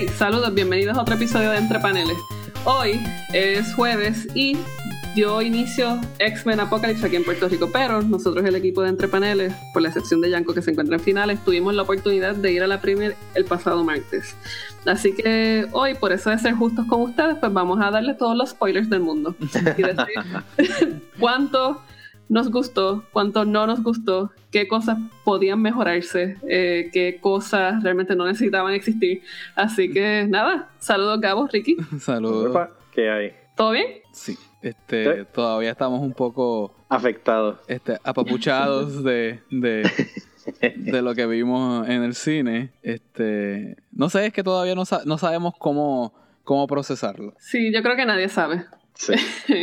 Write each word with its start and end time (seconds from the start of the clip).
Hey, 0.00 0.06
saludos, 0.16 0.54
bienvenidos 0.54 0.96
a 0.96 1.00
otro 1.02 1.16
episodio 1.16 1.50
de 1.50 1.58
Entre 1.58 1.80
Paneles. 1.80 2.16
Hoy 2.64 3.00
es 3.32 3.74
jueves 3.74 4.28
y 4.32 4.56
dio 5.16 5.42
inicio 5.42 6.00
X-Men 6.20 6.60
Apocalypse 6.60 7.04
aquí 7.04 7.16
en 7.16 7.24
Puerto 7.24 7.48
Rico, 7.48 7.68
pero 7.72 8.00
nosotros 8.00 8.44
el 8.44 8.54
equipo 8.54 8.80
de 8.82 8.90
Entre 8.90 9.08
Paneles, 9.08 9.52
por 9.72 9.82
la 9.82 9.88
excepción 9.88 10.20
de 10.20 10.30
Yanko 10.30 10.54
que 10.54 10.62
se 10.62 10.70
encuentra 10.70 10.94
en 10.94 11.02
finales, 11.02 11.44
tuvimos 11.44 11.74
la 11.74 11.82
oportunidad 11.82 12.36
de 12.36 12.52
ir 12.52 12.62
a 12.62 12.68
la 12.68 12.80
premier 12.80 13.16
el 13.34 13.44
pasado 13.44 13.82
martes. 13.82 14.36
Así 14.86 15.12
que 15.16 15.66
hoy, 15.72 15.94
por 15.94 16.12
eso 16.12 16.30
de 16.30 16.38
ser 16.38 16.54
justos 16.54 16.86
con 16.86 17.00
ustedes, 17.00 17.36
pues 17.40 17.52
vamos 17.52 17.80
a 17.80 17.90
darle 17.90 18.14
todos 18.14 18.36
los 18.36 18.50
spoilers 18.50 18.88
del 18.88 19.00
mundo 19.00 19.34
y 19.40 19.82
decir 19.82 19.96
cuánto 21.18 21.82
nos 22.28 22.50
gustó, 22.50 23.04
cuánto 23.12 23.44
no 23.44 23.66
nos 23.66 23.82
gustó, 23.82 24.30
qué 24.50 24.68
cosas 24.68 24.98
podían 25.24 25.60
mejorarse, 25.60 26.36
eh, 26.48 26.90
qué 26.92 27.18
cosas 27.20 27.82
realmente 27.82 28.14
no 28.14 28.26
necesitaban 28.26 28.74
existir. 28.74 29.22
Así 29.54 29.90
que 29.90 30.26
nada, 30.28 30.70
saludos 30.78 31.20
Gabo, 31.20 31.46
Ricky. 31.46 31.76
Saludos. 32.00 32.68
¿Qué 32.92 33.10
hay? 33.10 33.32
¿Todo 33.56 33.72
bien? 33.72 33.86
Sí, 34.12 34.36
este, 34.62 35.24
todavía 35.24 35.70
estamos 35.70 36.00
un 36.00 36.12
poco 36.12 36.74
afectados, 36.88 37.58
este, 37.66 37.98
apapuchados 38.04 39.02
de, 39.02 39.40
de, 39.50 39.90
de, 40.76 41.02
lo 41.02 41.14
que 41.14 41.26
vimos 41.26 41.88
en 41.88 42.02
el 42.02 42.14
cine. 42.14 42.72
Este, 42.82 43.76
no 43.92 44.08
sé, 44.10 44.26
es 44.26 44.32
que 44.32 44.42
todavía 44.42 44.74
no, 44.74 44.84
no 45.04 45.18
sabemos 45.18 45.54
cómo, 45.58 46.14
cómo 46.44 46.66
procesarlo. 46.66 47.34
Sí, 47.38 47.72
yo 47.72 47.82
creo 47.82 47.96
que 47.96 48.06
nadie 48.06 48.28
sabe. 48.28 48.64
Sí. 48.98 49.12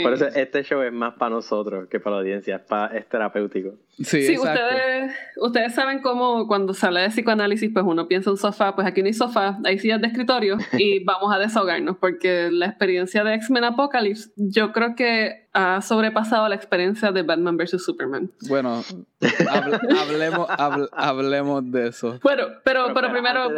Por 0.01 0.13
eso 0.13 0.27
este 0.35 0.63
show 0.63 0.81
es 0.81 0.93
más 0.93 1.15
para 1.15 1.31
nosotros 1.35 1.89
que 1.89 1.99
para 1.99 2.15
la 2.15 2.21
audiencia, 2.21 2.55
es, 2.55 2.61
para, 2.61 2.97
es 2.97 3.07
terapéutico. 3.07 3.73
Sí, 4.01 4.37
ustedes, 4.37 5.13
ustedes 5.35 5.75
saben 5.75 6.01
cómo 6.01 6.47
cuando 6.47 6.73
se 6.73 6.85
habla 6.85 7.01
de 7.01 7.09
psicoanálisis, 7.09 7.69
pues 7.73 7.85
uno 7.85 8.07
piensa 8.07 8.31
un 8.31 8.37
sofá, 8.37 8.75
pues 8.75 8.87
aquí 8.87 9.01
no 9.01 9.07
hay 9.07 9.13
sofá, 9.13 9.57
hay 9.65 9.77
sillas 9.77 9.99
de 9.99 10.07
escritorio 10.07 10.57
y 10.77 11.03
vamos 11.03 11.35
a 11.35 11.39
desahogarnos, 11.39 11.97
porque 11.97 12.49
la 12.49 12.67
experiencia 12.67 13.25
de 13.25 13.35
X-Men 13.35 13.65
Apocalypse 13.65 14.31
yo 14.37 14.71
creo 14.71 14.95
que 14.95 15.47
ha 15.51 15.81
sobrepasado 15.81 16.47
la 16.47 16.55
experiencia 16.55 17.11
de 17.11 17.23
Batman 17.23 17.57
vs. 17.57 17.83
Superman. 17.83 18.31
Bueno, 18.47 18.83
hablemos, 19.99 20.47
hablemos 20.93 21.71
de 21.71 21.89
eso. 21.89 22.19
Bueno, 22.23 22.47
pero, 22.63 22.93
pero, 22.93 23.11
primero... 23.11 23.51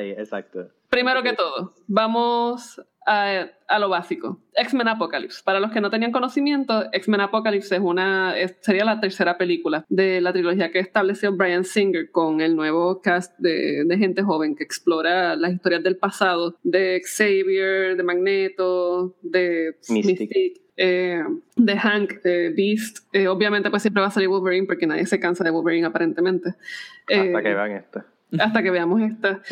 exacto. 0.00 0.68
Primero 0.88 1.24
que 1.24 1.32
todo, 1.32 1.74
vamos 1.88 2.80
a, 3.06 3.78
lo 3.78 3.88
básico. 3.88 4.40
X-Men 4.54 4.88
Apocalypse. 4.88 5.42
Para 5.44 5.60
los 5.60 5.72
que 5.72 5.80
no 5.80 5.90
tenían 5.90 6.12
conocimiento, 6.12 6.84
X-Men 6.92 7.20
Apocalypse 7.20 7.74
es 7.74 7.80
una, 7.80 8.34
sería 8.60 8.84
la 8.84 9.00
tercera 9.00 9.36
película 9.36 9.84
de 9.88 10.20
la 10.20 10.32
trilogía 10.32 10.70
que 10.70 10.78
estableció 10.78 11.32
Brian 11.32 11.64
Singer 11.64 12.10
con 12.10 12.40
el 12.40 12.56
nuevo 12.56 13.00
cast 13.00 13.36
de, 13.38 13.84
gente 13.98 14.22
joven 14.22 14.56
que 14.56 14.64
explora 14.64 15.36
las 15.36 15.52
historias 15.52 15.82
del 15.82 15.96
pasado 15.96 16.56
de 16.62 17.00
Xavier, 17.04 17.96
de 17.96 18.02
Magneto, 18.02 19.16
de 19.22 19.76
Mystique. 19.88 20.60
Eh, 20.76 21.22
de 21.54 21.76
Hank, 21.78 22.22
de 22.22 22.50
Beast. 22.50 23.06
Eh, 23.12 23.28
obviamente, 23.28 23.70
pues 23.70 23.82
siempre 23.82 24.00
va 24.00 24.08
a 24.08 24.10
salir 24.10 24.28
Wolverine 24.28 24.66
porque 24.66 24.88
nadie 24.88 25.06
se 25.06 25.20
cansa 25.20 25.44
de 25.44 25.50
Wolverine 25.50 25.86
aparentemente. 25.86 26.50
Hasta 27.06 27.42
que 27.42 27.50
eh, 27.50 27.54
vean 27.54 27.70
esta. 27.72 28.06
Hasta 28.40 28.62
que 28.62 28.70
veamos 28.72 29.00
esta. 29.02 29.40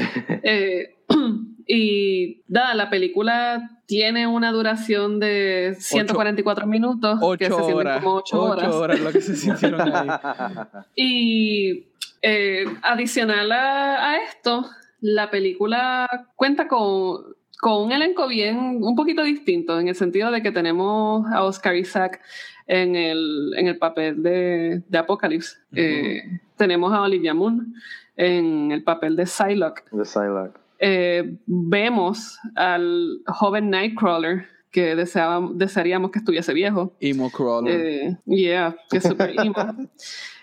Y 1.66 2.42
nada, 2.48 2.74
la 2.74 2.90
película 2.90 3.70
tiene 3.86 4.26
una 4.26 4.52
duración 4.52 5.20
de 5.20 5.76
144 5.78 6.66
minutos. 6.66 7.18
8 7.20 7.38
que 7.38 7.46
se 7.46 7.74
horas. 7.74 8.02
Como 8.02 8.16
8 8.16 8.42
horas. 8.42 8.74
horas 8.74 9.00
lo 9.00 9.12
que 9.12 9.20
se 9.20 9.36
sintieron 9.36 9.80
ahí. 9.80 10.08
y 10.96 11.84
eh, 12.22 12.64
adicional 12.82 13.50
a, 13.52 14.16
esto, 14.28 14.64
la 15.00 15.30
película 15.30 16.28
cuenta 16.36 16.68
con, 16.68 17.34
con 17.60 17.82
un 17.82 17.92
elenco 17.92 18.28
bien, 18.28 18.78
un 18.80 18.94
poquito 18.94 19.24
distinto, 19.24 19.78
en 19.78 19.88
el 19.88 19.94
sentido 19.94 20.30
de 20.30 20.42
que 20.42 20.52
tenemos 20.52 21.26
a 21.32 21.42
Oscar 21.44 21.76
Isaac 21.76 22.20
en 22.66 22.94
el, 22.94 23.52
en 23.56 23.66
el 23.66 23.76
papel 23.76 24.22
de, 24.22 24.82
de 24.88 24.98
Apocalypse. 24.98 25.58
Eh, 25.74 26.22
tenemos 26.56 26.92
a 26.92 27.02
Olivia 27.02 27.34
Moon 27.34 27.74
en 28.16 28.70
el 28.72 28.84
papel 28.84 29.16
de 29.16 29.26
Psylocke. 29.26 29.84
De 29.90 30.04
Psylocke. 30.04 30.61
Eh, 30.84 31.38
vemos 31.46 32.40
al 32.56 33.20
joven 33.28 33.70
Nightcrawler 33.70 34.46
que 34.72 34.96
deseábamos, 34.96 35.56
desearíamos 35.56 36.10
que 36.10 36.18
estuviese 36.18 36.52
viejo. 36.52 36.96
Emo 36.98 37.30
Crawler. 37.30 37.80
Eh, 37.80 38.16
yeah, 38.26 38.74
que 38.90 38.96
es 38.98 39.04
super 39.04 39.30
emo. 39.30 39.54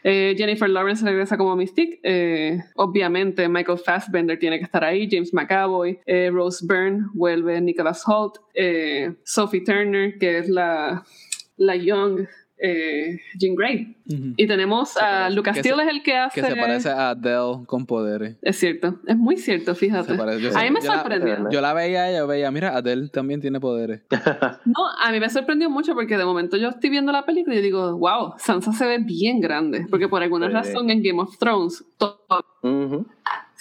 Eh, 0.02 0.34
Jennifer 0.38 0.70
Lawrence 0.70 1.04
regresa 1.04 1.36
como 1.38 1.58
Mystique. 1.58 2.00
obviamente, 2.78 3.50
Michael 3.50 3.80
Fassbender 3.80 4.40
tiene 4.40 4.58
que 4.58 4.64
estar 4.64 4.82
ahí. 4.82 5.10
James 5.12 5.34
McAvoy. 5.34 6.00
Rose 6.32 6.66
Byrne 6.66 7.08
vuelve 7.14 7.60
Nicholas 7.60 8.04
Holt. 8.08 8.38
Sophie 9.26 9.60
Turner, 9.60 10.18
que 10.18 10.38
es 10.38 10.48
la, 10.48 11.04
la 11.58 11.76
Young 11.76 12.30
eh, 12.62 13.20
Jean 13.38 13.56
Grey. 13.56 13.96
Y 14.38 14.48
tenemos 14.48 14.98
a 14.98 15.30
Lucas 15.30 15.58
Steele, 15.58 15.84
es 15.84 15.90
el 15.90 16.04
que 16.04 16.16
hace. 16.18 16.42
Que 16.42 16.48
se 16.48 16.56
parece 16.56 16.90
a 16.90 17.12
Adele 17.12 17.66
con 17.68 17.86
poderes. 17.86 18.38
Es 18.42 18.58
cierto, 18.58 19.00
es 19.06 19.16
muy 19.16 19.38
cierto, 19.38 19.76
fíjate. 19.76 20.14
a 20.14 20.64
mí 20.64 20.72
me 20.72 20.82
sorprendió. 20.82 21.50
yo 21.50 21.62
la 21.62 21.74
veía, 21.74 22.12
yo 22.16 22.28
veía, 22.28 22.50
mira, 22.52 22.76
Adele 22.76 23.10
también 23.10 23.40
tiene 23.40 23.60
poderes. 23.60 24.02
no, 24.66 24.90
a 25.00 25.12
mí 25.12 25.20
me 25.20 25.30
sorprendió 25.30 25.70
mucho 25.70 25.94
porque 25.94 26.18
de 26.18 26.26
momento 26.26 26.58
yo 26.58 26.70
estoy 26.70 26.90
viendo 26.90 27.12
la 27.12 27.26
película 27.26 27.56
y 27.56 27.62
digo, 27.62 27.98
wow, 27.98 28.34
Sansa 28.38 28.74
se 28.74 28.88
ve 28.88 28.98
bien 29.00 29.40
grande. 29.40 29.86
Porque 29.90 30.08
por 30.08 30.24
alguna 30.24 30.50
razón 30.50 30.90
en 30.90 31.04
Game 31.04 31.22
of 31.22 31.38
Thrones, 31.38 31.86
todo. 31.98 32.20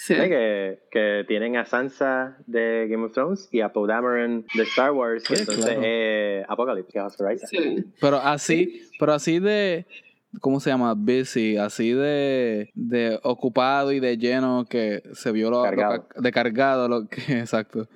Sí. 0.09 0.15
Que, 0.15 0.79
que, 0.89 1.23
tienen 1.27 1.55
a 1.55 1.65
Sansa 1.65 2.37
de 2.47 2.87
Game 2.89 3.05
of 3.05 3.13
Thrones 3.13 3.47
y 3.51 3.61
a 3.61 3.71
Poe 3.71 3.87
Dameron 3.87 4.43
de 4.55 4.63
Star 4.63 4.91
Wars, 4.91 5.23
que 5.23 5.35
entonces 5.35 5.77
eh, 5.83 6.43
Apocalypse, 6.47 6.91
que 6.91 7.37
sí. 7.47 7.85
Pero 8.01 8.17
así, 8.17 8.89
pero 8.99 9.13
así 9.13 9.37
de, 9.37 9.85
¿cómo 10.41 10.59
se 10.59 10.71
llama? 10.71 10.95
Busy, 10.95 11.57
así 11.57 11.93
de, 11.93 12.71
de 12.73 13.19
ocupado 13.21 13.91
y 13.91 13.99
de 13.99 14.17
lleno 14.17 14.65
que 14.67 15.03
se 15.13 15.31
vio 15.31 15.51
lo, 15.51 15.61
cargado. 15.61 16.07
de 16.15 16.31
cargado, 16.31 16.87
lo 16.87 17.07
que, 17.07 17.21
exacto 17.39 17.87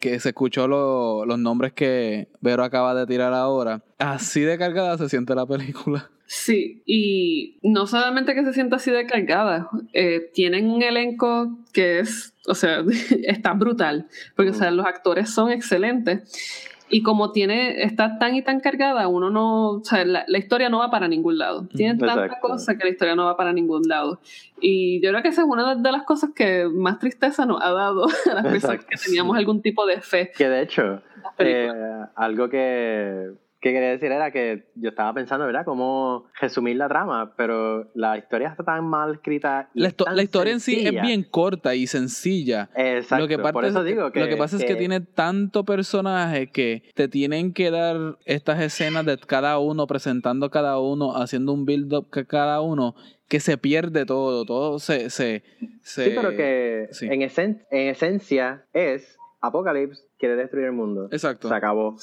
que 0.00 0.18
se 0.20 0.30
escuchó 0.30 0.66
los 0.68 1.38
nombres 1.38 1.72
que 1.72 2.28
Vero 2.40 2.64
acaba 2.64 2.94
de 2.94 3.06
tirar 3.06 3.34
ahora. 3.34 3.82
Así 3.98 4.40
de 4.40 4.58
cargada 4.58 4.98
se 4.98 5.08
siente 5.08 5.34
la 5.34 5.46
película. 5.46 6.10
Sí, 6.30 6.82
y 6.84 7.58
no 7.62 7.86
solamente 7.86 8.34
que 8.34 8.44
se 8.44 8.52
sienta 8.52 8.76
así 8.76 8.90
de 8.90 9.06
cargada, 9.06 9.70
eh, 9.94 10.30
tienen 10.34 10.68
un 10.68 10.82
elenco 10.82 11.56
que 11.72 12.00
es, 12.00 12.34
o 12.46 12.54
sea, 12.54 12.84
está 13.24 13.54
brutal, 13.54 14.08
porque 14.36 14.50
o 14.50 14.54
sea, 14.54 14.70
los 14.70 14.84
actores 14.84 15.30
son 15.30 15.50
excelentes. 15.50 16.68
Y 16.90 17.02
como 17.02 17.32
tiene, 17.32 17.82
está 17.82 18.18
tan 18.18 18.34
y 18.34 18.42
tan 18.42 18.60
cargada, 18.60 19.08
uno 19.08 19.30
no, 19.30 19.70
o 19.72 19.84
sea, 19.84 20.04
la, 20.04 20.24
historia 20.38 20.68
no 20.68 20.78
va 20.78 20.90
para 20.90 21.08
ningún 21.08 21.38
lado. 21.38 21.66
Tiene 21.74 21.98
tanta 21.98 22.40
cosa 22.40 22.78
que 22.78 22.84
la 22.84 22.90
historia 22.90 23.14
no 23.14 23.26
va 23.26 23.36
para 23.36 23.52
ningún 23.52 23.82
lado. 23.86 24.20
Y 24.60 25.00
yo 25.02 25.10
creo 25.10 25.22
que 25.22 25.28
esa 25.28 25.42
es 25.42 25.48
una 25.48 25.74
de 25.74 25.92
las 25.92 26.04
cosas 26.04 26.30
que 26.34 26.66
más 26.66 26.98
tristeza 26.98 27.44
nos 27.44 27.62
ha 27.62 27.70
dado 27.72 28.06
a 28.30 28.34
las 28.34 28.46
personas 28.46 28.84
que 28.84 28.96
teníamos 28.96 29.36
algún 29.36 29.60
tipo 29.60 29.86
de 29.86 30.00
fe. 30.00 30.30
Que 30.36 30.48
de 30.48 30.62
hecho, 30.62 31.02
eh, 31.38 31.70
algo 32.14 32.48
que 32.48 33.32
que 33.60 33.72
quería 33.72 33.90
decir 33.90 34.12
era 34.12 34.30
que 34.30 34.66
yo 34.76 34.90
estaba 34.90 35.12
pensando, 35.12 35.44
¿verdad? 35.44 35.64
Cómo 35.64 36.26
resumir 36.40 36.76
la 36.76 36.88
trama, 36.88 37.34
pero 37.36 37.90
la 37.94 38.16
historia 38.16 38.48
está 38.50 38.62
tan 38.62 38.84
mal 38.84 39.14
escrita. 39.14 39.68
la, 39.74 40.22
historia 40.22 40.52
en 40.52 40.60
sí 40.60 40.86
es 40.86 40.92
bien 41.02 41.24
corta 41.24 41.74
y 41.74 41.88
sencilla. 41.88 42.70
Exacto, 42.76 43.24
lo 43.24 43.28
que 43.28 43.38
por 43.38 43.64
eso 43.64 43.82
digo 43.82 44.12
que... 44.12 44.20
Lo 44.20 44.28
que 44.28 44.36
pasa 44.36 44.56
es 44.56 44.64
que 44.64 44.76
tiene 44.76 45.00
tanto 45.00 45.64
personaje 45.64 46.50
que 46.50 46.84
te 46.94 47.08
tienen 47.08 47.52
que 47.52 47.70
dar 47.70 48.16
estas 48.26 48.60
escenas 48.60 49.04
de 49.04 49.18
cada 49.18 49.58
uno, 49.58 49.86
presentando 49.88 50.50
cada 50.50 50.78
uno, 50.78 51.16
haciendo 51.16 51.52
un 51.52 51.64
build-up 51.64 52.08
cada 52.28 52.60
uno, 52.60 52.94
que 53.28 53.40
se 53.40 53.58
pierde 53.58 54.06
todo, 54.06 54.44
todo 54.44 54.78
se... 54.78 55.10
se, 55.10 55.42
sí, 55.82 56.12
pero 56.14 56.30
que 56.30 56.88
En, 57.02 57.22
en 57.70 57.88
esencia 57.88 58.64
es 58.72 59.17
Apocalypse 59.40 60.02
quiere 60.18 60.36
destruir 60.36 60.66
el 60.66 60.72
mundo. 60.72 61.08
Exacto. 61.10 61.48
Se 61.48 61.54
acabó. 61.54 61.96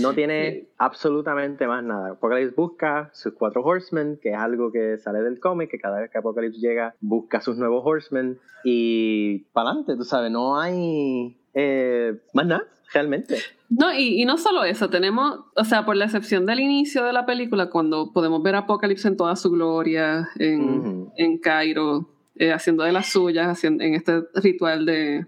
No 0.00 0.12
tiene 0.12 0.68
absolutamente 0.78 1.66
más 1.66 1.82
nada. 1.82 2.12
Apocalypse 2.12 2.54
busca 2.54 3.10
sus 3.14 3.32
cuatro 3.34 3.62
horsemen, 3.62 4.18
que 4.22 4.30
es 4.30 4.36
algo 4.36 4.70
que 4.70 4.98
sale 4.98 5.20
del 5.20 5.40
cómic, 5.40 5.70
que 5.70 5.78
cada 5.78 6.00
vez 6.00 6.10
que 6.10 6.18
Apocalypse 6.18 6.60
llega, 6.60 6.94
busca 7.00 7.40
sus 7.40 7.56
nuevos 7.56 7.82
horsemen 7.84 8.38
y 8.64 9.40
para 9.52 9.70
adelante, 9.70 9.96
tú 9.96 10.04
sabes, 10.04 10.30
no 10.30 10.60
hay 10.60 11.36
eh, 11.54 12.20
más 12.32 12.46
nada, 12.46 12.66
realmente. 12.92 13.38
No, 13.70 13.92
y, 13.94 14.24
no 14.24 14.36
solo 14.36 14.64
eso, 14.64 14.90
tenemos, 14.90 15.40
o 15.56 15.64
sea, 15.64 15.84
por 15.84 15.96
la 15.96 16.04
excepción 16.04 16.44
del 16.46 16.60
inicio 16.60 17.04
de 17.04 17.12
la 17.12 17.24
película, 17.24 17.70
cuando 17.70 18.12
podemos 18.12 18.42
ver 18.42 18.54
Apocalypse 18.54 19.08
en 19.08 19.16
toda 19.16 19.34
su 19.36 19.50
gloria, 19.50 20.28
en, 20.38 21.10
en 21.16 21.38
Cairo, 21.38 22.08
eh, 22.36 22.52
haciendo 22.52 22.84
de 22.84 22.92
las 22.92 23.06
suyas, 23.06 23.46
haciendo, 23.48 23.82
en 23.82 23.94
este 23.94 24.22
ritual 24.34 24.84
de 24.86 25.26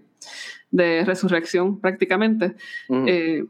de 0.75 1.05
resurrección 1.05 1.79
prácticamente. 1.79 2.55
Eh, 2.89 3.45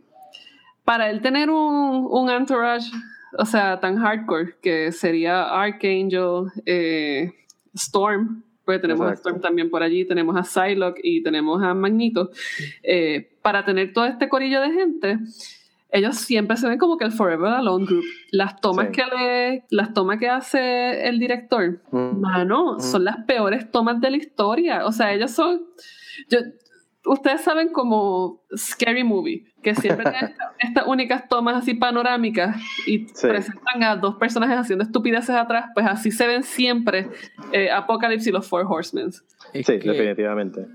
para 0.83 1.09
él 1.09 1.21
tener 1.21 1.49
un, 1.49 2.07
un, 2.09 2.29
entourage, 2.29 2.91
o 3.37 3.45
sea, 3.45 3.79
tan 3.79 3.97
hardcore, 3.97 4.55
que 4.61 4.91
sería 4.91 5.43
Archangel, 5.49 6.51
eh, 6.65 7.33
Storm, 7.73 8.43
porque 8.63 8.79
tenemos 8.79 9.07
a 9.09 9.13
Storm 9.13 9.41
también 9.41 9.69
por 9.69 9.81
allí, 9.81 10.05
tenemos 10.05 10.35
a 10.35 10.43
Psylocke 10.43 11.01
y 11.03 11.23
tenemos 11.23 11.61
a 11.63 11.73
Magneto, 11.73 12.29
eh, 12.83 13.35
para 13.41 13.65
tener 13.65 13.93
todo 13.93 14.05
este 14.05 14.29
corillo 14.29 14.61
de 14.61 14.71
gente, 14.71 15.19
ellos 15.95 16.17
siempre 16.17 16.57
se 16.57 16.67
ven 16.67 16.77
como 16.77 16.97
que 16.97 17.05
el 17.05 17.11
Forever 17.13 17.53
Alone 17.53 17.85
Group. 17.85 18.03
Las 18.31 18.59
tomas 18.59 18.89
que 18.89 19.03
le, 19.05 19.63
las 19.69 19.93
tomas 19.93 20.19
que 20.19 20.27
hace 20.27 21.07
el 21.07 21.19
director, 21.19 21.79
mm. 21.91 22.19
mano, 22.19 22.75
mm. 22.75 22.79
son 22.81 23.05
las 23.05 23.23
peores 23.25 23.71
tomas 23.71 24.01
de 24.01 24.11
la 24.11 24.17
historia. 24.17 24.85
O 24.85 24.91
sea, 24.91 25.13
ellos 25.13 25.31
son. 25.31 25.61
Yo, 26.29 26.39
ustedes 27.05 27.41
saben 27.41 27.69
como 27.69 28.43
Scary 28.55 29.03
Movie, 29.03 29.45
que 29.61 29.75
siempre 29.75 30.03
tienen 30.11 30.35
estas 30.59 30.87
únicas 30.87 31.27
tomas 31.27 31.55
así 31.55 31.73
panorámicas 31.73 32.55
y 32.85 33.05
presentan 33.21 33.83
a 33.83 33.95
dos 33.95 34.15
personajes 34.15 34.57
haciendo 34.57 34.83
estupideces 34.83 35.31
atrás, 35.31 35.69
pues 35.73 35.85
así 35.85 36.11
se 36.11 36.27
ven 36.27 36.43
siempre 36.43 37.09
eh, 37.51 37.69
Apocalypse 37.69 38.29
y 38.29 38.33
los 38.33 38.47
Four 38.47 38.65
Horsemen. 38.67 39.11
sí, 39.11 39.21
definitivamente. 39.63 40.67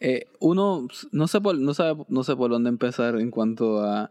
Eh, 0.00 0.26
uno 0.40 0.88
no 1.12 1.28
sé, 1.28 1.40
por, 1.40 1.58
no, 1.58 1.74
sabe, 1.74 2.04
no 2.08 2.22
sé 2.24 2.36
por 2.36 2.50
dónde 2.50 2.68
empezar 2.68 3.16
en 3.16 3.30
cuanto 3.30 3.82
a... 3.82 4.10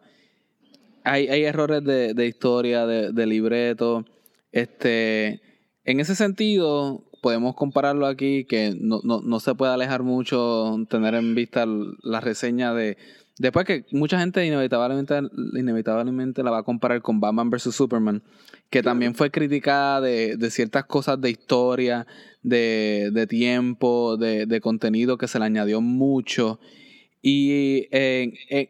Hay, 1.04 1.28
hay 1.28 1.44
errores 1.44 1.84
de, 1.84 2.16
de 2.16 2.26
historia, 2.26 2.88
de, 2.88 3.12
de 3.12 3.26
libreto. 3.28 4.06
Este, 4.52 5.40
en 5.84 6.00
ese 6.00 6.16
sentido, 6.16 7.04
podemos 7.25 7.56
compararlo 7.56 8.06
aquí, 8.06 8.45
que 8.45 8.77
no, 8.80 9.01
no, 9.04 9.19
no, 9.19 9.39
se 9.39 9.56
puede 9.56 9.74
alejar 9.74 10.04
mucho 10.04 10.86
tener 10.92 11.16
en 11.16 11.33
vista 11.33 11.66
la 12.04 12.22
reseña 12.22 12.72
de... 12.75 13.00
Después 13.39 13.66
que 13.66 13.83
mucha 13.89 14.19
gente 14.19 14.45
inevitablemente, 14.45 15.22
inevitablemente 15.57 16.44
la 16.44 16.51
va 16.51 16.60
a 16.60 16.63
comparar 16.63 17.01
con 17.01 17.19
Batman 17.19 17.50
vs. 17.50 17.74
Superman, 17.74 18.22
que 18.69 18.83
también 18.83 19.16
fue 19.16 19.31
criticada 19.31 20.01
de, 20.01 20.38
de 20.38 20.51
ciertas 20.51 20.86
cosas 20.86 21.19
de 21.19 21.31
historia, 21.31 22.06
de, 22.44 23.10
de 23.12 23.25
tiempo, 23.25 24.18
de, 24.18 24.45
de, 24.45 24.62
contenido 24.62 25.18
que 25.18 25.28
se 25.28 25.39
le 25.39 25.45
añadió 25.45 25.81
mucho. 25.81 26.60
Y 27.24 27.88
en, 27.89 28.36
en, 28.50 28.69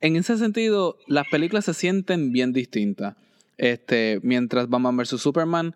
en 0.00 0.14
ese 0.14 0.38
sentido, 0.38 0.96
las 1.08 1.26
películas 1.26 1.64
se 1.64 1.74
sienten 1.74 2.30
bien 2.30 2.52
distintas. 2.52 3.16
Este, 3.58 4.20
mientras 4.22 4.68
Batman 4.68 4.96
vs. 4.96 5.20
Superman 5.20 5.74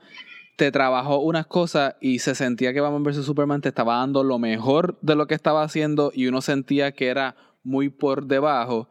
te 0.61 0.71
trabajó 0.71 1.21
unas 1.21 1.47
cosas 1.47 1.95
y 2.03 2.19
se 2.19 2.35
sentía 2.35 2.75
que 2.75 2.83
Batman 2.83 3.03
vs. 3.03 3.25
Superman 3.25 3.63
te 3.63 3.71
estaba 3.71 3.97
dando 3.97 4.23
lo 4.23 4.39
mejor 4.39 4.99
de 5.01 5.15
lo 5.15 5.27
que 5.27 5.35
estaba 5.35 5.63
haciendo 5.63 6.13
y 6.15 6.27
uno 6.27 6.43
sentía 6.43 6.93
que 6.93 7.07
era 7.07 7.35
muy 7.65 7.89
por 7.89 8.27
debajo. 8.27 8.87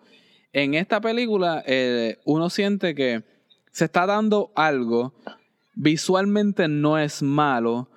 En 0.52 0.74
esta 0.74 1.00
película 1.00 1.64
eh, 1.68 2.18
uno 2.26 2.50
siente 2.50 2.96
que 2.96 3.24
se 3.72 3.86
está 3.86 4.08
dando 4.08 4.52
algo, 4.56 5.14
visualmente 5.76 6.68
no 6.68 6.98
es 6.98 7.22
malo, 7.22 7.88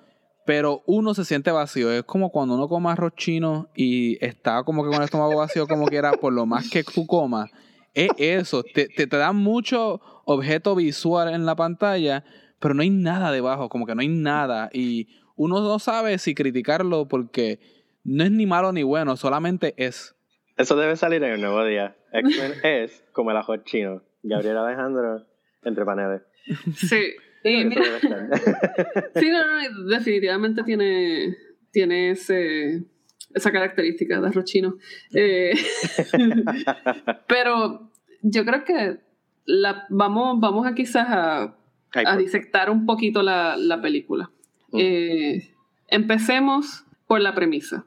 pero 0.45 0.83
uno 0.85 1.15
se 1.15 1.25
siente 1.25 1.49
vacío. 1.49 1.91
Es 1.91 2.03
como 2.03 2.29
cuando 2.29 2.53
uno 2.53 2.67
come 2.67 2.91
arroz 2.91 3.13
chino 3.15 3.69
y 3.75 4.23
está 4.23 4.63
como 4.63 4.83
que 4.83 4.89
con 4.89 4.99
el 4.99 5.05
estómago 5.05 5.37
vacío 5.37 5.65
como 5.65 5.87
que 5.87 5.95
era 5.95 6.11
por 6.11 6.31
lo 6.31 6.45
más 6.45 6.69
que 6.69 6.83
tú 6.83 7.07
comas. 7.07 7.49
Es 7.95 8.11
eso, 8.19 8.61
te, 8.61 8.87
te, 8.87 9.07
te 9.07 9.17
da 9.17 9.33
mucho 9.33 9.99
objeto 10.25 10.75
visual 10.75 11.33
en 11.33 11.47
la 11.47 11.55
pantalla, 11.55 12.23
pero 12.63 12.73
no 12.73 12.81
hay 12.81 12.89
nada 12.89 13.33
debajo, 13.33 13.67
como 13.67 13.85
que 13.85 13.93
no 13.93 13.99
hay 13.99 14.07
nada. 14.07 14.69
Y 14.71 15.09
uno 15.35 15.59
no 15.59 15.79
sabe 15.79 16.17
si 16.17 16.33
criticarlo 16.33 17.09
porque 17.09 17.59
no 18.05 18.23
es 18.23 18.31
ni 18.31 18.45
malo 18.45 18.71
ni 18.71 18.83
bueno, 18.83 19.17
solamente 19.17 19.73
es. 19.75 20.15
Eso 20.55 20.77
debe 20.77 20.95
salir 20.95 21.21
en 21.23 21.33
el 21.33 21.41
nuevo 21.41 21.65
día. 21.65 21.97
X-Men 22.13 22.53
es 22.63 23.03
como 23.11 23.31
el 23.31 23.37
ajo 23.37 23.57
chino. 23.57 24.01
Gabriel 24.23 24.55
Alejandro 24.55 25.25
entre 25.63 25.83
paneles. 25.83 26.21
Sí. 26.77 26.95
Sí, 27.43 27.69
sí, 29.15 29.29
no, 29.29 29.43
no, 29.45 29.89
definitivamente 29.89 30.63
tiene, 30.63 31.35
tiene 31.73 32.11
ese, 32.11 32.85
esa 33.35 33.51
característica 33.51 34.21
de 34.21 34.27
arroz 34.27 34.45
chino. 34.45 34.77
Eh, 35.13 35.51
pero 37.27 37.91
yo 38.21 38.45
creo 38.45 38.63
que 38.63 38.97
la, 39.43 39.85
vamos, 39.89 40.39
vamos 40.39 40.65
a 40.65 40.73
quizás 40.73 41.05
a 41.09 41.57
a 41.93 42.17
disectar 42.17 42.69
un 42.69 42.85
poquito 42.85 43.21
la, 43.21 43.55
la 43.57 43.81
película. 43.81 44.31
Mm. 44.71 44.77
Eh, 44.79 45.49
empecemos 45.87 46.85
por 47.07 47.21
la 47.21 47.33
premisa. 47.33 47.85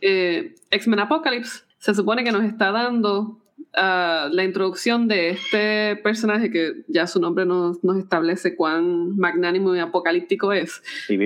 Eh, 0.00 0.54
X-Men 0.70 1.00
Apocalypse 1.00 1.64
se 1.78 1.94
supone 1.94 2.22
que 2.22 2.32
nos 2.32 2.44
está 2.44 2.70
dando 2.70 3.40
ah, 3.74 4.28
la 4.30 4.44
introducción 4.44 5.08
de 5.08 5.30
este 5.30 5.96
personaje 5.96 6.50
que 6.50 6.84
ya 6.86 7.06
su 7.06 7.18
nombre 7.18 7.46
nos, 7.46 7.82
nos 7.82 7.96
establece 7.96 8.54
cuán 8.54 9.16
magnánimo 9.16 9.74
y 9.74 9.80
apocalíptico 9.80 10.52
es. 10.52 10.82
Y 11.08 11.16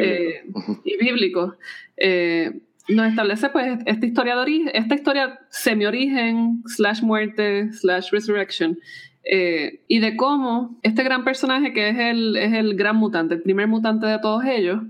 bíblico. 0.97 1.57
Eh, 1.97 2.61
nos 2.89 3.09
establece 3.09 3.49
pues 3.49 3.79
esta 3.85 4.07
historia 4.07 4.37
de 4.37 4.41
origen, 4.43 4.71
esta 4.73 4.95
historia 4.95 5.41
semi-origen, 5.51 6.63
slash 6.67 7.03
muerte, 7.03 7.73
slash 7.73 8.11
resurrection, 8.13 8.79
eh, 9.29 9.81
y 9.89 9.99
de 9.99 10.17
cómo 10.17 10.79
este 10.83 11.03
gran 11.03 11.25
personaje, 11.25 11.73
que 11.73 11.89
es 11.89 11.99
el, 11.99 12.37
es 12.37 12.53
el 12.53 12.77
gran 12.77 12.97
mutante, 12.97 13.35
el 13.35 13.43
primer 13.43 13.67
mutante 13.67 14.07
de 14.07 14.21
todos 14.21 14.45
ellos, 14.45 14.81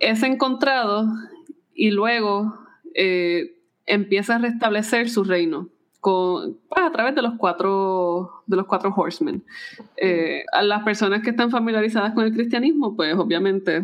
es 0.00 0.22
encontrado 0.22 1.06
y 1.74 1.90
luego 1.90 2.58
eh, 2.94 3.56
empieza 3.86 4.36
a 4.36 4.38
restablecer 4.38 5.08
su 5.08 5.24
reino. 5.24 5.68
Con, 6.00 6.58
pues, 6.68 6.82
a 6.82 6.92
través 6.92 7.14
de 7.14 7.20
los 7.20 7.34
cuatro 7.36 8.42
de 8.46 8.56
los 8.56 8.64
cuatro 8.64 8.90
horsemen 8.96 9.44
eh, 9.98 10.44
a 10.50 10.62
las 10.62 10.82
personas 10.82 11.20
que 11.20 11.28
están 11.28 11.50
familiarizadas 11.50 12.14
con 12.14 12.24
el 12.24 12.32
cristianismo 12.32 12.96
pues 12.96 13.14
obviamente 13.16 13.82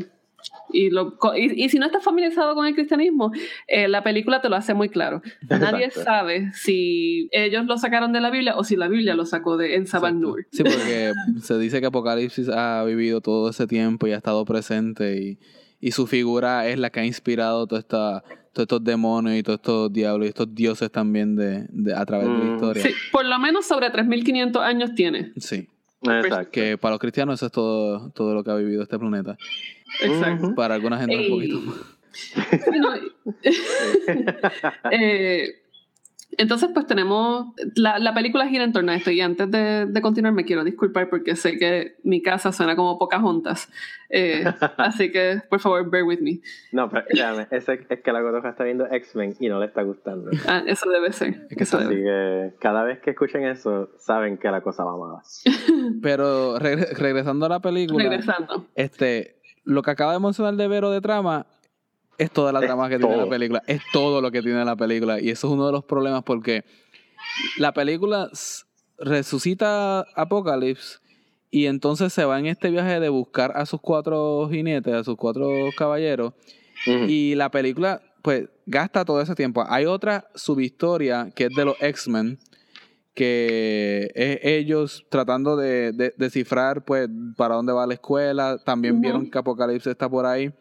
y, 0.72 0.90
lo, 0.90 1.16
y, 1.36 1.68
si 1.68 1.78
no 1.78 1.86
estás 1.86 2.02
familiarizado 2.02 2.54
con 2.54 2.66
el 2.66 2.74
cristianismo, 2.74 3.32
eh, 3.66 3.88
la 3.88 4.02
película 4.02 4.40
te 4.40 4.48
lo 4.48 4.56
hace 4.56 4.74
muy 4.74 4.88
claro. 4.88 5.22
Nadie 5.48 5.90
sabe 5.90 6.50
si 6.52 7.28
ellos 7.32 7.66
lo 7.66 7.78
sacaron 7.78 8.12
de 8.12 8.20
la 8.20 8.30
Biblia 8.30 8.56
o 8.56 8.64
si 8.64 8.76
la 8.76 8.88
Biblia 8.88 9.14
lo 9.14 9.26
sacó 9.26 9.56
de 9.56 9.74
en 9.74 9.86
Nur. 10.20 10.46
Sí, 10.52 10.62
porque 10.62 11.12
se 11.42 11.58
dice 11.58 11.80
que 11.80 11.86
Apocalipsis 11.86 12.48
ha 12.48 12.84
vivido 12.84 13.20
todo 13.20 13.50
ese 13.50 13.66
tiempo 13.66 14.06
y 14.06 14.12
ha 14.12 14.16
estado 14.16 14.44
presente 14.44 15.20
y, 15.20 15.38
y 15.80 15.92
su 15.92 16.06
figura 16.06 16.68
es 16.68 16.78
la 16.78 16.90
que 16.90 17.00
ha 17.00 17.04
inspirado 17.04 17.66
toda 17.66 17.80
esta, 17.80 18.22
todos 18.52 18.64
estos 18.64 18.84
demonios 18.84 19.36
y 19.36 19.42
todos 19.42 19.58
estos 19.58 19.92
diablos 19.92 20.26
y 20.26 20.28
estos 20.30 20.54
dioses 20.54 20.90
también 20.90 21.36
de, 21.36 21.66
de 21.70 21.94
a 21.94 22.04
través 22.04 22.28
de 22.28 22.34
la 22.34 22.44
mm. 22.44 22.54
historia. 22.54 22.82
Sí, 22.82 22.90
por 23.12 23.24
lo 23.24 23.38
menos 23.38 23.66
sobre 23.66 23.92
3.500 23.92 24.60
años 24.60 24.94
tiene. 24.94 25.32
Sí. 25.36 25.68
Exacto. 26.02 26.50
Que 26.50 26.78
para 26.78 26.92
los 26.92 27.00
cristianos 27.00 27.38
eso 27.38 27.46
es 27.46 27.52
todo, 27.52 28.10
todo 28.10 28.34
lo 28.34 28.44
que 28.44 28.50
ha 28.50 28.56
vivido 28.56 28.82
este 28.82 28.98
planeta. 28.98 29.36
Exacto. 30.02 30.54
Para 30.54 30.74
alguna 30.74 30.98
gente 30.98 31.16
un 31.16 31.28
poquito 31.28 31.60
más. 31.60 31.76
eh, 34.90 35.65
entonces, 36.38 36.70
pues 36.72 36.86
tenemos. 36.86 37.54
La, 37.74 37.98
la, 37.98 38.14
película 38.14 38.46
gira 38.48 38.64
en 38.64 38.72
torno 38.72 38.92
a 38.92 38.96
esto. 38.96 39.10
Y 39.10 39.20
antes 39.20 39.50
de, 39.50 39.86
de, 39.86 40.00
continuar, 40.02 40.32
me 40.32 40.44
quiero 40.44 40.64
disculpar 40.64 41.08
porque 41.08 41.36
sé 41.36 41.58
que 41.58 41.96
mi 42.02 42.22
casa 42.22 42.52
suena 42.52 42.76
como 42.76 42.98
pocas 42.98 43.20
juntas. 43.20 43.68
Eh, 44.10 44.44
así 44.76 45.10
que, 45.10 45.42
por 45.48 45.60
favor, 45.60 45.88
bear 45.90 46.04
with 46.04 46.20
me. 46.20 46.40
No, 46.72 46.88
pero 46.88 47.04
créame, 47.06 47.46
es, 47.50 47.68
es 47.68 48.00
que 48.02 48.12
la 48.12 48.20
Gotoja 48.20 48.50
está 48.50 48.64
viendo 48.64 48.86
X-Men 48.86 49.36
y 49.40 49.48
no 49.48 49.60
le 49.60 49.66
está 49.66 49.82
gustando. 49.82 50.30
Ah, 50.48 50.62
eso 50.64 50.88
debe 50.88 51.12
ser. 51.12 51.46
Es 51.50 51.56
que 51.56 51.64
así 51.64 51.88
que 51.88 52.52
cada 52.60 52.84
vez 52.84 53.00
que 53.00 53.10
escuchen 53.10 53.44
eso, 53.44 53.90
saben 53.98 54.38
que 54.38 54.48
la 54.48 54.60
cosa 54.60 54.84
va 54.84 54.96
mal. 54.96 55.22
pero 56.02 56.58
regresando 56.58 57.46
a 57.46 57.48
la 57.48 57.60
película. 57.60 58.04
Regresando. 58.04 58.66
Este, 58.76 59.40
lo 59.64 59.82
que 59.82 59.90
acaba 59.90 60.12
de 60.12 60.20
mencionar 60.20 60.54
de 60.54 60.68
Vero 60.68 60.90
de 60.92 61.00
trama 61.00 61.46
es 62.18 62.30
toda 62.30 62.52
la 62.52 62.60
trama 62.60 62.88
que 62.88 62.98
tiene 62.98 63.16
la 63.16 63.28
película. 63.28 63.62
Es 63.66 63.82
todo 63.92 64.20
lo 64.20 64.30
que 64.30 64.42
tiene 64.42 64.64
la 64.64 64.76
película. 64.76 65.20
Y 65.20 65.30
eso 65.30 65.46
es 65.46 65.52
uno 65.52 65.66
de 65.66 65.72
los 65.72 65.84
problemas 65.84 66.22
porque 66.22 66.64
la 67.58 67.72
película 67.72 68.30
resucita 68.98 70.06
Apocalypse 70.14 70.98
y 71.50 71.66
entonces 71.66 72.12
se 72.12 72.24
va 72.24 72.38
en 72.38 72.46
este 72.46 72.70
viaje 72.70 73.00
de 73.00 73.08
buscar 73.08 73.52
a 73.54 73.66
sus 73.66 73.80
cuatro 73.80 74.48
jinetes, 74.50 74.94
a 74.94 75.04
sus 75.04 75.16
cuatro 75.16 75.48
caballeros. 75.76 76.34
Y 77.08 77.34
la 77.34 77.50
película, 77.50 78.02
pues, 78.22 78.48
gasta 78.66 79.04
todo 79.04 79.20
ese 79.20 79.34
tiempo. 79.34 79.64
Hay 79.66 79.86
otra 79.86 80.28
subhistoria 80.34 81.30
que 81.34 81.44
es 81.44 81.54
de 81.56 81.64
los 81.64 81.76
X-Men 81.80 82.38
que 83.16 84.12
es 84.14 84.40
ellos 84.42 85.06
tratando 85.08 85.56
de, 85.56 86.12
descifrar 86.18 86.84
pues 86.84 87.08
para 87.34 87.54
dónde 87.54 87.72
va 87.72 87.86
la 87.86 87.94
escuela. 87.94 88.58
También 88.62 89.00
vieron 89.00 89.30
que 89.30 89.38
Apocalipsis 89.38 89.92
está 89.92 90.06
por 90.08 90.26
ahí. 90.26 90.52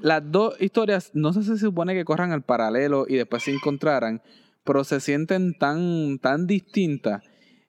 Las 0.00 0.22
dos 0.30 0.54
historias 0.60 1.10
no 1.12 1.32
sé 1.32 1.42
si 1.42 1.48
se 1.48 1.58
supone 1.58 1.92
que 1.92 2.04
corran 2.04 2.30
al 2.30 2.42
paralelo 2.42 3.04
y 3.08 3.16
después 3.16 3.42
se 3.42 3.50
encontraran, 3.50 4.22
pero 4.62 4.84
se 4.84 5.00
sienten 5.00 5.54
tan, 5.58 6.20
tan 6.20 6.46
distintas. 6.46 7.24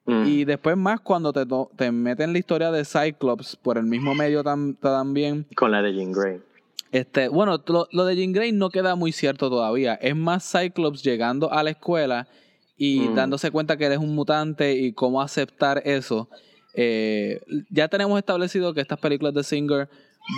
Y 0.06 0.44
después 0.44 0.76
más 0.76 1.00
cuando 1.00 1.32
te, 1.32 1.44
te 1.74 1.90
meten 1.90 2.32
la 2.32 2.38
historia 2.38 2.70
de 2.70 2.84
Cyclops 2.84 3.56
por 3.56 3.76
el 3.78 3.84
mismo 3.84 4.14
medio 4.14 4.44
también. 4.44 5.44
Con 5.56 5.72
la 5.72 5.82
de 5.82 5.92
Jean 5.92 6.12
Grey. 6.12 6.40
Este, 6.92 7.26
bueno, 7.26 7.60
lo, 7.66 7.88
lo 7.90 8.04
de 8.04 8.14
Jean 8.14 8.32
Grey 8.32 8.52
no 8.52 8.70
queda 8.70 8.94
muy 8.94 9.10
cierto 9.10 9.50
todavía. 9.50 9.94
Es 9.94 10.14
más 10.14 10.48
Cyclops 10.48 11.02
llegando 11.02 11.52
a 11.52 11.64
la 11.64 11.70
escuela 11.70 12.28
y 12.76 13.00
mm. 13.00 13.14
dándose 13.14 13.50
cuenta 13.50 13.76
que 13.76 13.86
eres 13.86 13.98
un 13.98 14.14
mutante 14.14 14.74
y 14.74 14.92
cómo 14.92 15.20
aceptar 15.22 15.82
eso. 15.84 16.28
Eh, 16.74 17.40
ya 17.70 17.88
tenemos 17.88 18.18
establecido 18.18 18.74
que 18.74 18.82
estas 18.82 18.98
películas 18.98 19.32
de 19.34 19.42
Singer 19.44 19.88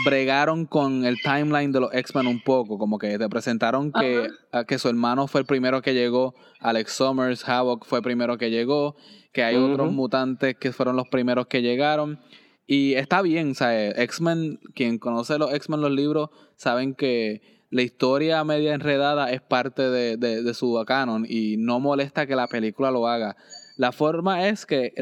bregaron 0.05 0.67
con 0.67 1.05
el 1.05 1.17
timeline 1.23 1.73
de 1.73 1.81
los 1.81 1.93
X-Men 1.93 2.27
un 2.27 2.41
poco, 2.43 2.79
como 2.79 2.99
que 2.99 3.19
te 3.19 3.29
presentaron 3.29 3.91
que, 3.91 4.29
que 4.67 4.79
su 4.79 4.89
hermano 4.89 5.27
fue 5.27 5.41
el 5.41 5.47
primero 5.47 5.83
que 5.83 5.95
llegó, 5.95 6.35
Alex 6.61 6.93
Summers, 6.93 7.49
Havoc 7.49 7.87
fue 7.87 7.99
el 7.99 8.05
primero 8.05 8.39
que 8.39 8.51
llegó, 8.51 8.97
que 9.33 9.43
hay 9.43 9.57
otros 9.57 9.93
mutantes 9.93 10.57
que 10.57 10.73
fueron 10.73 10.97
los 10.97 11.09
primeros 11.09 11.47
que 11.47 11.63
llegaron. 11.63 12.21
Y 12.67 12.95
está 12.95 13.23
bien, 13.23 13.55
¿sabes? 13.55 13.99
X-Men, 13.99 14.61
quien 14.75 14.99
conoce 14.99 15.39
los 15.39 15.55
X-Men, 15.55 15.81
los 15.81 15.91
libros, 15.91 16.29
saben 16.57 16.95
que 16.95 17.58
la 17.71 17.83
historia 17.83 18.43
media 18.45 18.75
enredada 18.75 19.31
es 19.31 19.43
parte 19.43 19.91
de, 19.91 20.17
de, 20.17 20.55
su 20.55 20.83
canon 20.87 21.27
y 21.29 21.57
no 21.59 21.81
molesta 21.81 22.27
que 22.27 22.35
la 22.35 22.47
película 22.47 22.91
lo 22.91 23.07
haga. 23.07 23.37
La 23.77 23.93
forma 23.93 24.49
es 24.49 24.67
que 24.67 24.93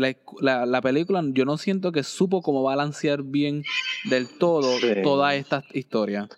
la, 0.40 0.66
la, 0.66 0.80
película 0.82 1.22
yo 1.28 1.44
no 1.44 1.56
siento 1.56 1.92
que 1.92 2.02
supo 2.02 2.42
cómo 2.42 2.62
balancear 2.62 3.22
bien 3.22 3.62
del 4.10 4.28
todo 4.28 4.68
toda 5.02 5.34
esta 5.34 5.62
historia. 5.72 6.28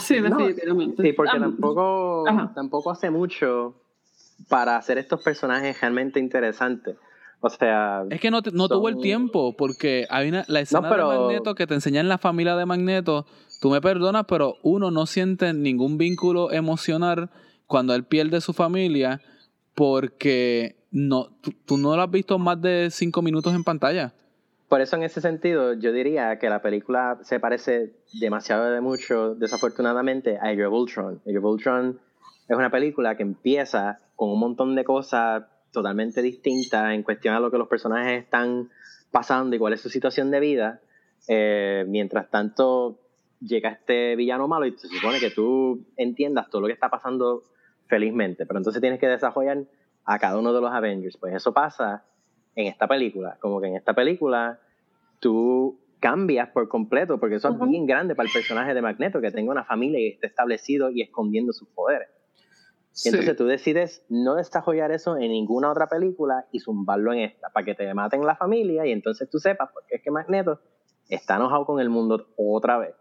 Sí, 0.00 0.20
definitivamente. 0.20 1.02
sí, 1.02 1.12
porque 1.12 1.36
ah, 1.36 1.40
tampoco, 1.40 2.24
tampoco 2.54 2.90
hace 2.90 3.10
mucho 3.10 3.74
para 4.48 4.76
hacer 4.76 4.98
estos 4.98 5.22
personajes 5.22 5.80
realmente 5.80 6.18
interesantes. 6.18 6.96
O 7.40 7.50
sea. 7.50 8.04
Es 8.10 8.20
que 8.20 8.30
no, 8.30 8.40
no 8.52 8.68
tuvo 8.68 8.88
el 8.88 8.98
tiempo, 9.00 9.54
porque 9.56 10.06
hay 10.08 10.30
una, 10.30 10.44
la 10.48 10.60
escena 10.60 10.90
de 10.90 11.02
Magneto 11.02 11.54
que 11.54 11.66
te 11.66 11.74
enseña 11.74 12.00
en 12.00 12.08
la 12.08 12.18
familia 12.18 12.56
de 12.56 12.66
Magneto. 12.66 13.26
Tú 13.64 13.70
me 13.70 13.80
perdonas, 13.80 14.26
pero 14.28 14.58
uno 14.62 14.90
no 14.90 15.06
siente 15.06 15.54
ningún 15.54 15.96
vínculo 15.96 16.52
emocional 16.52 17.30
cuando 17.66 17.94
él 17.94 18.04
pierde 18.04 18.42
su 18.42 18.52
familia, 18.52 19.22
porque 19.74 20.76
no, 20.90 21.30
tú, 21.64 21.78
no 21.78 21.96
lo 21.96 22.02
has 22.02 22.10
visto 22.10 22.38
más 22.38 22.60
de 22.60 22.90
cinco 22.90 23.22
minutos 23.22 23.54
en 23.54 23.64
pantalla. 23.64 24.12
Por 24.68 24.82
eso, 24.82 24.96
en 24.96 25.04
ese 25.04 25.22
sentido, 25.22 25.72
yo 25.72 25.94
diría 25.94 26.38
que 26.38 26.50
la 26.50 26.60
película 26.60 27.18
se 27.22 27.40
parece 27.40 27.94
demasiado 28.20 28.70
de 28.70 28.82
mucho, 28.82 29.34
desafortunadamente, 29.34 30.36
a 30.36 30.48
Age 30.48 30.66
of 30.66 30.74
Ultron. 30.74 31.22
Age 31.26 31.96
es 32.50 32.56
una 32.58 32.70
película 32.70 33.16
que 33.16 33.22
empieza 33.22 33.98
con 34.14 34.28
un 34.28 34.40
montón 34.40 34.74
de 34.74 34.84
cosas 34.84 35.44
totalmente 35.72 36.20
distintas 36.20 36.92
en 36.92 37.02
cuestión 37.02 37.34
a 37.34 37.40
lo 37.40 37.50
que 37.50 37.56
los 37.56 37.68
personajes 37.68 38.24
están 38.24 38.68
pasando 39.10 39.56
y 39.56 39.58
cuál 39.58 39.72
es 39.72 39.80
su 39.80 39.88
situación 39.88 40.30
de 40.30 40.40
vida. 40.40 40.80
Eh, 41.28 41.86
mientras 41.88 42.28
tanto, 42.28 43.00
llega 43.44 43.70
este 43.70 44.16
villano 44.16 44.48
malo 44.48 44.66
y 44.66 44.76
se 44.76 44.88
supone 44.88 45.20
que 45.20 45.30
tú 45.30 45.86
entiendas 45.96 46.48
todo 46.50 46.62
lo 46.62 46.66
que 46.66 46.72
está 46.72 46.88
pasando 46.88 47.42
felizmente, 47.86 48.46
pero 48.46 48.58
entonces 48.58 48.80
tienes 48.80 48.98
que 48.98 49.08
desarrollar 49.08 49.64
a 50.04 50.18
cada 50.18 50.38
uno 50.38 50.52
de 50.52 50.60
los 50.60 50.72
Avengers. 50.72 51.16
Pues 51.18 51.34
eso 51.34 51.52
pasa 51.52 52.04
en 52.54 52.66
esta 52.66 52.86
película, 52.86 53.36
como 53.40 53.60
que 53.60 53.68
en 53.68 53.76
esta 53.76 53.94
película 53.94 54.60
tú 55.20 55.80
cambias 56.00 56.50
por 56.50 56.68
completo, 56.68 57.18
porque 57.18 57.36
eso 57.36 57.48
es 57.48 57.68
bien 57.68 57.86
grande 57.86 58.14
para 58.14 58.26
el 58.26 58.32
personaje 58.32 58.74
de 58.74 58.82
Magneto, 58.82 59.20
que 59.20 59.30
tenga 59.30 59.52
una 59.52 59.64
familia 59.64 60.00
y 60.00 60.08
esté 60.08 60.26
establecido 60.26 60.90
y 60.90 61.02
escondiendo 61.02 61.52
sus 61.52 61.68
poderes. 61.68 62.08
Entonces 63.04 63.36
tú 63.36 63.46
decides 63.46 64.04
no 64.08 64.36
desarrollar 64.36 64.92
eso 64.92 65.16
en 65.16 65.30
ninguna 65.30 65.70
otra 65.70 65.88
película 65.88 66.46
y 66.52 66.60
zumbarlo 66.60 67.12
en 67.12 67.20
esta, 67.20 67.48
para 67.50 67.64
que 67.64 67.74
te 67.74 67.92
maten 67.92 68.24
la 68.24 68.36
familia 68.36 68.86
y 68.86 68.92
entonces 68.92 69.28
tú 69.28 69.38
sepas 69.38 69.72
por 69.72 69.84
qué 69.86 69.96
es 69.96 70.02
que 70.02 70.10
Magneto 70.12 70.60
está 71.08 71.36
enojado 71.36 71.66
con 71.66 71.80
el 71.80 71.88
mundo 71.88 72.28
otra 72.36 72.78
vez. 72.78 72.94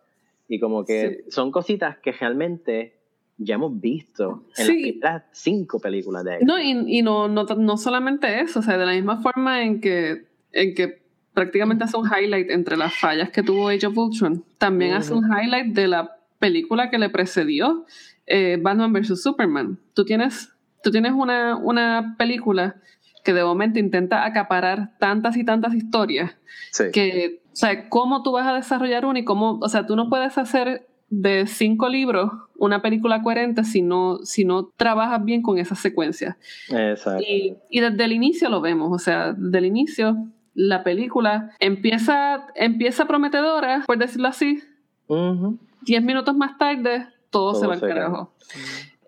Y 0.48 0.60
como 0.60 0.86
que 0.86 1.26
son 1.30 1.52
cositas 1.52 1.98
que 2.00 2.12
realmente 2.12 3.00
ya 3.38 3.56
hemos 3.56 3.80
visto 3.80 4.46
en 4.58 5.00
las 5.00 5.24
cinco 5.32 5.80
películas 5.80 6.24
de 6.24 6.36
él. 6.36 6.46
No, 6.46 6.60
y, 6.60 7.02
no, 7.02 7.28
no, 7.28 7.78
solamente 7.78 8.42
eso, 8.42 8.60
o 8.60 8.62
sea, 8.62 8.78
de 8.78 8.86
la 8.86 8.94
misma 8.94 9.22
forma 9.22 9.64
en 9.64 9.82
que, 9.82 10.28
en 10.52 10.76
que 10.76 11.02
prácticamente 11.34 11.84
hace 11.84 11.98
un 11.98 12.08
highlight 12.08 12.50
entre 12.52 12.78
las 12.78 12.94
fallas 12.96 13.32
que 13.32 13.42
tuvo 13.42 13.70
Age 13.70 13.88
of 13.88 13.98
Ultron, 13.98 14.46
también 14.58 14.94
hace 14.94 15.14
un 15.14 15.26
highlight 15.26 15.74
de 15.74 15.88
la 15.88 16.18
película 16.40 16.90
que 16.90 17.00
le 17.00 17.10
precedió, 17.10 17.86
eh, 18.28 18.58
Batman 18.62 18.94
vs. 18.94 19.22
Superman. 19.22 19.80
Tú 19.94 20.06
tienes, 20.06 20.50
tú 20.84 20.92
tienes 20.92 21.14
una, 21.14 21.56
una 21.56 22.16
película 22.18 22.76
que 23.24 23.34
de 23.34 23.44
momento 23.44 23.80
intenta 23.80 24.26
acaparar 24.26 24.98
tantas 25.00 25.38
y 25.38 25.46
tantas 25.46 25.74
historias 25.74 26.36
que, 26.92 27.42
o 27.54 27.56
sea, 27.56 27.88
¿cómo 27.88 28.24
tú 28.24 28.32
vas 28.32 28.48
a 28.48 28.54
desarrollar 28.54 29.06
una 29.06 29.20
y 29.20 29.24
cómo, 29.24 29.60
o 29.62 29.70
sea, 29.70 29.86
tú 29.86 29.96
no 29.96 30.10
puedes 30.10 30.38
hacer 30.38 30.88
de 31.10 31.46
cinco 31.46 31.88
libros 31.90 32.32
una 32.58 32.82
película 32.82 33.22
coherente 33.22 33.64
si 33.64 33.84
no, 33.84 34.18
si 34.24 34.46
no 34.46 34.72
trabajas 34.76 35.24
bien 35.24 35.44
con 35.44 35.60
esas 35.60 35.78
secuencias. 35.78 36.36
Exacto. 36.70 37.22
Y, 37.22 37.58
y, 37.70 37.82
desde 37.82 38.06
el 38.06 38.14
inicio 38.14 38.50
lo 38.50 38.62
vemos, 38.62 38.92
o 38.92 38.98
sea, 38.98 39.34
desde 39.34 39.60
el 39.60 39.66
inicio 39.66 40.18
la 40.56 40.84
película 40.84 41.52
empieza, 41.60 42.48
empieza 42.56 43.06
prometedora, 43.06 43.84
por 43.86 43.98
decirlo 43.98 44.28
así. 44.28 44.62
Diez 45.82 46.04
minutos 46.04 46.36
más 46.36 46.58
tarde, 46.58 47.08
todo, 47.30 47.56
se 47.56 47.68
va 47.68 47.74
al 47.74 47.82
carajo. 47.82 48.34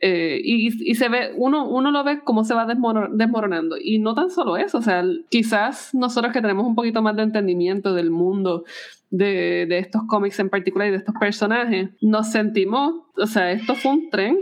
Eh, 0.02 0.42
y, 0.44 0.92
y, 0.92 0.96
se 0.96 1.10
ve, 1.10 1.32
uno, 1.36 1.68
uno 1.68 1.92
lo 1.92 2.04
ve 2.04 2.22
cómo 2.24 2.44
se 2.44 2.54
va 2.54 2.66
desmoronando. 2.66 3.78
Y 3.82 4.00
no 4.00 4.14
tan 4.14 4.30
solo 4.30 4.58
eso, 4.58 4.80
o 4.80 4.82
sea, 4.82 5.04
quizás 5.30 5.94
nosotros 5.94 6.34
que 6.34 6.42
tenemos 6.42 6.66
un 6.66 6.76
poquito 6.76 7.02
más 7.02 7.16
de 7.16 7.24
entendimiento 7.24 7.94
del 7.94 8.12
mundo 8.12 8.66
de, 9.10 9.66
de 9.68 9.78
estos 9.80 10.04
cómics 10.08 10.40
en 10.40 10.50
particular 10.50 10.88
y 10.88 10.92
de 10.92 10.98
estos 10.98 11.16
personajes, 11.20 11.90
nos 12.02 12.32
sentimos, 12.32 12.94
o 13.18 13.28
sea, 13.28 13.52
esto 13.52 13.76
fue 13.76 13.92
un 13.92 14.10
tren 14.10 14.38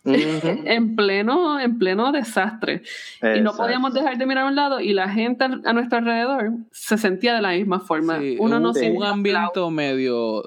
en 0.04 0.96
pleno 0.96 1.60
en 1.60 1.78
pleno 1.78 2.10
desastre. 2.12 2.82
Y 3.22 3.40
no 3.40 3.54
podíamos 3.54 3.92
dejar 3.92 4.16
de 4.16 4.26
mirar 4.26 4.44
a 4.44 4.48
un 4.48 4.56
lado 4.56 4.80
y 4.80 4.92
la 4.92 5.08
gente 5.08 5.44
a 5.44 5.72
nuestro 5.72 5.98
alrededor 5.98 6.52
se 6.72 6.96
sentía 6.96 7.34
de 7.34 7.42
la 7.42 7.52
misma 7.52 7.80
forma. 7.80 8.18
Uno 8.38 8.56
un, 8.56 8.62
no 8.62 8.70
un 8.70 9.04
ambiente 9.04 9.60
medio 9.70 10.42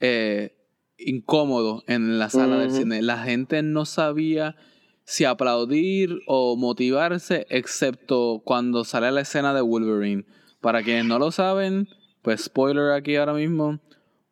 eh, 0.00 0.57
incómodo 0.98 1.84
en 1.86 2.18
la 2.18 2.28
sala 2.28 2.58
del 2.58 2.72
cine. 2.72 3.02
La 3.02 3.18
gente 3.18 3.62
no 3.62 3.84
sabía 3.84 4.56
si 5.04 5.24
aplaudir 5.24 6.20
o 6.26 6.56
motivarse 6.56 7.46
excepto 7.48 8.42
cuando 8.44 8.84
sale 8.84 9.10
la 9.10 9.22
escena 9.22 9.54
de 9.54 9.62
Wolverine. 9.62 10.26
Para 10.60 10.82
quienes 10.82 11.06
no 11.06 11.18
lo 11.18 11.30
saben 11.30 11.88
pues 12.22 12.44
spoiler 12.44 12.92
aquí 12.92 13.16
ahora 13.16 13.32
mismo. 13.32 13.80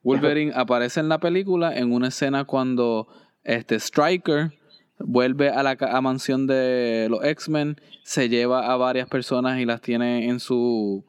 Wolverine 0.03 0.53
aparece 0.55 1.01
en 1.01 1.09
la 1.09 1.19
película 1.19 1.77
en 1.77 1.93
una 1.93 2.09
escena 2.09 2.45
cuando 2.45 3.09
este 3.43 3.77
Striker 3.77 4.53
vuelve 4.99 5.51
a 5.51 5.63
la 5.63 6.01
mansión 6.01 6.47
de 6.47 7.07
los 7.11 7.25
X-Men, 7.25 7.81
se 8.05 8.29
lleva 8.29 8.73
a 8.73 8.77
varias 8.77 9.09
personas 9.09 9.59
y 9.59 9.65
las 9.65 9.81
tiene 9.81 10.29
en 10.29 10.41
su 10.41 11.05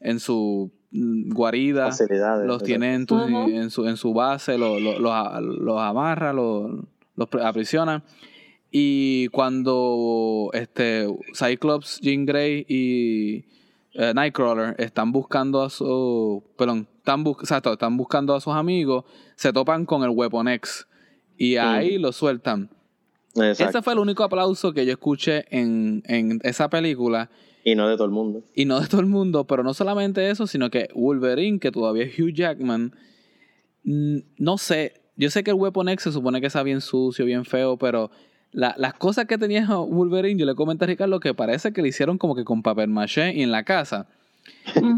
en 0.00 0.20
su 0.20 0.72
guarida, 0.92 1.90
los 2.44 2.62
tiene 2.62 2.94
en, 2.94 3.70
su, 3.70 3.86
en 3.86 3.96
su 3.96 4.12
base, 4.12 4.58
los, 4.58 4.80
los, 4.80 5.80
amarra, 5.80 6.32
los, 6.32 6.70
los 7.16 7.28
aprisiona. 7.42 8.04
Y 8.70 9.28
cuando 9.28 10.50
este 10.54 11.06
Cyclops, 11.34 12.00
Jean 12.00 12.24
Grey 12.24 12.64
y 12.68 13.44
eh, 13.92 14.12
Nightcrawler 14.14 14.74
están 14.78 15.12
buscando 15.12 15.62
a 15.62 15.70
su. 15.70 16.42
Perdón, 16.56 16.88
están, 16.96 17.24
están 17.72 17.96
buscando 17.96 18.34
a 18.34 18.40
sus 18.40 18.54
amigos, 18.54 19.04
se 19.36 19.52
topan 19.52 19.84
con 19.84 20.02
el 20.02 20.10
Weapon 20.10 20.48
X 20.48 20.86
y 21.36 21.56
ahí 21.56 21.98
lo 21.98 22.12
sueltan. 22.12 22.70
Ese 23.34 23.82
fue 23.82 23.94
el 23.94 23.98
único 23.98 24.24
aplauso 24.24 24.72
que 24.72 24.84
yo 24.84 24.92
escuché 24.92 25.44
en, 25.50 26.02
en 26.06 26.40
esa 26.42 26.68
película. 26.68 27.30
Y 27.64 27.74
no 27.74 27.88
de 27.88 27.94
todo 27.94 28.06
el 28.06 28.12
mundo. 28.12 28.42
Y 28.54 28.64
no 28.64 28.80
de 28.80 28.88
todo 28.88 29.00
el 29.00 29.06
mundo, 29.06 29.46
pero 29.46 29.62
no 29.62 29.74
solamente 29.74 30.30
eso, 30.30 30.46
sino 30.46 30.70
que 30.70 30.88
Wolverine, 30.94 31.58
que 31.58 31.70
todavía 31.70 32.04
es 32.04 32.18
Hugh 32.18 32.32
Jackman, 32.32 32.94
no 33.84 34.58
sé, 34.58 34.94
yo 35.16 35.30
sé 35.30 35.44
que 35.44 35.50
el 35.50 35.56
Weapon 35.56 35.88
X 35.88 36.04
se 36.04 36.12
supone 36.12 36.40
que 36.40 36.46
está 36.46 36.62
bien 36.62 36.80
sucio, 36.80 37.24
bien 37.24 37.44
feo, 37.44 37.76
pero 37.76 38.10
las 38.52 38.94
cosas 38.94 39.26
que 39.26 39.38
tenía 39.38 39.66
Wolverine, 39.66 40.38
yo 40.38 40.46
le 40.46 40.54
comenté 40.54 40.84
a 40.84 40.88
Ricardo 40.88 41.20
que 41.20 41.34
parece 41.34 41.72
que 41.72 41.82
le 41.82 41.88
hicieron 41.88 42.18
como 42.18 42.34
que 42.34 42.44
con 42.44 42.62
papel 42.62 42.88
maché 42.88 43.32
y 43.34 43.42
en 43.42 43.50
la 43.50 43.64
casa. 43.64 44.08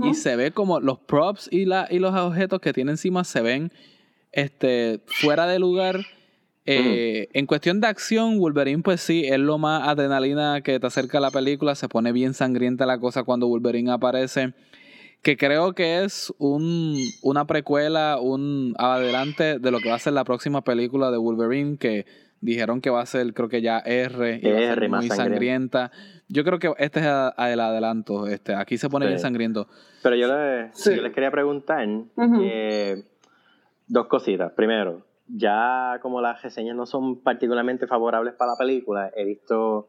Y 0.05 0.15
se 0.15 0.37
ve 0.37 0.51
como 0.51 0.81
los 0.81 0.99
props 0.99 1.49
y, 1.53 1.65
la, 1.65 1.87
y 1.91 1.99
los 1.99 2.15
objetos 2.15 2.61
que 2.61 2.73
tiene 2.73 2.93
encima 2.93 3.25
se 3.25 3.43
ven 3.43 3.73
este, 4.33 5.01
fuera 5.07 5.47
de 5.47 5.59
lugar. 5.59 6.01
Eh, 6.67 7.29
en 7.33 7.47
cuestión 7.47 7.81
de 7.81 7.89
acción, 7.89 8.39
Wolverine, 8.39 8.83
pues 8.83 9.01
sí, 9.01 9.25
es 9.27 9.39
lo 9.39 9.59
más 9.59 9.87
adrenalina 9.87 10.63
que 10.63 10.81
te 10.81 10.87
acerca 10.87 11.19
a 11.19 11.21
la 11.21 11.31
película. 11.31 11.75
Se 11.75 11.89
pone 11.89 12.13
bien 12.13 12.35
sangrienta 12.35 12.87
la 12.87 12.99
cosa 12.99 13.23
cuando 13.25 13.49
Wolverine 13.49 13.93
aparece. 13.93 14.55
Que 15.23 15.37
creo 15.37 15.75
que 15.75 16.05
es 16.05 16.33
un, 16.39 16.99
una 17.23 17.47
precuela, 17.47 18.19
un 18.21 18.75
adelante 18.79 19.59
de 19.59 19.71
lo 19.71 19.81
que 19.81 19.89
va 19.89 19.95
a 19.95 19.99
ser 19.99 20.13
la 20.13 20.25
próxima 20.25 20.63
película 20.63 21.11
de 21.11 21.17
Wolverine. 21.17 21.79
Que 21.79 22.05
Dijeron 22.45 22.83
que 22.83 22.91
va 22.91 23.01
a 23.01 23.07
ser, 23.07 23.33
creo 23.33 23.49
que 23.49 23.63
ya 23.63 23.79
R, 23.79 24.39
y 24.43 24.47
R 24.47 24.89
muy 24.91 25.09
sangrienta. 25.09 25.91
Yo 26.29 26.45
creo 26.45 26.59
que 26.59 26.71
este 26.77 27.01
es 27.01 27.07
el 27.07 27.61
adelanto. 27.61 28.27
Este, 28.27 28.55
aquí 28.55 28.77
se 28.77 28.91
pone 28.91 29.07
bien 29.07 29.19
sangriento. 29.19 29.67
Pero 30.03 30.15
yo, 30.15 30.29
les 30.29 31.13
quería 31.15 31.31
preguntar 31.31 31.89
eh, 32.43 33.03
dos 33.87 34.09
cositas. 34.09 34.53
Primero, 34.53 35.07
ya 35.27 35.99
como 36.03 36.21
las 36.21 36.43
reseñas 36.43 36.77
no 36.77 36.87
son 36.87 37.23
particularmente 37.23 37.87
favorables 37.87 38.35
para 38.35 38.53
la 38.53 38.57
película, 38.59 39.11
he 39.17 39.25
visto 39.25 39.89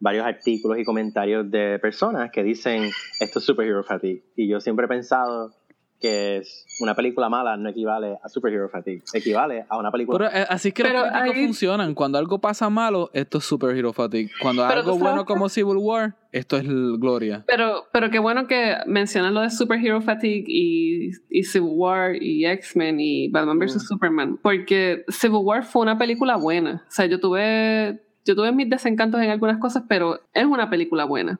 varios 0.00 0.26
artículos 0.26 0.78
y 0.78 0.84
comentarios 0.84 1.50
de 1.50 1.78
personas 1.78 2.30
que 2.30 2.42
dicen 2.42 2.90
esto 3.20 3.38
es 3.38 3.44
superhero 3.44 3.82
fatigue. 3.82 4.24
Y 4.36 4.48
yo 4.48 4.60
siempre 4.60 4.86
he 4.86 4.88
pensado 4.88 5.52
que 6.00 6.38
es 6.38 6.66
una 6.80 6.94
película 6.94 7.28
mala 7.28 7.56
no 7.56 7.68
equivale 7.68 8.18
a 8.22 8.28
superhero 8.28 8.68
fatigue, 8.68 9.02
equivale 9.12 9.64
a 9.68 9.78
una 9.78 9.90
película. 9.90 10.18
Pero 10.18 10.30
eh, 10.30 10.46
así 10.48 10.68
es 10.68 10.74
que 10.74 10.82
los 10.82 11.10
críticos 11.10 11.44
funcionan. 11.46 11.94
Cuando 11.94 12.18
algo 12.18 12.40
pasa 12.40 12.68
malo, 12.68 13.10
esto 13.12 13.38
es 13.38 13.44
superhero 13.44 13.92
fatigue. 13.92 14.30
Cuando 14.40 14.64
algo 14.64 14.98
bueno 14.98 15.24
como 15.24 15.48
Civil 15.48 15.76
War, 15.78 16.14
esto 16.32 16.56
es 16.56 16.64
gloria. 16.66 17.44
Pero, 17.46 17.86
pero 17.92 18.10
qué 18.10 18.18
bueno 18.18 18.46
que 18.46 18.76
mencionan 18.86 19.34
lo 19.34 19.40
de 19.40 19.50
superhero 19.50 20.00
fatigue 20.02 20.44
y, 20.46 21.10
y 21.30 21.44
Civil 21.44 21.70
War 21.72 22.16
y 22.20 22.44
X-Men 22.44 23.00
y 23.00 23.28
Batman 23.28 23.58
vs. 23.58 23.76
Mm. 23.76 23.80
Superman. 23.80 24.38
Porque 24.42 25.04
Civil 25.08 25.40
War 25.42 25.64
fue 25.64 25.82
una 25.82 25.96
película 25.96 26.36
buena. 26.36 26.84
O 26.86 26.90
sea, 26.90 27.06
yo 27.06 27.20
tuve, 27.20 28.02
yo 28.24 28.34
tuve 28.34 28.52
mis 28.52 28.68
desencantos 28.68 29.22
en 29.22 29.30
algunas 29.30 29.58
cosas, 29.58 29.84
pero 29.88 30.20
es 30.32 30.44
una 30.44 30.68
película 30.68 31.04
buena. 31.04 31.38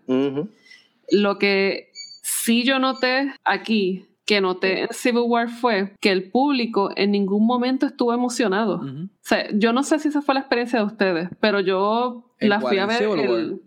Lo 1.10 1.38
que 1.38 1.90
sí 2.22 2.64
yo 2.64 2.78
noté 2.78 3.34
aquí 3.44 4.06
que 4.26 4.40
noté 4.40 4.82
en 4.82 4.88
Civil 4.92 5.24
War 5.26 5.48
fue 5.48 5.94
que 6.00 6.10
el 6.10 6.30
público 6.30 6.90
en 6.96 7.10
ningún 7.10 7.46
momento 7.46 7.86
estuvo 7.86 8.12
emocionado. 8.12 8.76
O 8.76 9.08
sea, 9.20 9.48
yo 9.52 9.72
no 9.72 9.82
sé 9.82 9.98
si 9.98 10.08
esa 10.08 10.22
fue 10.22 10.34
la 10.34 10.40
experiencia 10.40 10.78
de 10.78 10.84
ustedes, 10.86 11.28
pero 11.40 11.60
yo 11.60 12.34
la 12.40 12.60
fui 12.60 12.78
a 12.78 12.86
ver 12.86 13.02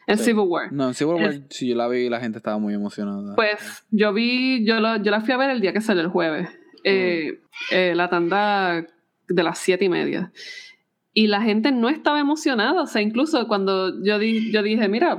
en 0.08 0.18
Civil 0.18 0.46
War. 0.48 0.74
No, 0.74 0.88
en 0.88 0.94
Civil 0.94 1.16
War 1.16 1.34
sí 1.50 1.70
yo 1.70 1.76
la 1.76 1.88
vi 1.88 2.06
y 2.06 2.10
la 2.10 2.20
gente 2.20 2.38
estaba 2.38 2.58
muy 2.58 2.74
emocionada. 2.74 3.36
Pues 3.36 3.86
yo 3.92 4.14
vi, 4.14 4.66
yo, 4.66 4.76
yo 4.78 5.12
la 5.12 5.22
fui 5.22 5.34
a 5.34 5.38
ver 5.38 5.52
el 5.52 5.62
día 5.62 5.74
que 5.74 5.82
salió 5.82 6.02
el 6.02 6.10
jueves, 6.10 6.50
eh, 6.84 7.40
eh, 7.72 7.94
la 7.96 8.10
tanda 8.10 8.86
de 9.28 9.44
las 9.44 9.60
siete 9.60 9.86
y 9.86 9.90
media. 9.90 10.32
Y 11.14 11.28
la 11.28 11.42
gente 11.42 11.72
no 11.72 11.90
estaba 11.90 12.20
emocionada, 12.20 12.82
o 12.82 12.88
sea, 12.88 13.02
incluso 13.02 13.48
cuando 13.48 14.04
yo, 14.04 14.20
di, 14.20 14.52
yo 14.52 14.62
dije, 14.62 14.88
mira, 14.88 15.18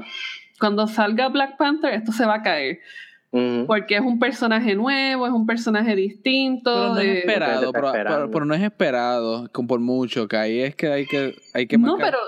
cuando 0.61 0.87
salga 0.87 1.29
Black 1.29 1.57
Panther, 1.57 1.93
esto 1.93 2.13
se 2.13 2.25
va 2.25 2.37
a 2.37 2.43
caer. 2.43 2.81
Porque 3.31 3.97
es 3.97 4.01
un 4.01 4.19
personaje 4.19 4.75
nuevo, 4.75 5.27
es 5.27 5.33
un 5.33 5.47
personaje 5.47 5.95
distinto. 5.95 6.73
Pero 6.73 6.95
no 6.95 7.01
es 7.01 7.19
esperado, 7.19 7.73
pero, 7.73 8.45
no 8.45 8.55
es 8.55 8.63
esperado 8.63 9.51
por 9.69 9.81
mucho, 9.81 10.29
que 10.29 10.37
ahí 10.37 10.61
es 10.61 10.75
que 10.75 10.89
hay 10.89 11.07
que, 11.07 11.35
hay 11.53 11.67
que 11.67 11.77
No, 11.77 11.99
pero, 11.99 12.19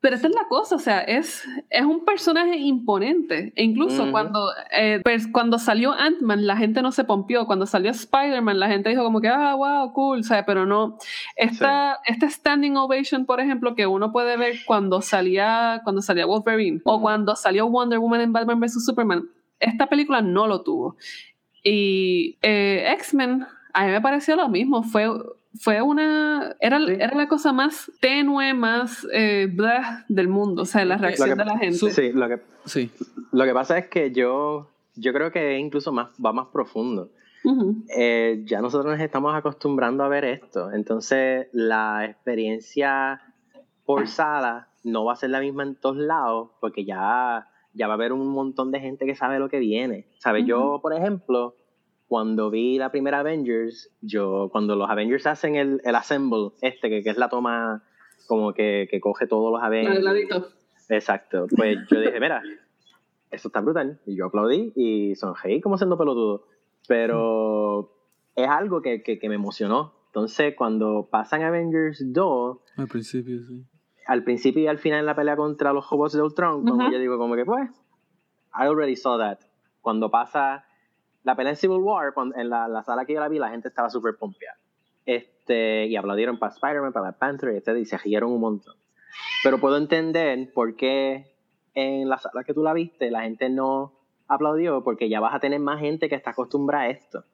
pero 0.00 0.14
esta 0.14 0.28
es 0.28 0.34
la 0.34 0.46
cosa, 0.48 0.76
o 0.76 0.78
sea, 0.78 1.00
es, 1.00 1.44
es 1.70 1.84
un 1.84 2.04
personaje 2.04 2.56
imponente. 2.56 3.52
E 3.56 3.64
incluso 3.64 4.10
cuando, 4.12 4.48
eh, 4.70 5.02
cuando 5.32 5.58
salió 5.58 5.92
Ant-Man, 5.92 6.46
la 6.46 6.56
gente 6.56 6.82
no 6.82 6.92
se 6.92 7.02
pompió. 7.02 7.46
Cuando 7.46 7.66
salió 7.66 7.90
Spider-Man, 7.90 8.60
la 8.60 8.68
gente 8.68 8.90
dijo 8.90 9.02
como 9.02 9.20
que, 9.20 9.28
ah, 9.28 9.54
wow, 9.54 9.92
cool, 9.92 10.22
sea 10.22 10.46
Pero 10.46 10.66
no. 10.66 10.98
Esta, 11.34 11.98
Este 12.06 12.30
standing 12.30 12.76
ovation, 12.76 13.26
por 13.26 13.40
ejemplo, 13.40 13.74
que 13.74 13.88
uno 13.88 14.12
puede 14.12 14.36
ver 14.36 14.58
cuando 14.66 15.02
salía, 15.02 15.80
cuando 15.82 16.00
salía 16.00 16.26
Wolverine 16.26 16.80
o 16.84 17.00
cuando 17.00 17.34
salió 17.34 17.68
Wonder 17.68 17.98
Woman 17.98 18.20
en 18.20 18.32
Batman 18.32 18.60
vs. 18.60 18.84
Superman, 18.84 19.28
esta 19.60 19.86
película 19.86 20.22
no 20.22 20.46
lo 20.46 20.62
tuvo. 20.62 20.96
Y 21.62 22.38
eh, 22.42 22.92
X-Men, 22.94 23.46
a 23.72 23.84
mí 23.84 23.92
me 23.92 24.00
pareció 24.00 24.36
lo 24.36 24.48
mismo. 24.48 24.82
Fue, 24.82 25.08
fue 25.60 25.82
una. 25.82 26.56
Era, 26.60 26.78
era 26.78 27.14
la 27.14 27.28
cosa 27.28 27.52
más 27.52 27.90
tenue, 28.00 28.54
más 28.54 29.06
eh, 29.12 29.48
del 30.08 30.28
mundo. 30.28 30.62
O 30.62 30.66
sea, 30.66 30.84
la 30.84 30.96
reacción 30.96 31.36
de 31.36 31.44
la 31.44 31.58
gente. 31.58 31.76
Sí, 31.76 32.12
lo 32.12 32.28
que, 32.28 32.40
sí. 32.64 32.90
lo 33.32 33.44
que 33.44 33.52
pasa 33.52 33.78
es 33.78 33.88
que 33.88 34.12
yo, 34.12 34.68
yo 34.96 35.12
creo 35.12 35.32
que 35.32 35.58
incluso 35.58 35.92
más, 35.92 36.08
va 36.24 36.32
más 36.32 36.48
profundo. 36.48 37.10
Eh, 37.96 38.42
ya 38.44 38.60
nosotros 38.60 38.92
nos 38.92 39.00
estamos 39.00 39.34
acostumbrando 39.34 40.04
a 40.04 40.08
ver 40.08 40.24
esto. 40.24 40.70
Entonces, 40.72 41.46
la 41.52 42.04
experiencia 42.04 43.22
forzada 43.86 44.68
no 44.84 45.04
va 45.04 45.14
a 45.14 45.16
ser 45.16 45.30
la 45.30 45.40
misma 45.40 45.62
en 45.62 45.74
todos 45.76 45.96
lados, 45.96 46.50
porque 46.60 46.84
ya 46.84 47.48
ya 47.78 47.86
va 47.86 47.94
a 47.94 47.96
haber 47.96 48.12
un 48.12 48.28
montón 48.28 48.72
de 48.72 48.80
gente 48.80 49.06
que 49.06 49.14
sabe 49.14 49.38
lo 49.38 49.48
que 49.48 49.58
viene. 49.58 50.06
¿Sabes? 50.18 50.44
Yo, 50.46 50.80
por 50.82 50.92
ejemplo, 50.92 51.54
cuando 52.08 52.50
vi 52.50 52.76
la 52.76 52.90
primera 52.90 53.20
Avengers, 53.20 53.90
yo, 54.00 54.48
cuando 54.50 54.74
los 54.74 54.90
Avengers 54.90 55.26
hacen 55.26 55.54
el, 55.54 55.80
el 55.84 55.94
assemble, 55.94 56.50
este, 56.60 56.90
que, 56.90 57.02
que, 57.02 57.10
es 57.10 57.16
la 57.16 57.28
toma 57.28 57.84
como 58.26 58.52
que, 58.52 58.88
que 58.90 59.00
coge 59.00 59.26
todos 59.26 59.52
los 59.52 59.62
Avengers. 59.62 60.04
Exacto. 60.88 61.46
Pues 61.54 61.78
yo 61.88 62.00
dije, 62.00 62.18
mira, 62.20 62.42
eso 63.30 63.48
está 63.48 63.60
brutal. 63.60 64.00
Y 64.06 64.16
yo 64.16 64.26
aplaudí 64.26 64.72
y 64.74 65.14
sonreí 65.14 65.60
como 65.60 65.78
siendo 65.78 65.96
pelotudo. 65.96 66.46
Pero 66.88 67.92
es 68.34 68.48
algo 68.48 68.82
que, 68.82 69.02
que, 69.02 69.18
que 69.18 69.28
me 69.28 69.36
emocionó. 69.36 69.94
Entonces, 70.06 70.54
cuando 70.56 71.08
pasan 71.10 71.42
Avengers 71.42 72.02
2... 72.12 72.58
Al 72.76 72.88
principio, 72.88 73.38
sí 73.46 73.64
al 74.08 74.24
principio 74.24 74.62
y 74.62 74.66
al 74.66 74.78
final 74.78 75.00
en 75.00 75.06
la 75.06 75.14
pelea 75.14 75.36
contra 75.36 75.74
los 75.74 75.88
robots 75.88 76.14
de 76.14 76.22
Ultron, 76.22 76.64
como 76.64 76.90
yo 76.90 76.98
digo, 76.98 77.18
como 77.18 77.36
que 77.36 77.44
pues, 77.44 77.68
I 78.54 78.62
already 78.62 78.96
saw 78.96 79.18
that. 79.18 79.38
Cuando 79.82 80.10
pasa 80.10 80.64
la 81.24 81.36
pelea 81.36 81.52
en 81.52 81.56
Civil 81.56 81.76
War, 81.82 82.14
en 82.34 82.48
la, 82.48 82.82
sala 82.84 83.04
que 83.04 83.12
yo 83.12 83.20
la 83.20 83.28
vi, 83.28 83.38
la 83.38 83.50
gente 83.50 83.68
estaba 83.68 83.90
súper 83.90 84.16
pompeada. 84.16 84.56
Este, 85.04 85.86
y 85.86 85.96
aplaudieron 85.96 86.38
para 86.38 86.54
Spider-Man, 86.54 86.94
para 86.94 87.08
Black 87.08 87.18
Panther, 87.18 87.62
y, 87.66 87.80
y 87.80 87.84
se 87.84 87.98
rieron 87.98 88.32
un 88.32 88.40
montón. 88.40 88.76
Pero 89.44 89.58
puedo 89.58 89.76
entender 89.76 90.52
por 90.54 90.74
qué 90.74 91.36
en 91.74 92.08
la 92.08 92.16
sala 92.16 92.44
que 92.44 92.54
tú 92.54 92.62
la 92.62 92.72
viste 92.72 93.10
la 93.10 93.22
gente 93.22 93.50
no 93.50 93.92
aplaudió, 94.26 94.82
porque 94.82 95.10
ya 95.10 95.20
vas 95.20 95.34
a 95.34 95.40
tener 95.40 95.60
más 95.60 95.80
gente 95.80 96.08
que 96.08 96.14
está 96.14 96.30
acostumbrada 96.30 96.84
a 96.84 96.88
esto. 96.88 97.24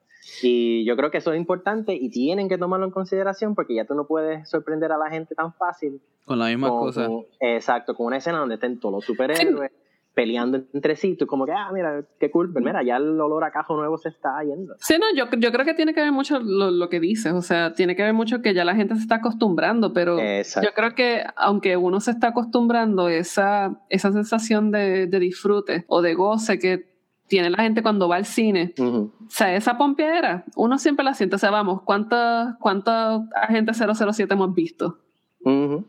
Y 0.43 0.85
yo 0.85 0.97
creo 0.97 1.11
que 1.11 1.19
eso 1.19 1.33
es 1.33 1.39
importante 1.39 1.95
y 1.95 2.11
tienen 2.11 2.49
que 2.49 2.59
tomarlo 2.59 2.87
en 2.87 2.93
consideración 2.93 3.55
porque 3.55 3.75
ya 3.75 3.85
tú 3.85 3.95
no 3.95 4.07
puedes 4.07 4.49
sorprender 4.49 4.93
a 4.93 4.99
la 4.99 5.11
gente 5.11 5.35
tan 5.35 5.53
fácil. 5.55 6.01
Con 6.25 6.39
la 6.39 6.47
misma 6.47 6.71
cosa. 6.71 7.09
exacto, 7.41 7.95
con 7.95 8.07
una 8.07 8.17
escena 8.17 8.39
donde 8.39 8.55
estén 8.55 8.81
todos 8.81 8.95
los 8.95 9.05
superhéroes 9.05 9.71
peleando 10.15 10.65
entre 10.73 10.97
sí. 10.97 11.17
Tú 11.17 11.27
como 11.27 11.45
que, 11.45 11.53
ah, 11.53 11.71
mira, 11.73 12.05
qué 12.19 12.31
cool. 12.31 12.53
Pero 12.53 12.65
mira, 12.65 12.83
ya 12.83 12.97
el 12.97 13.21
olor 13.21 13.45
a 13.45 13.51
cajo 13.51 13.77
nuevo 13.77 13.99
se 13.99 14.09
está 14.09 14.43
yendo. 14.43 14.75
Sí, 14.79 14.95
no, 14.99 15.07
yo, 15.15 15.27
yo 15.39 15.53
creo 15.53 15.65
que 15.65 15.75
tiene 15.75 15.93
que 15.93 16.01
ver 16.01 16.13
mucho 16.13 16.39
lo, 16.41 16.89
que 16.89 17.01
dices. 17.01 17.33
O 17.33 17.43
sea, 17.43 17.75
tiene 17.75 17.97
que 17.97 18.03
ver 18.03 18.15
mucho 18.15 18.41
que 18.41 18.55
ya 18.55 18.65
la 18.65 18.75
gente 18.75 18.95
se 18.95 19.03
está 19.03 19.17
acostumbrando. 19.17 19.93
Pero 19.93 20.17
yo 20.19 20.73
creo 20.75 20.95
que 20.95 21.25
aunque 21.37 21.77
uno 21.77 22.01
se 22.01 22.13
está 22.13 22.29
acostumbrando, 22.29 23.09
esa, 23.09 23.81
esa 23.91 24.13
sensación 24.13 24.71
de, 24.71 25.07
de 25.07 25.19
disfrute 25.19 25.85
o 25.89 26.01
de 26.01 26.15
goce 26.15 26.59
que 26.59 26.94
tiene 27.27 27.51
la 27.51 27.63
gente 27.63 27.83
cuando 27.83 28.09
va 28.09 28.17
al 28.17 28.25
cine. 28.25 28.75
O 28.79 29.11
sea, 29.29 29.55
esa 29.55 29.77
pompeadera, 29.79 30.45
uno 30.57 30.79
siempre 30.79 31.05
la 31.05 31.15
siente. 31.15 31.37
O 31.37 31.39
sea, 31.39 31.51
vamos, 31.51 31.83
¿cuántos 31.83 32.55
cuánta 32.61 33.27
agentes 33.35 33.79
007 33.79 34.33
hemos 34.35 34.55
visto? 34.55 34.99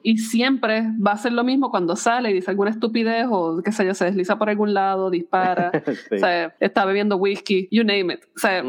Y 0.04 0.17
siempre 0.17 0.84
va 1.06 1.13
a 1.13 1.17
ser 1.17 1.32
lo 1.32 1.43
mismo 1.43 1.71
cuando 1.71 1.95
sale 1.95 2.30
y 2.30 2.34
dice 2.34 2.52
alguna 2.52 2.71
estupidez 2.71 3.28
o 3.30 3.62
qué 3.63 3.71
sé 3.71 3.86
yo, 3.86 3.93
se 3.93 4.06
desliza 4.06 4.38
por 4.38 4.50
algún 4.50 4.74
lado, 4.74 5.10
dispara, 5.10 5.71
o 6.12 6.17
sea, 6.17 6.54
está 6.60 6.84
bebiendo 6.84 7.15
whisky, 7.15 7.69
you 7.71 7.84
name 7.84 8.13
it. 8.13 8.19
O 8.36 8.39
sea, 8.39 8.63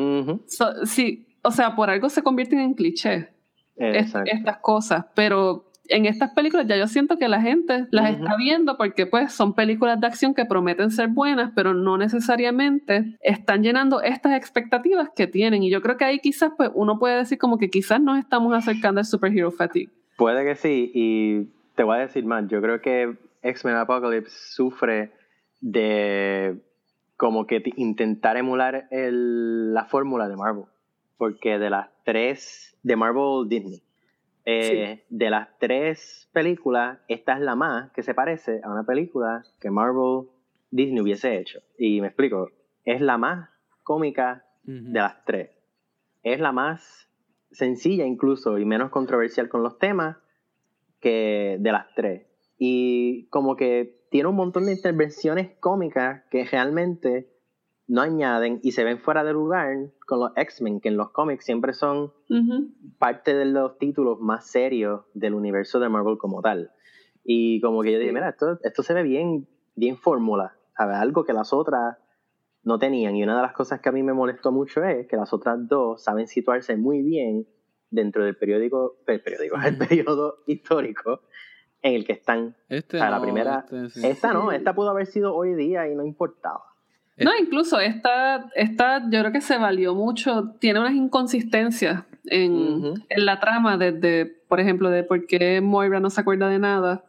sí, 0.84 1.26
o 1.42 1.50
sea, 1.50 1.74
por 1.74 1.90
algo 1.90 2.08
se 2.08 2.22
convierten 2.22 2.60
en 2.60 2.74
cliché 2.74 3.30
estas 3.76 4.58
cosas, 4.58 5.06
pero 5.14 5.65
en 5.88 6.06
estas 6.06 6.32
películas 6.32 6.66
ya 6.66 6.76
yo 6.76 6.86
siento 6.86 7.18
que 7.18 7.28
la 7.28 7.40
gente 7.40 7.86
las 7.90 8.10
está 8.10 8.36
viendo 8.36 8.76
porque 8.76 9.06
pues 9.06 9.32
son 9.32 9.54
películas 9.54 10.00
de 10.00 10.06
acción 10.06 10.34
que 10.34 10.44
prometen 10.44 10.90
ser 10.90 11.08
buenas, 11.08 11.52
pero 11.54 11.74
no 11.74 11.98
necesariamente 11.98 13.16
están 13.20 13.62
llenando 13.62 14.00
estas 14.02 14.34
expectativas 14.34 15.10
que 15.14 15.26
tienen. 15.26 15.62
Y 15.62 15.70
yo 15.70 15.82
creo 15.82 15.96
que 15.96 16.04
ahí 16.04 16.18
quizás 16.18 16.52
pues 16.56 16.70
uno 16.74 16.98
puede 16.98 17.16
decir 17.16 17.38
como 17.38 17.58
que 17.58 17.70
quizás 17.70 18.00
nos 18.00 18.18
estamos 18.18 18.54
acercando 18.54 19.00
al 19.00 19.06
superhero 19.06 19.50
fatigue. 19.50 19.90
Puede 20.16 20.44
que 20.44 20.54
sí, 20.54 20.90
y 20.94 21.44
te 21.74 21.82
voy 21.82 21.96
a 21.96 22.00
decir 22.00 22.24
más, 22.24 22.48
yo 22.48 22.62
creo 22.62 22.80
que 22.80 23.16
X-Men 23.42 23.76
Apocalypse 23.76 24.30
sufre 24.30 25.12
de 25.60 26.56
como 27.16 27.46
que 27.46 27.62
intentar 27.76 28.36
emular 28.36 28.88
la 28.90 29.84
fórmula 29.84 30.28
de 30.28 30.36
Marvel, 30.36 30.64
porque 31.18 31.58
de 31.58 31.70
las 31.70 31.88
tres 32.04 32.76
de 32.82 32.96
Marvel 32.96 33.48
Disney, 33.48 33.82
eh, 34.46 35.04
de 35.08 35.30
las 35.30 35.48
tres 35.58 36.30
películas, 36.32 37.00
esta 37.08 37.34
es 37.34 37.40
la 37.40 37.56
más 37.56 37.90
que 37.90 38.04
se 38.04 38.14
parece 38.14 38.60
a 38.62 38.70
una 38.70 38.84
película 38.84 39.44
que 39.60 39.70
Marvel 39.70 40.28
Disney 40.70 41.00
hubiese 41.00 41.36
hecho. 41.36 41.60
Y 41.76 42.00
me 42.00 42.06
explico, 42.06 42.50
es 42.84 43.00
la 43.00 43.18
más 43.18 43.50
cómica 43.82 44.44
de 44.62 45.00
las 45.00 45.24
tres. 45.24 45.50
Es 46.22 46.38
la 46.40 46.52
más 46.52 47.08
sencilla 47.50 48.04
incluso 48.04 48.58
y 48.58 48.64
menos 48.64 48.90
controversial 48.90 49.48
con 49.48 49.62
los 49.62 49.78
temas 49.78 50.16
que 51.00 51.56
de 51.58 51.72
las 51.72 51.92
tres. 51.94 52.26
Y 52.56 53.26
como 53.30 53.56
que 53.56 54.06
tiene 54.10 54.28
un 54.28 54.36
montón 54.36 54.66
de 54.66 54.72
intervenciones 54.72 55.56
cómicas 55.58 56.22
que 56.30 56.44
realmente 56.44 57.35
no 57.88 58.02
añaden 58.02 58.60
y 58.62 58.72
se 58.72 58.84
ven 58.84 58.98
fuera 58.98 59.22
de 59.22 59.32
lugar 59.32 59.90
con 60.06 60.20
los 60.20 60.32
X-Men, 60.36 60.80
que 60.80 60.88
en 60.88 60.96
los 60.96 61.10
cómics 61.10 61.44
siempre 61.44 61.72
son 61.72 62.12
parte 62.98 63.34
de 63.34 63.44
los 63.44 63.78
títulos 63.78 64.18
más 64.20 64.46
serios 64.50 65.04
del 65.14 65.34
universo 65.34 65.78
de 65.78 65.88
Marvel 65.88 66.18
como 66.18 66.42
tal. 66.42 66.72
Y 67.24 67.60
como 67.60 67.82
que 67.82 67.92
yo 67.92 67.98
dije, 67.98 68.12
mira, 68.12 68.28
esto, 68.28 68.58
esto 68.62 68.82
se 68.82 68.94
ve 68.94 69.02
bien, 69.02 69.48
bien 69.74 69.96
fórmula, 69.96 70.56
¿sabes? 70.76 70.96
Algo 70.96 71.24
que 71.24 71.32
las 71.32 71.52
otras 71.52 71.96
no 72.62 72.78
tenían. 72.78 73.16
Y 73.16 73.22
una 73.22 73.36
de 73.36 73.42
las 73.42 73.52
cosas 73.52 73.80
que 73.80 73.88
a 73.88 73.92
mí 73.92 74.02
me 74.02 74.12
molestó 74.12 74.52
mucho 74.52 74.82
es 74.84 75.06
que 75.06 75.16
las 75.16 75.32
otras 75.32 75.56
dos 75.68 76.02
saben 76.02 76.26
situarse 76.26 76.76
muy 76.76 77.02
bien 77.02 77.46
dentro 77.90 78.24
del 78.24 78.36
periódico, 78.36 78.96
el 79.06 79.22
periódico, 79.22 79.56
el 79.64 79.78
periodo 79.78 80.38
histórico 80.46 81.20
en 81.82 81.94
el 81.94 82.04
que 82.04 82.12
están. 82.12 82.56
Este 82.68 82.98
la 82.98 83.20
primera, 83.20 83.64
este, 83.70 84.10
esta 84.10 84.32
no, 84.32 84.50
esta 84.50 84.74
pudo 84.74 84.90
haber 84.90 85.06
sido 85.06 85.34
hoy 85.34 85.54
día 85.54 85.88
y 85.88 85.94
no 85.94 86.04
importaba. 86.04 86.75
No, 87.18 87.30
incluso 87.40 87.80
esta, 87.80 88.50
esta 88.54 89.02
yo 89.10 89.20
creo 89.20 89.32
que 89.32 89.40
se 89.40 89.56
valió 89.56 89.94
mucho, 89.94 90.54
tiene 90.58 90.80
unas 90.80 90.94
inconsistencias 90.94 92.04
en, 92.26 92.94
la 93.16 93.40
trama 93.40 93.78
desde, 93.78 94.26
por 94.26 94.60
ejemplo, 94.60 94.90
de 94.90 95.02
por 95.02 95.26
qué 95.26 95.60
Moira 95.60 96.00
no 96.00 96.10
se 96.10 96.20
acuerda 96.20 96.48
de 96.48 96.58
nada. 96.58 97.04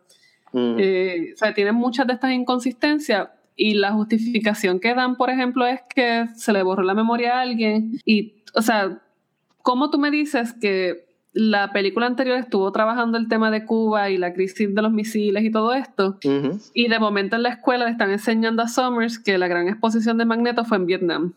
Eh, 0.54 1.34
o 1.34 1.38
sea, 1.38 1.54
tiene 1.54 1.72
muchas 1.72 2.08
de 2.08 2.14
estas 2.14 2.32
inconsistencias 2.32 3.30
y 3.56 3.74
la 3.74 3.92
justificación 3.92 4.80
que 4.80 4.94
dan, 4.96 5.16
por 5.18 5.30
ejemplo, 5.30 5.68
es 5.68 5.82
que 5.94 6.28
se 6.36 6.54
le 6.54 6.64
borró 6.64 6.84
la 6.84 6.94
memoria 6.94 7.38
a 7.38 7.42
alguien 7.42 8.00
y, 8.06 8.44
o 8.54 8.62
sea, 8.62 9.02
¿cómo 9.62 9.90
tú 9.90 9.98
me 9.98 10.10
dices 10.10 10.54
que 10.54 11.07
la 11.38 11.72
película 11.72 12.08
anterior 12.08 12.36
estuvo 12.40 12.72
trabajando 12.72 13.20
el 13.20 13.28
tema 13.28 13.52
de 13.52 13.64
Cuba 13.64 14.10
y 14.10 14.18
la 14.18 14.34
crisis 14.34 14.74
de 14.74 14.82
los 14.82 14.92
misiles 14.92 15.44
y 15.44 15.52
todo 15.52 15.72
esto. 15.76 16.18
Y 16.74 16.88
de 16.88 17.00
momento 17.00 17.36
en 17.36 17.44
la 17.44 17.50
escuela 17.50 17.86
le 17.86 17.92
están 17.92 18.10
enseñando 18.10 18.64
a 18.64 18.68
Summers 18.68 19.20
que 19.20 19.38
la 19.38 19.48
gran 19.48 19.68
exposición 19.68 20.18
de 20.18 20.26
Magneto 20.26 20.66
fue 20.66 20.78
en 20.78 20.88
Vietnam. 20.88 21.34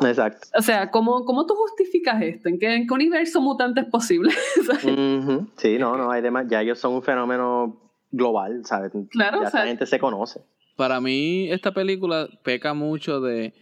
Exacto. 0.00 0.48
O 0.56 0.62
sea, 0.62 0.90
¿cómo, 0.90 1.26
cómo 1.26 1.44
tú 1.44 1.54
justificas 1.56 2.22
esto? 2.22 2.48
¿En 2.48 2.58
qué, 2.58 2.86
universo 2.90 3.42
mutante 3.42 3.82
es 3.82 3.86
posible? 3.86 4.32
Sí, 5.56 5.76
no, 5.78 5.98
no, 5.98 6.10
hay 6.10 6.22
demás. 6.22 6.46
Ya 6.48 6.62
ellos 6.62 6.78
son 6.78 6.94
un 6.94 7.02
fenómeno 7.02 7.76
global, 8.10 8.64
¿sabes? 8.64 8.92
Claro, 9.10 9.42
ya 9.42 9.50
la 9.52 9.66
gente 9.66 9.84
se 9.84 9.98
conoce. 9.98 10.40
Para 10.74 11.02
mí, 11.02 11.50
esta 11.50 11.72
película 11.72 12.28
peca 12.42 12.72
mucho 12.72 13.20
de 13.20 13.52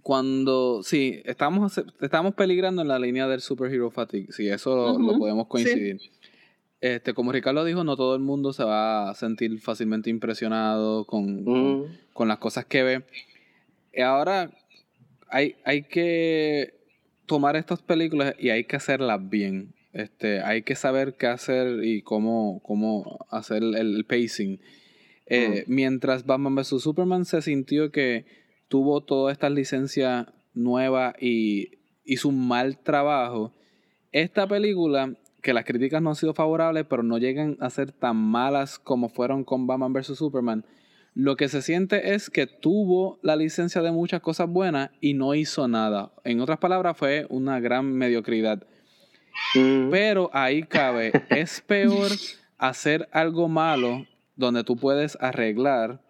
cuando, 0.00 0.82
sí, 0.82 1.20
estamos, 1.24 1.80
estamos 2.00 2.34
peligrando 2.34 2.82
en 2.82 2.88
la 2.88 2.98
línea 2.98 3.28
del 3.28 3.40
superhero 3.40 3.90
fatigue, 3.90 4.32
sí, 4.32 4.48
eso 4.48 4.98
lo, 4.98 5.18
podemos 5.18 5.46
coincidir. 5.46 6.00
Este, 6.80 7.14
como 7.14 7.30
Ricardo 7.30 7.64
dijo, 7.64 7.84
no 7.84 7.96
todo 7.96 8.16
el 8.16 8.22
mundo 8.22 8.52
se 8.52 8.64
va 8.64 9.10
a 9.10 9.14
sentir 9.14 9.60
fácilmente 9.60 10.10
impresionado 10.10 11.04
con, 11.04 11.44
con, 12.12 12.28
las 12.28 12.38
cosas 12.38 12.64
que 12.64 12.82
ve. 12.82 13.04
Ahora 14.02 14.50
hay, 15.28 15.54
hay 15.64 15.84
que 15.84 16.74
tomar 17.26 17.54
estas 17.54 17.82
películas 17.82 18.34
y 18.38 18.50
hay 18.50 18.64
que 18.64 18.76
hacerlas 18.76 19.28
bien. 19.28 19.74
Este, 19.92 20.40
hay 20.40 20.62
que 20.62 20.74
saber 20.74 21.14
qué 21.14 21.26
hacer 21.26 21.84
y 21.84 22.02
cómo, 22.02 22.60
cómo 22.64 23.26
hacer 23.30 23.62
el, 23.62 24.04
pacing. 24.04 24.58
Eh, 25.26 25.64
mientras 25.68 26.26
Batman 26.26 26.56
vs. 26.56 26.82
Superman 26.82 27.24
se 27.26 27.42
sintió 27.42 27.92
que 27.92 28.24
tuvo 28.72 29.02
todas 29.02 29.32
estas 29.32 29.52
licencias 29.52 30.28
nuevas 30.54 31.14
y 31.20 31.72
hizo 32.06 32.30
un 32.30 32.48
mal 32.48 32.78
trabajo. 32.78 33.52
Esta 34.12 34.46
película, 34.46 35.12
que 35.42 35.52
las 35.52 35.66
críticas 35.66 36.00
no 36.00 36.08
han 36.08 36.16
sido 36.16 36.32
favorables, 36.32 36.86
pero 36.88 37.02
no 37.02 37.18
llegan 37.18 37.58
a 37.60 37.68
ser 37.68 37.92
tan 37.92 38.16
malas 38.16 38.78
como 38.78 39.10
fueron 39.10 39.44
con 39.44 39.66
Batman 39.66 39.92
vs. 39.92 40.16
Superman, 40.16 40.64
lo 41.12 41.36
que 41.36 41.48
se 41.48 41.60
siente 41.60 42.14
es 42.14 42.30
que 42.30 42.46
tuvo 42.46 43.18
la 43.20 43.36
licencia 43.36 43.82
de 43.82 43.92
muchas 43.92 44.22
cosas 44.22 44.48
buenas 44.48 44.88
y 45.02 45.12
no 45.12 45.34
hizo 45.34 45.68
nada. 45.68 46.14
En 46.24 46.40
otras 46.40 46.56
palabras, 46.56 46.96
fue 46.96 47.26
una 47.28 47.60
gran 47.60 47.92
mediocridad. 47.92 48.66
Mm. 49.54 49.90
Pero 49.90 50.30
ahí 50.32 50.62
cabe, 50.62 51.12
es 51.28 51.60
peor 51.60 52.10
hacer 52.56 53.06
algo 53.12 53.48
malo 53.48 54.06
donde 54.34 54.64
tú 54.64 54.76
puedes 54.76 55.18
arreglar 55.20 56.00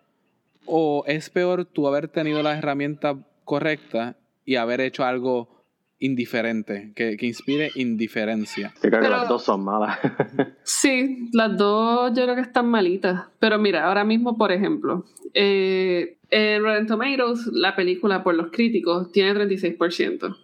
¿O 0.67 1.05
es 1.07 1.31
peor 1.31 1.65
tú 1.65 1.89
haber 1.89 2.09
tenido 2.09 2.43
la 2.43 2.57
herramienta 2.57 3.17
correcta 3.45 4.17
y 4.45 4.57
haber 4.57 4.81
hecho 4.81 5.05
algo 5.05 5.65
indiferente, 5.99 6.93
que, 6.95 7.17
inspire 7.21 7.71
indiferencia? 7.75 8.73
Yo 8.83 8.91
creo 8.91 9.03
que 9.03 9.09
las 9.09 9.29
dos 9.29 9.45
son 9.45 9.65
malas. 9.65 9.99
sí, 10.63 11.29
las 11.33 11.57
dos 11.57 12.13
yo 12.17 12.25
creo 12.25 12.35
que 12.35 12.43
están 12.43 12.67
malitas. 12.67 13.27
Pero 13.39 13.59
mira, 13.59 13.87
ahora 13.87 14.05
mismo, 14.05 14.37
por 14.37 14.53
ejemplo, 14.53 15.05
eh, 15.35 16.19
en 16.31 16.63
Rotten 16.63 16.87
Tomatoes, 16.87 17.47
la 17.53 17.77
película 17.77 18.23
por 18.23 18.35
los 18.35 18.51
críticos 18.51 19.13
tiene 19.13 19.35
36%. 19.35 20.37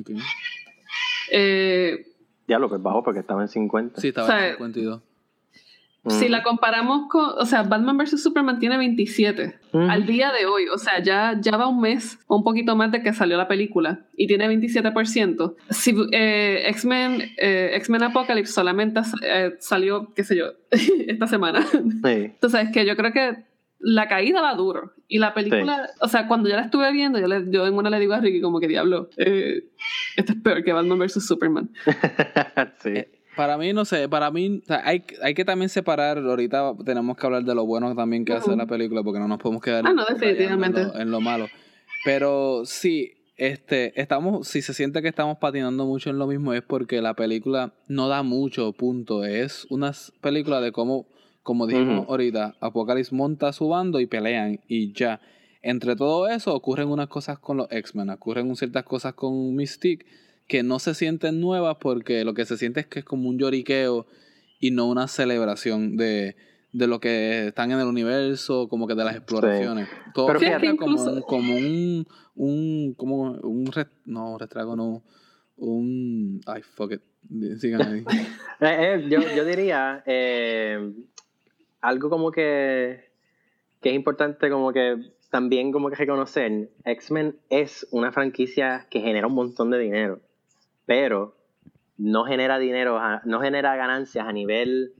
Okay. 0.00 0.16
Eh, 1.32 2.06
ya 2.46 2.58
lo 2.58 2.68
que 2.68 2.76
es 2.76 2.82
bajo 2.82 3.02
porque 3.02 3.20
estaba 3.20 3.42
en 3.42 3.48
50. 3.48 4.00
Sí, 4.00 4.08
estaba 4.08 4.46
en 4.46 4.52
52. 4.52 5.00
Si 6.08 6.28
la 6.28 6.42
comparamos 6.42 7.08
con, 7.08 7.26
o 7.36 7.44
sea, 7.44 7.62
Batman 7.62 7.98
vs. 7.98 8.22
Superman 8.22 8.58
tiene 8.58 8.78
27 8.78 9.58
al 9.72 10.06
día 10.06 10.32
de 10.32 10.46
hoy, 10.46 10.66
o 10.72 10.78
sea, 10.78 11.02
ya, 11.02 11.36
ya 11.38 11.56
va 11.58 11.68
un 11.68 11.80
mes 11.80 12.18
o 12.26 12.36
un 12.36 12.42
poquito 12.42 12.74
más 12.74 12.90
de 12.90 13.02
que 13.02 13.12
salió 13.12 13.36
la 13.36 13.48
película 13.48 14.06
y 14.16 14.26
tiene 14.26 14.48
27%. 14.48 15.56
Si 15.68 15.94
eh, 16.12 16.62
X-Men 16.68 17.22
eh, 17.36 17.72
X-Men 17.74 18.04
Apocalypse 18.04 18.52
solamente 18.52 19.00
eh, 19.22 19.56
salió, 19.58 20.14
qué 20.14 20.24
sé 20.24 20.36
yo, 20.36 20.52
esta 20.70 21.26
semana. 21.26 21.66
Entonces, 22.02 22.68
es 22.68 22.72
que 22.72 22.86
yo 22.86 22.96
creo 22.96 23.12
que 23.12 23.44
la 23.78 24.08
caída 24.08 24.40
va 24.40 24.54
duro. 24.54 24.94
Y 25.06 25.18
la 25.18 25.34
película, 25.34 25.90
o 26.00 26.08
sea, 26.08 26.28
cuando 26.28 26.48
yo 26.48 26.56
la 26.56 26.62
estuve 26.62 26.90
viendo, 26.92 27.18
yo, 27.18 27.26
le, 27.26 27.44
yo 27.50 27.66
en 27.66 27.74
una 27.74 27.90
le 27.90 28.00
digo 28.00 28.14
a 28.14 28.20
Ricky 28.20 28.40
como 28.40 28.58
que 28.58 28.68
diablo, 28.68 29.10
esto 29.16 30.32
es 30.32 30.42
peor 30.42 30.64
que 30.64 30.72
Batman 30.72 30.98
vs. 30.98 31.26
Superman. 31.26 31.70
sí. 32.78 33.04
Para 33.36 33.56
mí, 33.56 33.72
no 33.72 33.84
sé, 33.84 34.08
para 34.08 34.30
mí 34.30 34.62
hay, 34.68 35.04
hay 35.22 35.34
que 35.34 35.44
también 35.44 35.68
separar, 35.68 36.18
ahorita 36.18 36.74
tenemos 36.84 37.16
que 37.16 37.26
hablar 37.26 37.44
de 37.44 37.54
lo 37.54 37.64
bueno 37.64 37.94
también 37.94 38.24
que 38.24 38.32
hace 38.32 38.54
la 38.56 38.66
película, 38.66 39.02
porque 39.02 39.20
no 39.20 39.28
nos 39.28 39.38
podemos 39.38 39.62
quedar 39.62 39.86
ah, 39.86 39.92
no, 39.92 40.04
definitivamente. 40.04 40.82
En, 40.94 41.10
lo, 41.10 41.20
malo. 41.20 41.46
Pero 42.04 42.62
sí, 42.64 43.12
este, 43.36 43.98
estamos, 44.00 44.48
si 44.48 44.62
se 44.62 44.74
siente 44.74 45.00
que 45.00 45.08
estamos 45.08 45.38
patinando 45.38 45.86
mucho 45.86 46.10
en 46.10 46.18
lo 46.18 46.26
mismo, 46.26 46.52
es 46.52 46.62
porque 46.62 47.00
la 47.00 47.14
película 47.14 47.72
no 47.88 48.08
da 48.08 48.22
mucho, 48.22 48.72
punto. 48.72 49.24
Es 49.24 49.66
una 49.70 49.92
película 50.20 50.60
de 50.60 50.72
cómo, 50.72 51.06
como 51.42 51.66
dijimos 51.66 52.08
ahorita, 52.08 52.56
Apocalypse 52.60 53.14
monta 53.14 53.52
su 53.52 53.68
bando 53.68 54.00
y 54.00 54.06
pelean 54.06 54.60
y 54.66 54.92
ya. 54.92 55.20
Entre 55.62 55.94
todo 55.94 56.26
eso 56.26 56.54
ocurren 56.54 56.88
unas 56.88 57.08
cosas 57.08 57.38
con 57.38 57.58
los 57.58 57.70
X-Men, 57.70 58.10
ocurren 58.10 58.54
ciertas 58.56 58.84
cosas 58.84 59.14
con 59.14 59.54
Mystique 59.54 60.04
que 60.50 60.64
no 60.64 60.80
se 60.80 60.94
sienten 60.94 61.40
nuevas 61.40 61.76
porque 61.80 62.24
lo 62.24 62.34
que 62.34 62.44
se 62.44 62.56
siente 62.56 62.80
es 62.80 62.86
que 62.88 62.98
es 62.98 63.04
como 63.04 63.28
un 63.28 63.38
lloriqueo 63.38 64.04
y 64.58 64.72
no 64.72 64.88
una 64.88 65.06
celebración 65.06 65.96
de, 65.96 66.34
lo 66.72 66.98
que 66.98 67.46
están 67.46 67.70
en 67.70 67.78
el 67.78 67.86
universo, 67.86 68.68
como 68.68 68.88
que 68.88 68.96
de 68.96 69.04
las 69.04 69.14
exploraciones. 69.14 69.88
Todo 70.12 70.26
Pero 70.26 70.40
fíjate, 70.40 70.76
como, 70.76 71.00
un, 71.00 71.22
como 71.22 71.54
un, 71.54 72.08
un, 72.34 72.94
como 72.94 73.30
un, 73.30 73.70
no, 74.06 74.38
retrago 74.38 74.74
no, 74.74 75.04
un, 75.56 76.40
ay, 76.46 76.62
fuck 76.62 76.94
it, 76.94 77.02
sigan 77.58 77.82
ahí. 77.82 78.04
Eh, 78.62 78.66
eh, 78.94 79.06
yo, 79.08 79.20
yo, 79.34 79.46
diría 79.46 80.02
eh, 80.04 80.92
algo 81.80 82.10
como 82.10 82.30
que, 82.30 83.10
que 83.80 83.88
es 83.88 83.94
importante 83.94 84.50
como 84.50 84.70
que 84.70 84.96
también 85.30 85.72
como 85.72 85.88
que 85.88 85.96
reconocer, 85.96 86.70
X-Men 86.84 87.38
es 87.48 87.86
una 87.90 88.12
franquicia 88.12 88.86
que 88.90 89.00
genera 89.00 89.28
un 89.28 89.34
montón 89.34 89.70
de 89.70 89.78
dinero 89.78 90.20
pero 90.86 91.36
no 91.96 92.24
genera 92.24 92.58
dinero, 92.58 92.98
no 93.24 93.40
genera 93.40 93.76
ganancias 93.76 94.26
a 94.26 94.32
nivel 94.32 94.94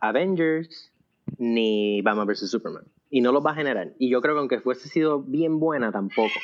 Avengers 0.00 0.92
ni 1.38 2.00
Batman 2.02 2.26
vs. 2.26 2.50
Superman. 2.50 2.84
Y 3.10 3.20
no 3.20 3.32
los 3.32 3.44
va 3.44 3.52
a 3.52 3.54
generar. 3.54 3.94
Y 3.98 4.10
yo 4.10 4.20
creo 4.20 4.34
que 4.34 4.40
aunque 4.40 4.60
fuese 4.60 4.88
sido 4.88 5.22
bien 5.22 5.60
buena, 5.60 5.92
tampoco. 5.92 6.34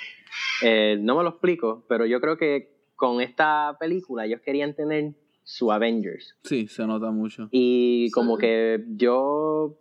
Eh, 0.62 0.98
no 1.00 1.16
me 1.16 1.22
lo 1.22 1.30
explico, 1.30 1.84
pero 1.88 2.06
yo 2.06 2.20
creo 2.20 2.36
que 2.36 2.80
con 2.94 3.20
esta 3.20 3.76
película 3.80 4.26
ellos 4.26 4.40
querían 4.42 4.74
tener 4.74 5.14
su 5.42 5.72
Avengers. 5.72 6.36
Sí, 6.44 6.68
se 6.68 6.86
nota 6.86 7.10
mucho. 7.10 7.48
Y 7.50 8.10
como 8.12 8.38
que 8.38 8.84
yo, 8.90 9.78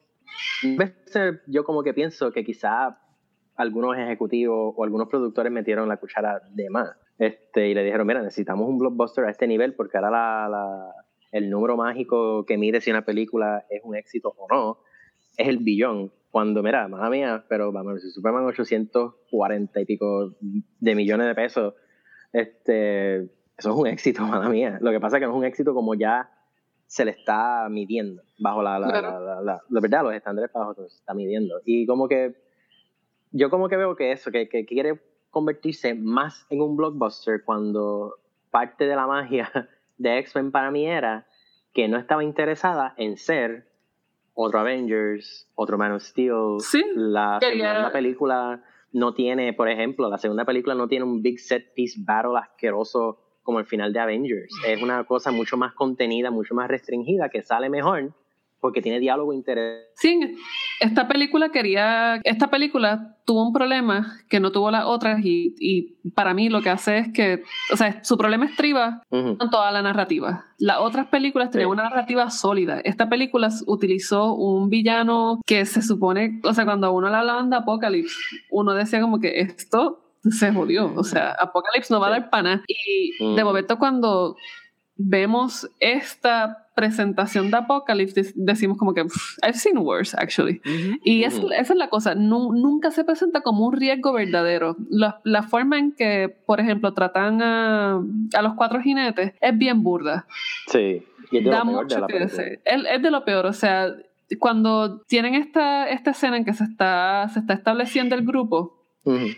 yo 1.48 1.64
como 1.64 1.84
que 1.84 1.94
pienso 1.94 2.32
que 2.32 2.44
quizá 2.44 3.00
algunos 3.56 3.98
ejecutivos 3.98 4.74
o 4.76 4.84
algunos 4.84 5.10
productores 5.10 5.52
metieron 5.52 5.90
la 5.90 5.98
cuchara 5.98 6.42
de 6.50 6.70
más. 6.70 6.90
Este, 7.20 7.68
y 7.68 7.74
le 7.74 7.84
dijeron, 7.84 8.08
mira, 8.08 8.22
necesitamos 8.22 8.68
un 8.68 8.80
blockbuster 8.80 9.26
a 9.26 9.30
este 9.30 9.46
nivel 9.46 9.76
porque 9.76 9.98
ahora 9.98 10.50
la, 10.50 10.94
el 11.32 11.50
número 11.50 11.78
mágico 11.78 12.46
que 12.46 12.58
mide 12.58 12.82
si 12.82 12.90
una 12.90 13.06
película 13.06 13.66
es 13.70 13.82
un 13.84 13.96
éxito 13.96 14.34
o 14.38 14.48
no 14.50 14.80
es 15.40 15.48
el 15.48 15.58
billón. 15.60 16.12
Cuando, 16.32 16.62
mira, 16.62 16.88
madre 16.88 17.10
mía, 17.10 17.46
pero 17.50 17.72
vamos, 17.72 18.02
si 18.04 18.12
Superman 18.12 18.46
840 18.46 19.82
y 19.82 19.86
pico 19.86 20.36
de 20.80 20.96
millones 20.96 21.26
de 21.26 21.34
pesos, 21.34 21.74
este, 22.34 23.16
eso 23.16 23.30
es 23.58 23.76
un 23.76 23.88
éxito, 23.88 24.22
madre 24.28 24.50
mía. 24.50 24.78
Lo 24.82 24.92
que 24.92 25.00
pasa 25.00 25.18
es 25.18 25.22
que 25.22 25.26
no 25.26 25.34
es 25.34 25.38
un 25.38 25.46
éxito 25.46 25.74
como 25.74 25.96
ya 25.96 26.30
se 26.86 27.06
le 27.06 27.12
está 27.12 27.68
midiendo 27.70 28.22
bajo 28.40 28.62
la, 28.64 28.80
la, 28.80 28.88
la, 28.88 29.42
la, 29.42 29.62
verdad, 29.70 30.04
los 30.04 30.14
estándares 30.14 30.52
bajo 30.54 30.76
se 30.76 30.98
está 30.98 31.14
midiendo. 31.14 31.62
Y 31.66 31.86
como 31.86 32.08
que 32.08 32.36
yo 33.32 33.50
como 33.50 33.70
que 33.70 33.78
veo 33.78 33.96
que 33.96 34.12
eso, 34.12 34.32
que, 34.32 34.50
que 34.50 34.66
quiere 34.66 35.00
convertirse 35.30 35.94
más 35.94 36.46
en 36.50 36.62
un 36.62 36.76
blockbuster 36.76 37.44
cuando 37.44 38.16
parte 38.52 38.86
de 38.86 38.96
la 38.96 39.08
magia 39.08 39.52
de 39.98 40.18
X-Men 40.20 40.52
para 40.52 40.72
mí 40.72 40.88
era 40.88 41.28
que 41.74 41.88
no 41.88 41.98
estaba 41.98 42.24
interesada 42.24 42.94
en 42.98 43.18
ser 43.18 43.68
otro 44.34 44.60
Avengers, 44.60 45.50
otro 45.56 45.78
Man 45.78 45.92
of 45.92 46.02
Steel. 46.02 46.58
la 46.96 47.40
segunda 47.40 47.92
película 47.92 48.64
no 48.92 49.14
tiene, 49.14 49.54
por 49.54 49.70
ejemplo, 49.70 50.10
la 50.10 50.18
segunda 50.18 50.46
película 50.46 50.76
no 50.76 50.88
tiene 50.88 51.06
un 51.06 51.22
big 51.22 51.40
set 51.40 51.74
piece 51.74 52.00
battle 52.02 52.38
asqueroso 52.40 53.20
como 53.44 53.60
el 53.60 53.66
final 53.66 53.94
de 53.94 54.00
Avengers. 54.00 54.54
Es 54.66 54.82
una 54.82 55.04
cosa 55.04 55.32
mucho 55.32 55.58
más 55.58 55.74
contenida, 55.74 56.32
mucho 56.32 56.56
más 56.56 56.68
restringida, 56.68 57.30
que 57.30 57.42
sale 57.42 57.70
mejor 57.70 58.14
porque 58.60 58.82
tiene 58.82 59.00
diálogo 59.00 59.34
interesante. 59.34 59.90
Sí, 59.96 60.38
esta 60.80 61.08
película 61.08 61.50
quería, 61.50 62.20
esta 62.24 62.50
película 62.50 63.18
tuvo 63.26 63.46
un 63.46 63.54
problema 63.54 64.18
que 64.30 64.40
no 64.40 64.52
tuvo 64.52 64.72
las 64.72 64.86
otras 64.86 65.24
y, 65.24 65.56
y 65.60 66.10
para 66.12 66.34
mí 66.34 66.50
lo 66.50 66.62
que 66.62 66.70
hace 66.70 66.98
es 67.00 67.14
que, 67.14 67.44
o 67.72 67.78
sea, 67.78 68.04
su 68.04 68.18
problema 68.18 68.46
estriba 68.46 69.02
en 69.12 69.38
toda 69.52 69.72
la 69.72 69.82
narrativa. 69.82 70.46
Las 70.58 70.78
otras 70.80 71.08
películas 71.08 71.52
tenían 71.52 71.70
una 71.70 71.84
narrativa 71.84 72.30
sólida. 72.30 72.82
Esta 72.84 73.10
película 73.10 73.50
utilizó 73.68 74.34
un 74.34 74.70
villano 74.70 75.42
que 75.46 75.66
se 75.66 75.82
supone, 75.82 76.42
o 76.44 76.54
sea, 76.54 76.66
cuando 76.66 76.92
uno 76.92 77.10
le 77.10 77.16
hablaban 77.16 77.50
de 77.50 77.58
Apocalypse, 77.58 78.16
uno 78.52 78.74
decía 78.74 79.02
como 79.02 79.20
que 79.20 79.42
esto 79.42 80.06
se 80.24 80.52
jodió. 80.54 80.94
O 80.96 81.04
sea, 81.04 81.32
Apocalypse 81.40 81.94
no 81.94 82.00
va 82.00 82.08
a 82.08 82.12
dar 82.12 82.30
pana. 82.30 82.64
Y 82.68 83.36
de 83.36 83.44
momento 83.44 83.78
cuando 83.78 84.36
vemos 85.02 85.70
esta 85.80 86.68
presentación 86.76 87.50
de 87.52 87.58
Apocalypse, 87.58 88.34
decimos 88.36 88.78
como 88.78 88.94
que 88.94 89.02
I've 89.02 89.54
seen 89.54 89.78
worse, 89.78 90.16
actually. 90.20 90.62
Y 91.04 91.24
esa 91.24 91.56
es 91.56 91.76
la 91.76 91.90
cosa, 91.90 92.16
nunca 92.16 92.92
se 92.92 93.04
presenta 93.04 93.42
como 93.42 93.66
un 93.66 93.74
riesgo 93.74 94.14
verdadero. 94.14 94.76
La, 94.90 95.44
forma 95.44 95.80
en 95.80 95.94
que, 95.94 96.30
por 96.46 96.60
ejemplo, 96.60 96.94
tratan 96.94 97.42
a, 97.42 98.02
los 98.42 98.54
cuatro 98.56 98.82
jinetes 98.82 99.34
es 99.40 99.58
bien 99.58 99.84
burda. 99.84 100.28
Sí, 100.68 101.04
y 101.32 101.38
es 101.38 101.44
de 101.44 101.50
da 101.50 101.64
mucho 101.64 102.06
que 102.08 102.20
decir. 102.20 102.60
Es, 102.66 103.02
de 103.02 103.12
lo 103.12 103.24
peor, 103.24 103.46
o 103.46 103.54
sea, 103.54 103.88
cuando 104.38 105.00
tienen 105.02 105.36
esta, 105.36 105.90
esta 105.90 106.12
escena 106.12 106.38
en 106.38 106.46
que 106.46 106.54
se 106.54 106.66
está, 106.66 107.28
se 107.34 107.40
está 107.40 107.54
estableciendo 107.54 108.16
el 108.16 108.26
grupo, 108.26 108.79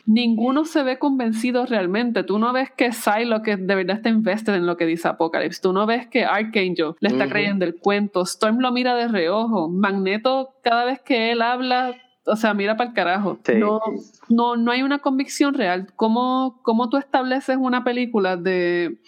Ninguno 0.05 0.65
se 0.65 0.83
ve 0.83 0.99
convencido 0.99 1.65
realmente. 1.65 2.23
Tú 2.23 2.39
no 2.39 2.53
ves 2.53 2.69
que 2.71 2.91
lo 3.25 3.41
que 3.41 3.57
de 3.57 3.75
verdad 3.75 3.97
está 3.97 4.09
invested 4.09 4.55
en 4.55 4.65
lo 4.65 4.77
que 4.77 4.85
dice 4.85 5.07
Apocalypse. 5.07 5.61
Tú 5.61 5.73
no 5.73 5.85
ves 5.85 6.07
que 6.07 6.25
Archangel 6.25 6.93
le 6.99 7.09
está 7.09 7.27
creyendo 7.27 7.65
el 7.65 7.75
cuento. 7.75 8.21
Storm 8.21 8.59
lo 8.59 8.71
mira 8.71 8.95
de 8.95 9.07
reojo. 9.07 9.69
Magneto, 9.69 10.55
cada 10.63 10.85
vez 10.85 11.01
que 11.01 11.31
él 11.31 11.41
habla, 11.41 11.95
o 12.25 12.35
sea, 12.35 12.53
mira 12.53 12.77
para 12.77 12.89
el 12.89 12.95
carajo. 12.95 13.39
No, 13.55 13.79
no, 14.29 14.55
no 14.55 14.71
hay 14.71 14.83
una 14.83 14.99
convicción 14.99 15.53
real. 15.53 15.87
¿Cómo, 15.95 16.59
cómo 16.63 16.89
tú 16.89 16.97
estableces 16.97 17.57
una 17.59 17.83
película 17.83 18.37
de, 18.37 18.99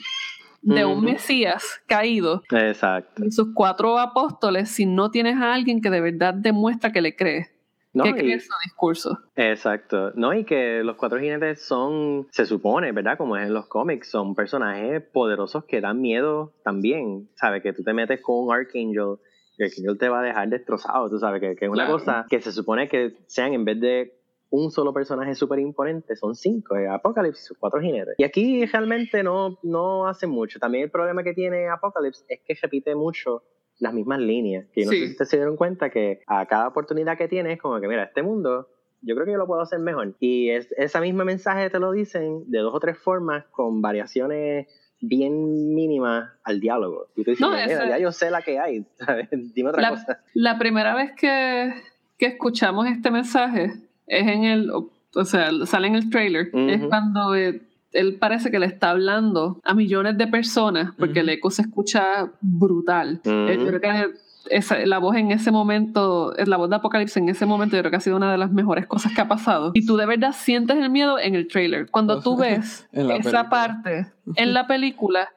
de 0.62 0.86
un 0.86 1.04
Mesías 1.04 1.82
caído 1.88 2.42
Exacto. 2.52 3.26
y 3.26 3.32
sus 3.32 3.50
cuatro 3.54 4.00
apóstoles 4.00 4.70
si 4.70 4.86
no 4.86 5.12
tienes 5.12 5.38
a 5.38 5.54
alguien 5.54 5.82
que 5.82 5.90
de 5.90 6.02
verdad 6.02 6.34
demuestra 6.34 6.92
que 6.92 7.02
le 7.02 7.16
cree? 7.16 7.53
No, 7.94 8.06
¿Qué 8.06 8.14
cree 8.14 8.40
su 8.40 8.52
discurso? 8.64 9.20
Exacto. 9.36 10.12
No, 10.16 10.34
y 10.34 10.46
que 10.46 10.84
los 10.84 10.96
cuatro 10.96 11.20
jinetes 11.20 11.64
son, 11.64 12.28
se 12.32 12.46
supone, 12.46 12.92
¿verdad? 12.92 13.18
Como 13.18 13.38
es 13.38 13.48
en 13.48 13.54
los 13.54 13.68
cómics, 13.68 14.10
son 14.10 14.34
personajes 14.34 15.02
poderosos 15.14 15.66
que 15.66 15.80
dan 15.80 16.02
miedo 16.02 16.54
también. 16.64 17.30
¿Sabes? 17.36 17.62
Que 17.62 17.72
tú 17.74 17.84
te 17.84 17.94
metes 17.94 18.20
con 18.22 18.46
un 18.46 18.54
Archangel 18.54 19.18
y 19.58 19.64
Archangel 19.64 19.98
te 19.98 20.10
va 20.10 20.22
a 20.22 20.24
dejar 20.24 20.50
destrozado, 20.50 21.10
tú 21.10 21.20
sabes, 21.20 21.40
que, 21.40 21.66
es 21.66 21.70
una 21.70 21.88
cosa 21.88 22.26
que 22.30 22.42
se 22.42 22.52
supone 22.52 22.90
que 22.90 23.18
sean 23.28 23.54
en 23.54 23.66
vez 23.66 23.80
de 23.80 24.20
un 24.50 24.70
solo 24.70 24.94
personaje 24.94 25.34
súper 25.34 25.60
imponente, 25.60 26.16
son 26.16 26.36
cinco, 26.36 26.76
Apocalypse 26.76 27.42
y 27.42 27.46
sus 27.48 27.58
cuatro 27.58 27.82
jinetes. 27.82 28.14
Y 28.18 28.24
aquí 28.24 28.66
realmente 28.66 29.24
no, 29.24 29.58
no 29.64 30.08
hace 30.08 30.28
mucho. 30.28 30.60
También 30.60 30.84
el 30.86 30.92
problema 30.92 31.24
que 31.24 31.34
tiene 31.34 31.68
Apocalypse 31.70 32.24
es 32.28 32.42
que 32.46 32.56
repite 32.62 32.94
mucho 32.94 33.44
las 33.80 33.94
mismas 33.94 34.20
líneas. 34.20 34.66
Que 34.74 34.86
no 34.86 34.92
sé 34.92 35.08
si 35.08 35.18
te 35.18 35.26
se 35.26 35.38
dieron 35.38 35.58
cuenta 35.58 35.90
que 35.90 36.22
a 36.28 36.46
cada 36.46 36.68
oportunidad 36.68 37.18
que 37.18 37.28
tienes, 37.28 37.60
como 37.60 37.80
que 37.80 37.88
mira, 37.88 38.04
este 38.04 38.24
mundo, 38.24 38.70
yo 39.02 39.16
creo 39.16 39.26
que 39.26 39.32
yo 39.34 39.38
lo 39.38 39.48
puedo 39.48 39.62
hacer 39.62 39.80
mejor. 39.80 40.16
Y 40.20 40.50
es, 40.50 40.72
esa 40.78 41.02
misma 41.02 41.26
mensaje 41.26 41.70
te 41.70 41.80
lo 41.80 41.92
dicen 41.92 42.50
de 42.50 42.60
dos 42.60 42.74
o 42.74 42.80
tres 42.80 42.98
formas 42.98 43.46
con 43.52 43.82
variaciones 43.82 44.68
bien 45.02 45.74
mínimas 45.76 46.32
al 46.44 46.60
diálogo. 46.60 47.08
Y 47.16 47.24
tú 47.24 47.32
dices, 47.32 47.48
mira, 47.48 47.90
ya 47.90 47.98
yo 48.00 48.12
sé 48.12 48.32
la 48.32 48.42
que 48.42 48.60
hay. 48.60 48.86
Dime 49.54 49.70
otra 49.70 49.90
cosa. 49.90 50.20
La 50.34 50.58
primera 50.58 50.96
vez 50.96 51.12
que, 51.18 51.74
que 52.18 52.28
escuchamos 52.28 52.88
este 52.88 53.12
mensaje 53.12 53.74
es 54.08 54.28
en 54.28 54.44
el, 54.46 54.72
o 54.72 55.26
sea, 55.26 55.52
sale 55.66 55.88
en 55.88 55.96
el 55.96 56.10
trailer, 56.10 56.50
es 56.54 56.86
cuando 56.86 57.36
eh, 57.36 57.62
él 57.94 58.18
parece 58.20 58.52
que 58.52 58.60
le 58.60 58.66
está 58.66 58.90
hablando 58.90 59.62
a 59.64 59.74
millones 59.74 60.18
de 60.18 60.28
personas 60.28 60.94
porque 60.98 61.22
el 61.22 61.30
eco 61.30 61.50
se 61.52 61.62
escucha 61.62 62.32
brutal. 62.42 63.22
Eh, 63.24 63.58
yo 63.60 63.68
creo 63.68 63.80
que 63.80 64.14
esa, 64.50 64.86
la 64.86 64.98
voz 64.98 65.16
en 65.16 65.32
ese 65.32 65.52
momento, 65.52 66.34
la 66.46 66.58
voz 66.58 66.70
de 66.70 66.76
Apocalipsis 66.76 67.18
en 67.18 67.30
ese 67.30 67.46
momento, 67.46 67.76
yo 67.76 67.82
creo 67.82 67.92
que 67.92 67.98
ha 67.98 68.02
sido 68.02 68.18
una 68.18 68.32
de 68.32 68.38
las 68.38 68.52
mejores 68.52 68.88
cosas 68.88 69.14
que 69.14 69.22
ha 69.22 69.28
pasado. 69.28 69.72
Y 69.74 69.86
tú 69.86 69.96
de 69.96 70.06
verdad 70.06 70.34
sientes 70.34 70.78
el 70.78 70.90
miedo 70.90 71.20
en 71.20 71.36
el 71.36 71.48
trailer. 71.48 71.90
Cuando 71.90 72.22
tú 72.22 72.36
ves 72.38 72.88
esa 72.92 73.50
parte 73.50 74.12
en 74.36 74.54
la 74.54 74.68
película, 74.68 75.30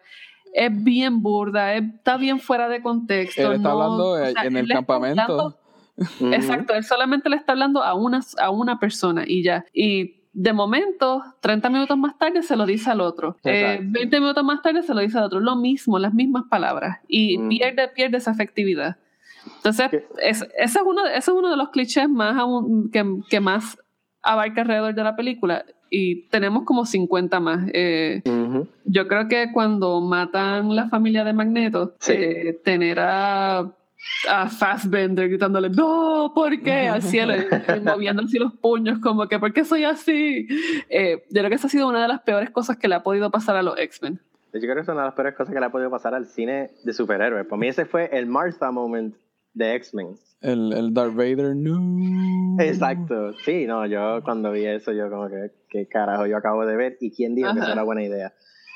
es 0.52 0.70
bien 0.82 1.22
burda, 1.22 1.74
está 1.74 2.16
bien 2.16 2.40
fuera 2.40 2.68
de 2.68 2.82
contexto. 2.82 3.42
Él 3.42 3.56
está 3.56 3.72
hablando 3.72 4.18
en 4.18 4.56
el 4.56 4.68
campamento. 4.68 5.58
exacto, 6.20 6.74
él 6.74 6.84
solamente 6.84 7.28
le 7.28 7.36
está 7.36 7.52
hablando 7.52 7.82
a 7.82 7.94
una, 7.94 8.20
a 8.38 8.50
una 8.50 8.78
persona 8.78 9.24
y 9.26 9.42
ya. 9.42 9.64
Y 9.72 10.15
de 10.38 10.52
momento, 10.52 11.22
30 11.40 11.70
minutos 11.70 11.96
más 11.96 12.18
tarde 12.18 12.42
se 12.42 12.56
lo 12.56 12.66
dice 12.66 12.90
al 12.90 13.00
otro. 13.00 13.38
20 13.42 13.98
eh, 13.98 14.20
minutos 14.20 14.44
más 14.44 14.60
tarde 14.60 14.82
se 14.82 14.92
lo 14.92 15.00
dice 15.00 15.16
al 15.16 15.24
otro. 15.24 15.40
Lo 15.40 15.56
mismo, 15.56 15.98
las 15.98 16.12
mismas 16.12 16.44
palabras. 16.50 16.98
Y 17.08 17.38
mm. 17.38 17.48
pierde, 17.48 17.88
pierde 17.88 18.18
esa 18.18 18.32
efectividad. 18.32 18.98
Entonces, 19.56 20.04
ese, 20.22 20.46
es 20.58 20.76
uno, 20.84 21.06
es 21.06 21.26
uno 21.28 21.48
de 21.48 21.56
los 21.56 21.70
clichés 21.70 22.10
más 22.10 22.36
que, 22.92 23.02
que, 23.30 23.40
más 23.40 23.78
abarca 24.22 24.60
alrededor 24.60 24.94
de 24.94 25.04
la 25.04 25.16
película. 25.16 25.64
Y 25.88 26.28
tenemos 26.28 26.64
como 26.64 26.84
50 26.84 27.40
más. 27.40 27.70
Eh, 27.72 28.20
yo 28.84 29.08
creo 29.08 29.28
que 29.28 29.50
cuando 29.54 30.02
matan 30.02 30.76
la 30.76 30.90
familia 30.90 31.24
de 31.24 31.32
Magneto, 31.32 31.94
eh, 32.08 32.60
tener 32.62 32.98
a 33.00 33.72
a 34.28 34.48
Fassbender 34.48 35.28
gritándole, 35.28 35.70
no, 35.70 36.32
¿por 36.34 36.60
qué? 36.60 36.88
Al 36.88 37.02
cielo, 37.02 37.34
moviendo 37.84 38.22
así 38.22 38.38
los 38.38 38.54
puños, 38.54 38.98
como 38.98 39.28
que, 39.28 39.38
¿por 39.38 39.52
qué 39.52 39.64
soy 39.64 39.84
así? 39.84 40.48
Eh, 40.88 41.24
yo 41.30 41.40
creo 41.40 41.48
que 41.48 41.56
esa 41.56 41.66
ha 41.66 41.70
sido 41.70 41.88
una 41.88 42.02
de 42.02 42.08
las 42.08 42.20
peores 42.22 42.50
cosas 42.50 42.76
que 42.76 42.88
le 42.88 42.94
ha 42.94 43.02
podido 43.02 43.30
pasar 43.30 43.56
a 43.56 43.62
los 43.62 43.78
X-Men. 43.78 44.20
Yo 44.52 44.60
creo 44.60 44.74
que 44.74 44.80
es 44.80 44.88
una 44.88 45.02
de 45.02 45.06
las 45.06 45.14
peores 45.14 45.34
cosas 45.34 45.52
que 45.52 45.60
le 45.60 45.66
ha 45.66 45.70
podido 45.70 45.90
pasar 45.90 46.14
al 46.14 46.26
cine 46.26 46.70
de 46.82 46.92
superhéroes. 46.92 47.46
Para 47.46 47.60
mí 47.60 47.68
ese 47.68 47.84
fue 47.84 48.08
el 48.12 48.26
Martha 48.26 48.70
moment 48.70 49.14
de 49.52 49.74
X-Men. 49.74 50.16
El, 50.40 50.72
el 50.72 50.94
Darth 50.94 51.14
Vader, 51.14 51.54
no. 51.56 52.56
Exacto. 52.62 53.32
Sí, 53.44 53.66
no, 53.66 53.86
yo 53.86 54.22
cuando 54.22 54.52
vi 54.52 54.66
eso, 54.66 54.92
yo 54.92 55.10
como 55.10 55.28
que, 55.28 55.50
¿qué 55.68 55.86
carajo 55.86 56.26
yo 56.26 56.36
acabo 56.36 56.64
de 56.64 56.76
ver? 56.76 56.96
¿Y 57.00 57.10
quién 57.10 57.34
dijo 57.34 57.52
que 57.52 57.60
eso 57.60 57.72
era 57.72 57.82
buena 57.82 58.02
idea? 58.02 58.32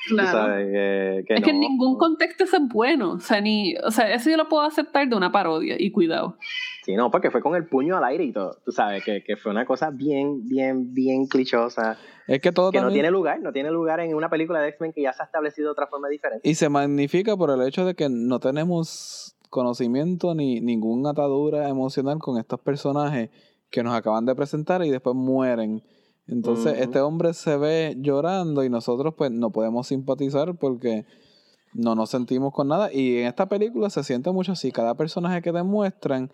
Claro. 0.07 0.57
es 0.57 1.43
que 1.43 1.49
en 1.49 1.59
ningún 1.59 1.97
contexto 1.97 2.43
eso 2.43 2.57
es 2.57 2.67
bueno. 2.67 3.13
O 3.13 3.19
sea, 3.19 3.41
ni, 3.41 3.75
o 3.77 3.91
sea, 3.91 4.13
eso 4.13 4.29
yo 4.29 4.37
lo 4.37 4.49
puedo 4.49 4.63
aceptar 4.63 5.07
de 5.07 5.15
una 5.15 5.31
parodia 5.31 5.75
y 5.77 5.91
cuidado. 5.91 6.37
Sí, 6.83 6.95
no, 6.95 7.11
porque 7.11 7.29
fue 7.29 7.41
con 7.41 7.55
el 7.55 7.67
puño 7.67 7.97
al 7.97 8.03
aire 8.05 8.23
y 8.23 8.31
todo. 8.31 8.57
Tú 8.65 8.71
sabes, 8.71 9.03
que, 9.03 9.23
que 9.23 9.37
fue 9.37 9.51
una 9.51 9.65
cosa 9.65 9.91
bien, 9.91 10.47
bien, 10.47 10.93
bien 10.93 11.27
clichosa. 11.27 11.97
Es 12.27 12.41
que 12.41 12.51
todo 12.51 12.71
que 12.71 12.81
no 12.81 12.91
tiene 12.91 13.11
lugar, 13.11 13.39
no 13.41 13.51
tiene 13.51 13.69
lugar 13.71 13.99
en 13.99 14.15
una 14.15 14.29
película 14.29 14.59
de 14.59 14.69
X-Men 14.69 14.93
que 14.93 15.03
ya 15.03 15.13
se 15.13 15.21
ha 15.21 15.25
establecido 15.25 15.67
de 15.67 15.71
otra 15.73 15.87
forma 15.87 16.09
diferente. 16.09 16.47
Y 16.47 16.55
se 16.55 16.69
magnifica 16.69 17.37
por 17.37 17.51
el 17.51 17.61
hecho 17.67 17.85
de 17.85 17.93
que 17.93 18.07
no 18.09 18.39
tenemos 18.39 19.35
conocimiento 19.49 20.33
ni 20.33 20.61
ninguna 20.61 21.11
atadura 21.11 21.67
emocional 21.69 22.19
con 22.19 22.39
estos 22.39 22.59
personajes 22.61 23.29
que 23.69 23.83
nos 23.83 23.93
acaban 23.93 24.25
de 24.25 24.33
presentar 24.33 24.83
y 24.83 24.89
después 24.89 25.15
mueren. 25.15 25.83
Entonces, 26.31 26.79
este 26.79 27.01
hombre 27.01 27.33
se 27.33 27.57
ve 27.57 27.95
llorando 27.99 28.63
y 28.63 28.69
nosotros 28.69 29.13
pues 29.17 29.31
no 29.31 29.51
podemos 29.51 29.87
simpatizar 29.87 30.55
porque 30.55 31.05
no 31.73 31.93
nos 31.93 32.09
sentimos 32.09 32.53
con 32.53 32.69
nada. 32.69 32.91
Y 32.91 33.17
en 33.17 33.27
esta 33.27 33.49
película 33.49 33.89
se 33.89 34.03
siente 34.03 34.31
mucho 34.31 34.53
así. 34.53 34.71
Cada 34.71 34.95
personaje 34.95 35.41
que 35.41 35.51
demuestran 35.51 36.31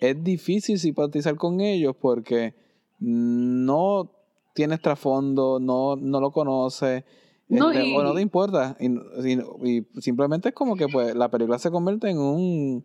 es 0.00 0.22
difícil 0.22 0.78
simpatizar 0.78 1.36
con 1.36 1.60
ellos 1.60 1.96
porque 1.98 2.54
no 2.98 4.12
tienes 4.54 4.82
trasfondo, 4.82 5.58
no, 5.58 5.96
no 5.96 6.20
lo 6.20 6.30
conoces. 6.30 7.04
No, 7.48 7.70
este, 7.70 7.96
o 7.96 8.02
no 8.02 8.12
te 8.12 8.20
importa. 8.20 8.76
Y, 8.78 9.82
simplemente 10.00 10.50
es 10.50 10.54
como 10.54 10.76
que 10.76 10.88
pues 10.88 11.14
la 11.14 11.30
película 11.30 11.58
se 11.58 11.70
convierte 11.70 12.10
en 12.10 12.18
un, 12.18 12.84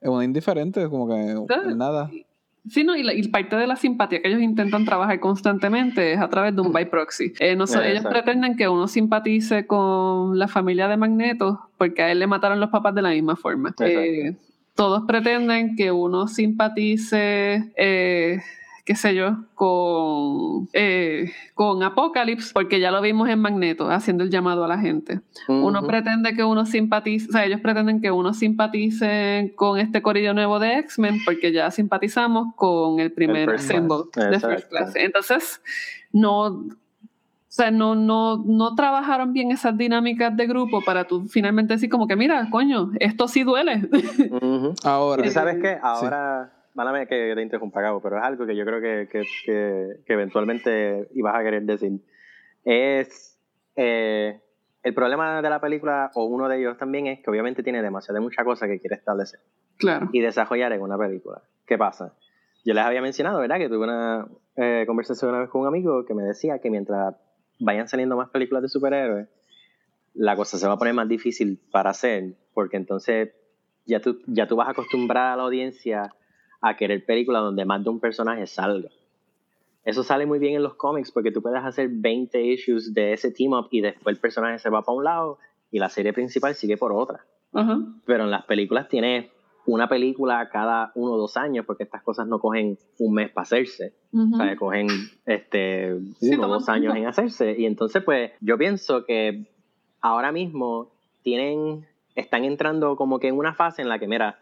en 0.00 0.12
un 0.12 0.22
indiferente, 0.22 0.88
como 0.88 1.08
que 1.08 1.34
nada. 1.74 2.12
Sí, 2.68 2.84
no, 2.84 2.96
y, 2.96 3.28
parte 3.28 3.56
de 3.56 3.66
la 3.66 3.76
simpatía 3.76 4.20
que 4.20 4.28
ellos 4.28 4.40
intentan 4.40 4.84
trabajar 4.84 5.20
constantemente 5.20 6.14
es 6.14 6.20
a 6.20 6.28
través 6.28 6.54
de 6.54 6.62
un 6.62 6.72
by 6.72 6.90
proxy. 6.90 7.32
Eh, 7.38 7.54
no 7.54 7.64
ellos 7.64 8.04
pretenden 8.04 8.56
que 8.56 8.68
uno 8.68 8.88
simpatice 8.88 9.66
con 9.66 10.38
la 10.38 10.48
familia 10.48 10.88
de 10.88 10.96
Magneto 10.96 11.70
porque 11.78 12.02
a 12.02 12.10
él 12.10 12.18
le 12.18 12.26
mataron 12.26 12.58
los 12.58 12.70
papás 12.70 12.94
de 12.94 13.02
la 13.02 13.10
misma 13.10 13.36
forma. 13.36 13.74
Eh, 13.80 14.36
todos 14.74 15.04
pretenden 15.06 15.76
que 15.76 15.92
uno 15.92 16.26
simpatice 16.26 17.72
eh, 17.76 18.40
qué 18.86 18.94
sé 18.94 19.14
yo, 19.14 19.36
con, 19.54 20.68
eh, 20.72 21.32
con 21.54 21.82
Apocalypse, 21.82 22.52
porque 22.54 22.80
ya 22.80 22.90
lo 22.90 23.02
vimos 23.02 23.28
en 23.28 23.40
Magneto, 23.40 23.90
haciendo 23.90 24.24
el 24.24 24.30
llamado 24.30 24.64
a 24.64 24.68
la 24.68 24.78
gente. 24.78 25.20
Uno 25.48 25.86
pretende 25.86 26.34
que 26.34 26.44
uno 26.44 26.64
simpatice, 26.64 27.28
o 27.28 27.32
sea, 27.32 27.44
ellos 27.44 27.60
pretenden 27.60 28.00
que 28.00 28.10
uno 28.10 28.32
simpatice 28.32 29.52
con 29.56 29.78
este 29.78 30.00
corillo 30.00 30.32
nuevo 30.32 30.58
de 30.58 30.78
X-Men, 30.78 31.18
porque 31.24 31.52
ya 31.52 31.70
simpatizamos 31.70 32.54
con 32.54 33.00
el 33.00 33.12
primer 33.12 33.58
symbol 33.58 34.08
de 34.14 34.40
First 34.40 34.70
Class. 34.70 34.94
Entonces, 34.94 35.60
no 36.12 36.64
sea, 37.56 37.70
no, 37.70 37.94
no, 37.94 38.44
no 38.44 38.74
trabajaron 38.74 39.32
bien 39.32 39.50
esas 39.50 39.76
dinámicas 39.78 40.36
de 40.36 40.46
grupo 40.46 40.82
para 40.84 41.04
tú 41.04 41.26
finalmente 41.26 41.74
decir 41.74 41.88
como 41.88 42.06
que, 42.06 42.14
mira, 42.14 42.48
coño, 42.50 42.90
esto 43.00 43.28
sí 43.28 43.44
duele. 43.44 43.88
Ahora. 44.84 45.26
¿Y 45.26 45.30
sabes 45.30 45.56
qué? 45.62 45.78
Ahora, 45.82 46.52
sí. 46.52 46.65
Que 47.08 47.32
te 47.34 47.42
interrumpa, 47.42 47.80
Gabo, 47.80 48.00
pero 48.00 48.18
es 48.18 48.24
algo 48.24 48.46
que 48.46 48.56
yo 48.56 48.64
creo 48.64 48.80
que, 48.80 49.08
que, 49.10 49.22
que, 50.06 50.12
eventualmente 50.12 51.08
ibas 51.14 51.34
a 51.34 51.42
querer 51.42 51.62
decir. 51.62 52.00
Es... 52.64 53.38
Eh, 53.76 54.40
el 54.86 54.94
problema 54.94 55.42
de 55.42 55.50
la 55.50 55.60
película, 55.60 56.12
o 56.14 56.26
uno 56.26 56.48
de 56.48 56.60
ellos 56.60 56.78
también, 56.78 57.08
es 57.08 57.18
que 57.18 57.28
obviamente 57.28 57.64
tiene 57.64 57.82
demasiada 57.82 58.20
mucha 58.20 58.44
cosa 58.44 58.68
que 58.68 58.78
quiere 58.78 58.94
establecer. 58.94 59.40
Claro. 59.78 60.08
Y 60.12 60.20
desarrollar 60.20 60.72
en 60.72 60.80
una 60.80 60.96
película. 60.96 61.42
¿Qué 61.66 61.76
pasa? 61.76 62.14
Yo 62.64 62.72
les 62.72 62.84
había 62.84 63.02
mencionado, 63.02 63.40
¿verdad? 63.40 63.58
Que 63.58 63.68
tuve 63.68 63.82
una 63.84 64.28
eh, 64.54 64.84
conversación 64.86 65.30
una 65.32 65.40
vez 65.40 65.50
con 65.50 65.62
un 65.62 65.66
amigo 65.66 66.04
que 66.04 66.14
me 66.14 66.22
decía 66.22 66.60
que 66.60 66.70
mientras 66.70 67.16
vayan 67.58 67.88
saliendo 67.88 68.16
más 68.16 68.30
películas 68.30 68.62
de 68.62 68.68
superhéroes, 68.68 69.28
la 70.14 70.36
cosa 70.36 70.56
se 70.56 70.68
va 70.68 70.74
a 70.74 70.78
poner 70.78 70.94
más 70.94 71.08
difícil 71.08 71.60
para 71.72 71.90
hacer, 71.90 72.34
porque 72.54 72.76
entonces 72.76 73.30
ya 73.86 74.00
tú, 74.00 74.20
ya 74.28 74.46
tú 74.46 74.54
vas 74.54 74.68
a 74.68 74.70
acostumbrar 74.70 75.32
a 75.32 75.36
la 75.36 75.42
audiencia 75.42 76.14
a 76.60 76.76
querer 76.76 77.04
películas 77.04 77.42
donde 77.42 77.64
más 77.64 77.82
de 77.82 77.90
un 77.90 78.00
personaje 78.00 78.46
salga. 78.46 78.88
Eso 79.84 80.02
sale 80.02 80.26
muy 80.26 80.38
bien 80.38 80.54
en 80.54 80.62
los 80.62 80.74
cómics 80.74 81.12
porque 81.12 81.30
tú 81.30 81.40
puedes 81.40 81.62
hacer 81.62 81.88
20 81.88 82.42
issues 82.42 82.92
de 82.92 83.12
ese 83.12 83.30
team 83.30 83.52
up 83.52 83.68
y 83.70 83.80
después 83.80 84.16
el 84.16 84.20
personaje 84.20 84.58
se 84.58 84.68
va 84.68 84.82
para 84.82 84.96
un 84.96 85.04
lado 85.04 85.38
y 85.70 85.78
la 85.78 85.88
serie 85.88 86.12
principal 86.12 86.54
sigue 86.54 86.76
por 86.76 86.92
otra. 86.92 87.24
Pero 88.04 88.24
en 88.24 88.30
las 88.30 88.44
películas 88.44 88.88
tienes 88.88 89.30
una 89.66 89.88
película 89.88 90.48
cada 90.50 90.92
uno 90.94 91.12
o 91.12 91.18
dos 91.18 91.36
años, 91.36 91.66
porque 91.66 91.84
estas 91.84 92.02
cosas 92.02 92.26
no 92.26 92.38
cogen 92.38 92.78
un 92.98 93.14
mes 93.14 93.30
para 93.30 93.42
hacerse, 93.42 93.94
o 94.12 94.36
sea, 94.36 94.56
cogen 94.56 94.86
este, 95.24 95.94
uno 96.20 96.46
o 96.46 96.48
dos 96.48 96.68
años 96.68 96.94
en 96.94 97.06
hacerse. 97.06 97.54
Y 97.58 97.66
entonces, 97.66 98.02
pues, 98.02 98.32
yo 98.40 98.56
pienso 98.58 99.04
que 99.04 99.46
ahora 100.00 100.32
mismo 100.32 100.90
tienen, 101.22 101.86
están 102.14 102.44
entrando 102.44 102.96
como 102.96 103.18
que 103.18 103.28
en 103.28 103.36
una 103.36 103.54
fase 103.54 103.82
en 103.82 103.88
la 103.88 103.98
que, 103.98 104.06
mira, 104.06 104.38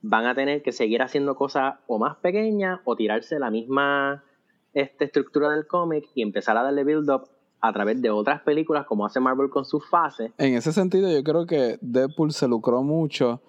van 0.00 0.26
a 0.26 0.34
tener 0.34 0.62
que 0.62 0.72
seguir 0.72 1.02
haciendo 1.02 1.34
cosas 1.34 1.76
o 1.86 1.98
más 1.98 2.16
pequeñas 2.18 2.80
o 2.84 2.96
tirarse 2.96 3.38
la 3.38 3.50
misma 3.50 4.24
este, 4.72 5.06
estructura 5.06 5.50
del 5.50 5.66
cómic 5.66 6.04
y 6.14 6.22
empezar 6.22 6.56
a 6.56 6.62
darle 6.62 6.84
build-up 6.84 7.28
a 7.60 7.72
través 7.72 8.00
de 8.00 8.10
otras 8.10 8.42
películas 8.42 8.86
como 8.86 9.04
hace 9.04 9.18
Marvel 9.20 9.50
con 9.50 9.64
sus 9.64 9.88
fases. 9.88 10.32
En 10.38 10.54
ese 10.54 10.72
sentido, 10.72 11.10
yo 11.10 11.22
creo 11.24 11.46
que 11.46 11.78
Deadpool 11.80 12.32
se 12.32 12.46
lucró 12.46 12.82
mucho 12.82 13.42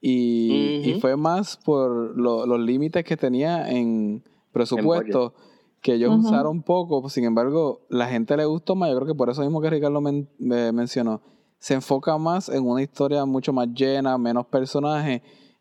y, 0.00 0.96
fue 1.00 1.16
más 1.16 1.58
por 1.58 2.18
los 2.18 2.60
límites 2.60 3.04
que 3.04 3.16
tenía 3.16 3.70
en 3.70 4.24
presupuesto 4.52 5.34
que 5.82 5.94
ellos 5.94 6.14
usaron 6.18 6.62
poco. 6.62 7.06
Sin 7.08 7.24
embargo, 7.24 7.82
la 7.88 8.06
gente 8.06 8.36
le 8.36 8.44
gustó 8.44 8.74
más. 8.74 8.90
Yo 8.90 8.96
creo 8.96 9.08
que 9.08 9.14
por 9.14 9.30
eso 9.30 9.42
mismo 9.42 9.60
que 9.60 9.70
Ricardo 9.70 10.00
mencionó. 10.38 11.20
Se 11.58 11.74
enfoca 11.74 12.16
más 12.16 12.48
en 12.48 12.66
una 12.66 12.82
historia 12.82 13.24
mucho 13.26 13.52
más 13.52 13.68
llena, 13.74 14.16
menos 14.16 14.46
personajes. 14.46 15.20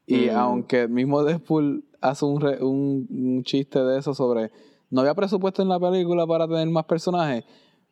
Y 0.10 0.30
aunque 0.30 0.82
el 0.82 0.90
mismo 0.90 1.24
Deadpool 1.24 1.84
hace 2.02 2.26
un, 2.26 2.44
un, 2.62 3.08
un 3.10 3.44
chiste 3.44 3.80
de 3.80 4.00
eso 4.00 4.14
sobre 4.14 4.52
no 4.90 5.02
había 5.02 5.14
presupuesto 5.14 5.62
en 5.62 5.70
la 5.70 5.80
película 5.80 6.26
para 6.26 6.48
tener 6.48 6.68
más 6.68 6.86
personajes, 6.86 7.46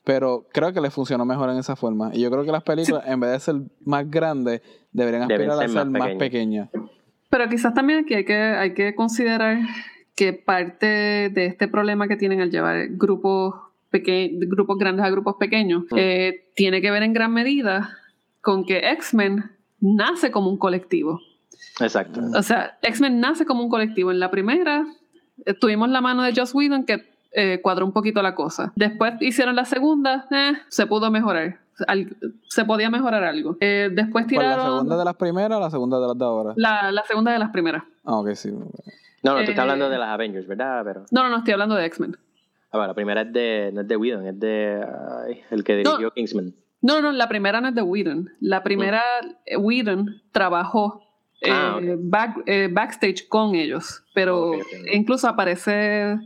pero 0.03 0.45
creo 0.51 0.73
que 0.73 0.81
le 0.81 0.89
funcionó 0.89 1.25
mejor 1.25 1.49
en 1.49 1.57
esa 1.57 1.75
forma. 1.75 2.11
Y 2.13 2.21
yo 2.21 2.31
creo 2.31 2.43
que 2.43 2.51
las 2.51 2.63
películas, 2.63 3.03
en 3.07 3.19
vez 3.19 3.31
de 3.31 3.39
ser 3.39 3.55
más 3.85 4.09
grandes, 4.09 4.61
deberían 4.91 5.23
aspirar 5.23 5.61
a 5.63 5.67
ser 5.67 5.85
más, 5.85 6.15
pequeñas. 6.15 6.69
Pero 7.29 7.49
quizás 7.49 7.73
también 7.73 7.99
aquí 7.99 8.13
hay 8.13 8.25
que, 8.25 8.33
hay 8.33 8.73
que 8.73 8.95
considerar 8.95 9.59
que 10.15 10.33
parte 10.33 10.87
de 11.29 11.45
este 11.45 11.67
problema 11.67 12.07
que 12.07 12.15
tienen 12.15 12.41
al 12.41 12.49
llevar 12.49 12.87
grupos, 12.91 13.53
grupos 13.91 14.77
grandes 14.77 15.05
a 15.05 15.09
grupos 15.09 15.35
pequeños 15.35 15.83
mm. 15.91 15.97
eh, 15.97 16.45
tiene 16.55 16.81
que 16.81 16.89
ver 16.89 17.03
en 17.03 17.13
gran 17.13 17.33
medida 17.33 17.89
con 18.41 18.65
que 18.65 18.77
X-Men 18.77 19.51
nace 19.79 20.31
como 20.31 20.49
un 20.49 20.57
colectivo. 20.57 21.19
Exacto. 21.79 22.21
O 22.35 22.43
sea, 22.43 22.77
X-Men 22.81 23.19
nace 23.19 23.45
como 23.45 23.63
un 23.63 23.69
colectivo. 23.69 24.11
En 24.11 24.19
la 24.19 24.31
primera 24.31 24.85
eh, 25.45 25.53
tuvimos 25.53 25.89
la 25.89 26.01
mano 26.01 26.23
de 26.23 26.33
Joss 26.35 26.53
Whedon 26.53 26.85
que 26.85 27.05
eh, 27.31 27.59
cuadró 27.61 27.85
un 27.85 27.91
poquito 27.91 28.21
la 28.21 28.33
cosa. 28.35 28.73
Después 28.75 29.13
hicieron 29.19 29.55
la 29.55 29.65
segunda, 29.65 30.27
eh, 30.31 30.53
se 30.69 30.87
pudo 30.87 31.11
mejorar. 31.11 31.59
se 32.47 32.65
podía 32.65 32.89
mejorar 32.89 33.23
algo. 33.23 33.57
Eh, 33.59 33.89
después 33.91 34.25
tiraron. 34.27 34.57
¿La 34.57 34.65
segunda 34.65 34.97
de 34.97 35.05
las 35.05 35.15
primeras 35.15 35.57
o 35.57 35.61
la 35.61 35.69
segunda 35.69 35.99
de 35.99 36.07
las 36.07 36.17
de 36.17 36.25
ahora? 36.25 36.53
La, 36.55 36.91
la 36.91 37.03
segunda 37.03 37.31
de 37.31 37.39
las 37.39 37.51
primeras. 37.51 37.83
Ah, 38.03 38.15
ok, 38.15 38.33
sí. 38.33 38.51
No, 38.51 39.33
no, 39.33 39.35
tú 39.35 39.51
estás 39.51 39.59
hablando 39.59 39.89
de 39.89 39.97
las 39.97 40.09
Avengers, 40.09 40.47
¿verdad? 40.47 40.81
Pero... 40.83 41.05
No, 41.11 41.23
no, 41.23 41.29
no, 41.29 41.37
estoy 41.37 41.53
hablando 41.53 41.75
de 41.75 41.85
X-Men. 41.85 42.17
Ah, 42.71 42.77
bueno, 42.77 42.87
la 42.87 42.93
primera 42.95 43.21
es 43.21 43.33
de, 43.33 43.71
no 43.73 43.81
es 43.81 43.87
de 43.87 43.97
Whedon, 43.97 44.27
es 44.27 44.39
de 44.39 44.85
el 45.51 45.63
que 45.63 45.77
dirigió 45.77 46.11
Kingsman. 46.11 46.53
No, 46.81 47.01
no, 47.01 47.11
la 47.11 47.27
primera 47.27 47.61
no 47.61 47.69
es 47.69 47.75
de 47.75 47.81
Whedon. 47.81 48.29
La 48.39 48.63
primera, 48.63 49.03
mm. 49.21 49.63
Whedon 49.63 50.21
trabajó 50.31 51.01
Ah, 51.45 51.79
eh, 51.81 51.97
eh, 52.47 52.69
backstage 52.71 53.27
con 53.27 53.53
ellos, 53.53 54.03
pero 54.15 54.53
incluso 54.91 55.27
aparece, 55.27 56.17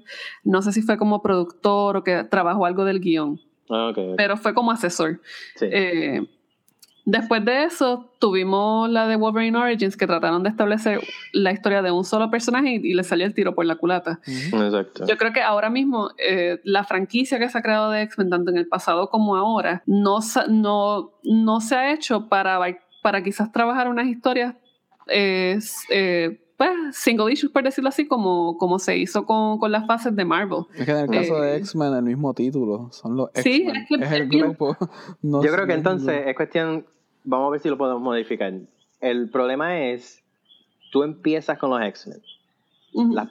no 0.45 0.61
sé 0.61 0.71
si 0.71 0.81
fue 0.81 0.97
como 0.97 1.21
productor 1.21 1.97
o 1.97 2.03
que 2.03 2.23
trabajó 2.23 2.65
algo 2.65 2.85
del 2.85 3.01
guion, 3.01 3.39
ah, 3.69 3.91
pero 4.15 4.37
fue 4.37 4.53
como 4.53 4.71
asesor. 4.71 5.19
Eh, 5.59 6.21
después 7.03 7.43
de 7.43 7.65
eso, 7.65 8.09
tuvimos 8.19 8.89
la 8.89 9.05
de 9.05 9.17
Wolverine 9.17 9.57
Origins, 9.57 9.97
que 9.97 10.07
trataron 10.07 10.43
de 10.43 10.49
establecer 10.49 11.01
la 11.33 11.51
historia 11.51 11.81
de 11.81 11.91
un 11.91 12.05
solo 12.05 12.31
personaje 12.31 12.79
y, 12.81 12.93
le 12.93 13.03
salió 13.03 13.25
el 13.25 13.33
tiro 13.33 13.53
por 13.53 13.65
la 13.65 13.75
culata. 13.75 14.21
Yo 15.05 15.17
creo 15.17 15.33
que 15.33 15.41
ahora 15.41 15.69
mismo 15.69 16.11
la 16.63 16.85
franquicia 16.85 17.37
que 17.37 17.49
se 17.49 17.57
ha 17.57 17.61
creado 17.61 17.91
de 17.91 18.03
X-Men, 18.03 18.29
tanto 18.29 18.49
en 18.49 18.57
el 18.57 18.67
pasado 18.69 19.09
como 19.09 19.35
ahora, 19.35 19.83
no, 19.85 20.19
no, 20.47 21.11
no 21.25 21.59
se 21.59 21.75
ha 21.75 21.91
hecho 21.91 22.29
para, 22.29 22.57
para 23.03 23.21
quizás 23.21 23.51
trabajar 23.51 23.89
unas 23.89 24.07
historias 24.07 24.55
es, 25.07 25.85
eh, 25.89 26.39
pues, 26.57 26.95
single 26.95 27.33
issues, 27.33 27.51
por 27.51 27.63
decirlo 27.63 27.89
así, 27.89 28.07
como, 28.07 28.57
como 28.57 28.77
se 28.77 28.97
hizo 28.97 29.25
con, 29.25 29.57
con 29.57 29.71
las 29.71 29.87
fases 29.87 30.15
de 30.15 30.25
Marvel. 30.25 30.65
Es 30.75 30.85
que 30.85 30.91
en 30.91 30.97
el 30.97 31.09
caso 31.09 31.41
de 31.41 31.55
eh, 31.55 31.57
X-Men, 31.57 31.93
el 31.93 32.03
mismo 32.03 32.33
título, 32.33 32.89
son 32.91 33.17
los 33.17 33.29
X-Men. 33.33 33.85
Sí, 33.87 33.95
es, 33.99 34.11
el 34.11 34.29
grupo. 34.29 34.77
Yo 35.23 35.41
creo 35.41 35.65
que 35.65 35.73
entonces 35.73 36.23
es 36.27 36.35
cuestión, 36.35 36.85
vamos 37.23 37.47
a 37.47 37.51
ver 37.51 37.61
si 37.61 37.69
lo 37.69 37.77
podemos 37.77 38.01
modificar. 38.01 38.53
El 38.99 39.29
problema 39.29 39.79
es, 39.79 40.21
tú 40.91 41.01
empiezas 41.01 41.57
con 41.57 41.71
los 41.71 41.81
X-Men. 41.81 42.21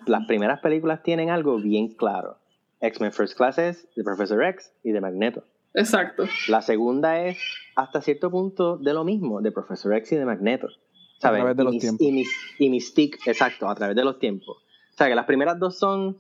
las, 0.07 0.27
primeras 0.27 0.61
películas 0.61 1.03
tienen 1.05 1.31
algo 1.31 1.57
bien 1.59 1.89
claro. 1.89 2.37
X-Men 2.81 3.13
First 3.13 3.37
Class 3.37 3.59
es 3.59 3.89
de 3.95 4.03
Professor 4.03 4.43
X 4.43 4.73
y 4.83 4.91
de 4.91 5.01
Magneto. 5.01 5.45
Exacto. 5.75 6.25
La 6.49 6.63
segunda 6.63 7.25
es 7.25 7.39
hasta 7.77 8.01
cierto 8.01 8.31
punto 8.31 8.77
de 8.77 8.93
lo 8.93 9.05
mismo, 9.05 9.41
de 9.41 9.53
Professor 9.53 9.95
X 9.95 10.13
y 10.13 10.17
de 10.17 10.25
Magneto. 10.25 10.69
A 11.23 11.33
través 11.33 11.57
de 11.57 11.65
los 11.65 11.79
tiempos. 11.79 12.07
Y, 12.59 12.71
Mystique, 12.71 13.19
exacto, 13.27 13.69
a 13.69 13.75
través 13.75 13.95
de 13.97 14.05
los 14.05 14.19
tiempos. 14.19 14.57
O 14.59 14.97
sea, 14.97 15.09
que 15.09 15.15
las 15.15 15.27
primeras 15.27 15.59
dos 15.59 15.79
son 15.79 16.19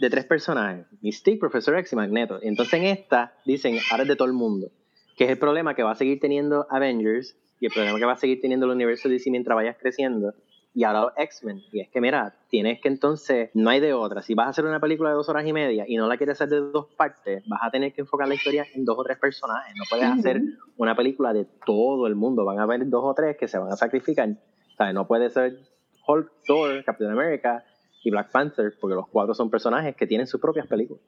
de 0.00 0.10
tres 0.10 0.24
personajes, 0.24 0.86
Mystique, 1.02 1.38
Professor 1.38 1.76
X 1.78 1.92
y 1.92 1.96
Magneto. 1.96 2.40
Y 2.42 2.48
entonces 2.48 2.74
en 2.74 2.86
esta 2.86 3.34
dicen, 3.44 3.78
ahora 3.90 4.04
es 4.04 4.08
de 4.08 4.16
todo 4.16 4.26
el 4.26 4.34
mundo, 4.34 4.70
que 5.16 5.24
es 5.24 5.30
el 5.30 5.38
problema 5.38 5.74
que 5.74 5.82
va 5.82 5.92
a 5.92 5.94
seguir 5.94 6.18
teniendo 6.20 6.66
Avengers 6.70 7.36
y 7.60 7.66
el 7.66 7.72
problema 7.72 7.98
que 7.98 8.06
va 8.06 8.12
a 8.12 8.16
seguir 8.16 8.40
teniendo 8.40 8.66
el 8.66 8.72
universo 8.72 9.08
DC 9.08 9.30
mientras 9.30 9.54
vayas 9.54 9.76
creciendo, 9.78 10.34
y 10.74 10.84
ahora 10.84 11.00
los 11.02 11.12
X-Men. 11.16 11.62
Y 11.72 11.80
es 11.80 11.88
que, 11.88 12.00
mira, 12.00 12.34
tienes 12.48 12.80
que 12.80 12.88
entonces, 12.88 13.50
no 13.54 13.70
hay 13.70 13.80
de 13.80 13.92
otra. 13.92 14.22
Si 14.22 14.34
vas 14.34 14.46
a 14.46 14.50
hacer 14.50 14.64
una 14.64 14.80
película 14.80 15.10
de 15.10 15.16
dos 15.16 15.28
horas 15.28 15.46
y 15.46 15.52
media 15.52 15.84
y 15.86 15.96
no 15.96 16.06
la 16.06 16.16
quieres 16.16 16.40
hacer 16.40 16.48
de 16.48 16.60
dos 16.70 16.86
partes, 16.96 17.42
vas 17.48 17.60
a 17.62 17.70
tener 17.70 17.92
que 17.92 18.02
enfocar 18.02 18.28
la 18.28 18.34
historia 18.34 18.66
en 18.74 18.84
dos 18.84 18.96
o 18.98 19.02
tres 19.02 19.18
personajes. 19.18 19.74
No 19.76 19.84
puedes 19.88 20.06
hacer 20.06 20.40
una 20.76 20.94
película 20.94 21.32
de 21.32 21.46
todo 21.66 22.06
el 22.06 22.14
mundo. 22.14 22.44
Van 22.44 22.58
a 22.58 22.62
haber 22.62 22.88
dos 22.88 23.02
o 23.04 23.14
tres 23.14 23.36
que 23.36 23.48
se 23.48 23.58
van 23.58 23.72
a 23.72 23.76
sacrificar. 23.76 24.28
O 24.30 24.76
sea, 24.76 24.92
no 24.92 25.06
puede 25.06 25.30
ser 25.30 25.58
Hulk, 26.06 26.30
Thor, 26.46 26.84
Captain 26.84 27.10
America 27.10 27.64
y 28.02 28.10
Black 28.10 28.30
Panther, 28.30 28.72
porque 28.80 28.94
los 28.94 29.08
cuatro 29.08 29.34
son 29.34 29.50
personajes 29.50 29.94
que 29.96 30.06
tienen 30.06 30.26
sus 30.26 30.40
propias 30.40 30.66
películas. 30.66 31.02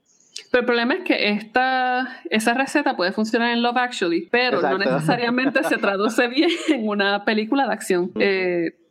Pero 0.51 0.61
el 0.61 0.67
problema 0.67 0.95
es 0.95 1.05
que 1.05 1.31
esta, 1.31 2.21
esa 2.29 2.55
receta 2.55 2.97
puede 2.97 3.13
funcionar 3.13 3.53
en 3.53 3.63
Love 3.63 3.77
Actually, 3.79 4.29
pero 4.31 4.61
no 4.61 4.77
necesariamente 4.77 5.63
se 5.65 5.79
traduce 5.79 6.29
bien 6.29 6.51
en 6.69 6.89
una 6.89 7.25
película 7.25 7.67
de 7.67 7.73
acción. 7.73 8.13
Eh, 8.19 8.82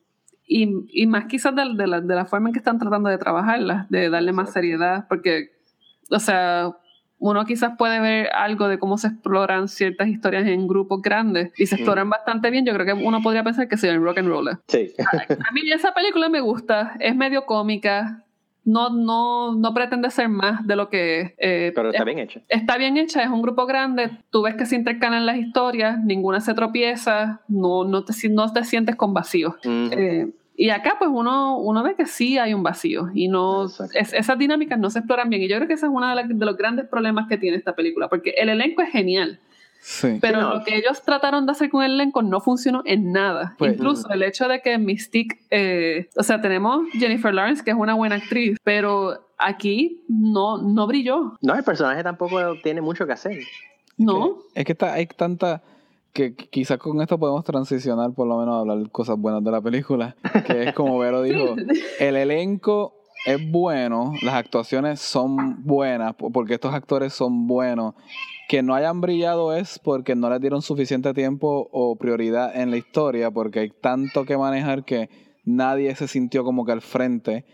y, 0.54 0.86
y 0.90 1.08
más 1.08 1.26
quizás 1.26 1.56
de, 1.56 1.64
de, 1.76 1.88
la, 1.88 2.02
de, 2.02 2.14
la, 2.14 2.26
forma 2.26 2.50
en 2.50 2.54
que 2.54 2.60
están 2.60 2.78
tratando 2.78 3.10
de 3.10 3.18
trabajarla, 3.18 3.88
de 3.90 4.10
darle 4.10 4.34
más 4.34 4.52
seriedad, 4.52 5.06
porque, 5.08 5.52
o 6.10 6.20
sea, 6.20 6.76
uno 7.20 7.46
quizás 7.46 7.78
puede 7.78 8.02
ver 8.02 8.28
algo 8.34 8.68
de 8.68 8.78
cómo 8.78 8.98
se 8.98 9.08
exploran 9.08 9.70
ciertas 9.70 10.10
historias 10.10 10.46
en 10.48 10.68
grupos 10.68 11.02
grandes 11.02 11.54
y 11.58 11.68
se 11.68 11.76
exploran 11.76 12.10
bastante 12.10 12.50
bien. 12.50 12.66
Yo 12.66 12.74
creo 12.74 12.86
que 12.86 13.02
uno 13.02 13.22
podría 13.22 13.46
pensar 13.46 13.70
que 13.70 13.78
sea 13.78 13.94
en 13.94 14.04
rock 14.04 14.18
and 14.18 14.28
roll. 14.28 14.50
Sí. 14.68 14.92
A, 15.00 15.52
mí 15.54 15.62
esa 15.72 15.94
película 15.94 16.28
me 16.28 16.42
gusta, 16.42 16.98
es 17.00 17.16
medio 17.16 17.46
cómica, 17.46 18.26
no, 18.66 18.90
no, 18.90 19.56
no 19.56 19.74
pretende 19.74 20.10
ser 20.10 20.28
más 20.28 20.68
de 20.68 20.76
lo 20.76 20.90
que 20.90 21.34
eh, 21.38 21.72
Pero 21.74 21.92
está 21.92 22.04
bien 22.04 22.20
hecha. 22.20 22.42
Está 22.50 22.78
bien 22.78 22.98
hecha, 22.98 23.24
es 23.24 23.30
un 23.30 23.42
grupo 23.42 23.66
grande, 23.66 24.12
tú 24.32 24.42
ves 24.42 24.56
que 24.56 24.66
se 24.66 24.76
intercalan 24.76 25.26
las 25.26 25.38
historias, 25.38 25.98
ninguna 26.04 26.42
se 26.42 26.54
tropieza, 26.54 27.42
no, 27.48 27.86
no, 27.86 28.04
te, 28.04 28.14
no 28.30 28.52
te 28.52 28.66
sientes 28.66 28.98
con 28.98 29.14
vacío. 29.14 29.56
Y 30.56 30.70
acá 30.70 30.96
pues 31.00 31.10
uno, 31.12 31.58
uno 31.58 31.82
ve 31.84 31.96
que 31.96 32.06
sí 32.06 32.38
hay 32.38 32.54
un 32.54 32.62
vacío 32.62 33.10
y 33.14 33.30
no 33.30 33.68
esas 33.94 34.38
dinámicas 34.38 34.78
no 34.78 34.90
se 34.90 35.00
exploran 35.00 35.30
bien. 35.30 35.42
Y 35.42 35.48
yo 35.48 35.56
creo 35.56 35.68
que 35.68 35.74
ese 35.74 35.86
es 35.86 35.92
uno 35.92 36.16
de, 36.16 36.24
de, 36.28 36.46
los 36.46 36.58
grandes 36.58 36.88
problemas 36.88 37.28
que 37.28 37.38
tiene 37.38 37.58
esta 37.58 37.74
película, 37.74 38.10
porque 38.10 38.32
el 38.38 38.50
elenco 38.50 38.82
es 38.82 38.92
genial. 38.92 39.40
Pero 40.22 40.42
lo 40.42 40.64
que 40.64 40.78
ellos 40.78 41.02
trataron 41.02 41.46
de 41.46 41.54
hacer 41.54 41.70
con 41.70 41.84
el 41.84 41.94
elenco 41.94 42.22
no 42.22 42.40
funcionó 42.40 42.84
en 42.86 43.12
nada. 43.12 43.56
Pues, 43.58 43.74
Incluso 43.74 44.10
el 44.10 44.22
hecho 44.22 44.48
de 44.48 44.62
que 44.62 44.78
Mystique, 44.78 45.40
eh, 45.50 46.08
o 46.16 46.24
sea, 46.24 46.40
tenemos 46.40 46.86
Jennifer 46.94 47.34
Lawrence, 47.34 47.64
que 47.64 47.72
es 47.72 47.78
una 47.78 47.96
buena 47.96 48.16
actriz, 48.16 48.58
pero 48.64 49.26
aquí 49.40 50.04
no, 50.08 50.60
no 50.60 50.86
brilló. 50.86 51.38
No, 51.42 51.56
el 51.56 51.64
personaje 51.64 52.04
tampoco 52.04 52.40
tiene 52.62 52.82
mucho 52.82 53.08
que 53.08 53.14
hacer. 53.14 53.40
No. 53.98 54.38
Es 54.54 54.66
que, 54.66 54.74
está, 54.74 54.94
hay 54.94 55.08
tanta 55.08 55.64
que 56.14 56.36
quizás 56.36 56.78
con 56.78 57.02
esto 57.02 57.18
podemos 57.18 57.44
transicionar 57.44 58.14
por 58.14 58.28
lo 58.28 58.38
menos 58.38 58.56
a 58.56 58.60
hablar 58.60 58.92
cosas 58.92 59.18
buenas 59.18 59.44
de 59.44 59.52
la 59.52 59.62
película, 59.62 60.16
que 60.46 60.64
es 60.64 60.74
como 60.74 61.00
Vero 61.00 61.22
dijo, 61.24 61.56
el 62.00 62.16
elenco 62.16 62.94
es 63.26 63.52
bueno, 63.52 64.14
las 64.22 64.36
actuaciones 64.36 65.00
son 65.00 65.64
buenas, 65.64 66.16
porque 66.16 66.56
estos 66.56 66.74
actores 66.74 67.14
son 67.14 67.48
buenos. 67.48 67.94
Que 68.50 68.64
no 68.64 68.74
hayan 68.74 69.00
brillado 69.00 69.56
es 69.56 69.80
porque 69.80 70.16
no 70.16 70.30
les 70.30 70.42
dieron 70.42 70.62
suficiente 70.62 71.14
tiempo 71.14 71.70
o 71.72 71.96
prioridad 71.96 72.54
en 72.60 72.72
la 72.72 72.78
historia, 72.78 73.32
porque 73.32 73.60
hay 73.60 73.70
tanto 73.70 74.26
que 74.26 74.38
manejar 74.38 74.84
que 74.84 75.10
nadie 75.46 75.96
se 75.96 76.08
sintió 76.08 76.44
como 76.44 76.66
que 76.66 76.72
al 76.74 76.82
frente. 76.82 77.46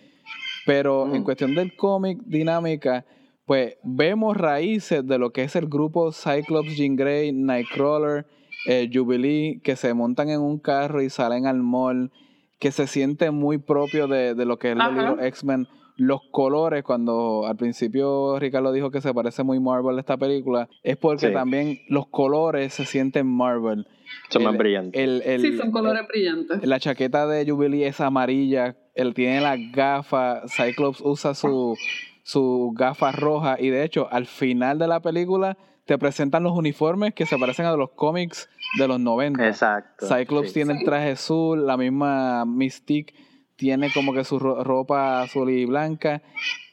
Pero 0.66 1.14
en 1.14 1.22
mm. 1.22 1.24
cuestión 1.24 1.54
del 1.54 1.76
cómic, 1.76 2.20
dinámica, 2.26 3.06
pues 3.46 3.76
vemos 3.84 4.36
raíces 4.36 5.06
de 5.06 5.18
lo 5.20 5.32
que 5.32 5.44
es 5.44 5.56
el 5.56 5.68
grupo 5.68 6.12
Cyclops, 6.12 6.76
Jean 6.76 6.96
Grey, 6.96 7.32
Nightcrawler, 7.32 8.26
eh, 8.68 8.90
Jubilee, 8.94 9.62
que 9.64 9.78
se 9.78 9.94
montan 9.94 10.30
en 10.30 10.42
un 10.42 10.60
carro 10.60 11.02
y 11.02 11.10
salen 11.10 11.46
al 11.46 11.64
mall 11.64 12.12
que 12.60 12.72
se 12.72 12.86
siente 12.86 13.32
muy 13.32 13.60
propio 13.60 14.08
de, 14.08 14.34
lo 14.46 14.60
que 14.60 14.72
es 14.72 14.78
el 14.78 14.96
libro 14.96 15.22
X-Men. 15.22 15.68
Los 15.96 16.22
colores, 16.32 16.84
cuando 16.84 17.46
al 17.48 17.56
principio 17.56 18.38
Ricardo 18.40 18.74
dijo 18.74 18.92
que 18.92 19.00
se 19.00 19.14
parece 19.14 19.44
muy 19.44 19.60
Marvel 19.62 19.98
esta 20.00 20.18
película, 20.18 20.68
es 20.84 20.98
porque 20.98 21.30
también 21.30 21.80
los 21.88 22.08
colores 22.08 22.74
se 22.74 22.86
sienten 22.86 23.26
Marvel. 23.26 23.88
Son 24.30 24.44
más 24.44 24.58
brillantes. 24.58 25.24
sí, 25.42 25.58
son 25.58 25.72
colores 25.72 26.06
brillantes. 26.08 26.68
La 26.68 26.80
chaqueta 26.80 27.26
de 27.26 27.50
Jubilee 27.50 27.86
es 27.86 28.02
amarilla, 28.02 28.76
él 28.96 29.14
tiene 29.14 29.40
las 29.40 29.60
gafas, 29.72 30.52
Cyclops 30.54 31.02
usa 31.02 31.34
su, 31.34 31.76
su 32.24 32.74
gafas 32.76 33.16
rojas 33.16 33.60
y 33.62 33.70
de 33.70 33.86
hecho 33.86 34.08
al 34.12 34.26
final 34.26 34.78
de 34.78 34.88
la 34.88 35.00
película 35.00 35.58
te 35.88 35.98
presentan 35.98 36.44
los 36.44 36.52
uniformes 36.52 37.14
que 37.14 37.26
se 37.26 37.38
parecen 37.38 37.66
a 37.66 37.76
los 37.76 37.92
cómics 37.92 38.50
de 38.78 38.88
los 38.88 39.00
90. 39.00 39.48
Exacto. 39.48 40.06
Cyclops 40.06 40.52
tiene 40.54 40.74
el 40.74 40.84
traje 40.84 41.12
azul, 41.12 41.66
la 41.66 41.78
misma 41.78 42.46
Mystique 42.46 43.16
tiene 43.56 43.90
como 43.92 44.14
que 44.14 44.26
su 44.26 44.38
ropa 44.38 45.22
azul 45.22 45.50
y 45.50 45.66
blanca. 45.66 46.22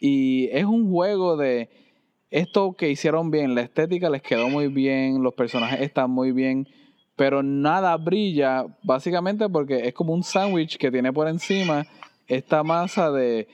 Y 0.01 0.49
es 0.53 0.65
un 0.65 0.91
juego 0.91 1.37
de 1.37 1.71
esto 2.31 2.75
que 2.77 2.91
hicieron 2.91 3.31
bien, 3.31 3.55
la 3.55 3.63
estética 3.63 4.11
les 4.11 4.21
quedó 4.21 4.49
muy 4.49 4.67
bien, 4.67 5.23
los 5.23 5.35
personajes 5.35 5.81
están 5.81 6.11
muy 6.11 6.33
bien, 6.33 6.67
pero 7.15 7.45
nada 7.45 7.97
brilla, 7.97 8.67
básicamente 8.83 9.49
porque 9.49 9.87
es 9.87 9.95
como 9.95 10.13
un 10.13 10.25
sándwich 10.25 10.77
que 10.77 10.91
tiene 10.91 11.13
por 11.13 11.29
encima 11.29 11.87
esta 12.27 12.65
masa 12.65 13.13
de 13.13 13.47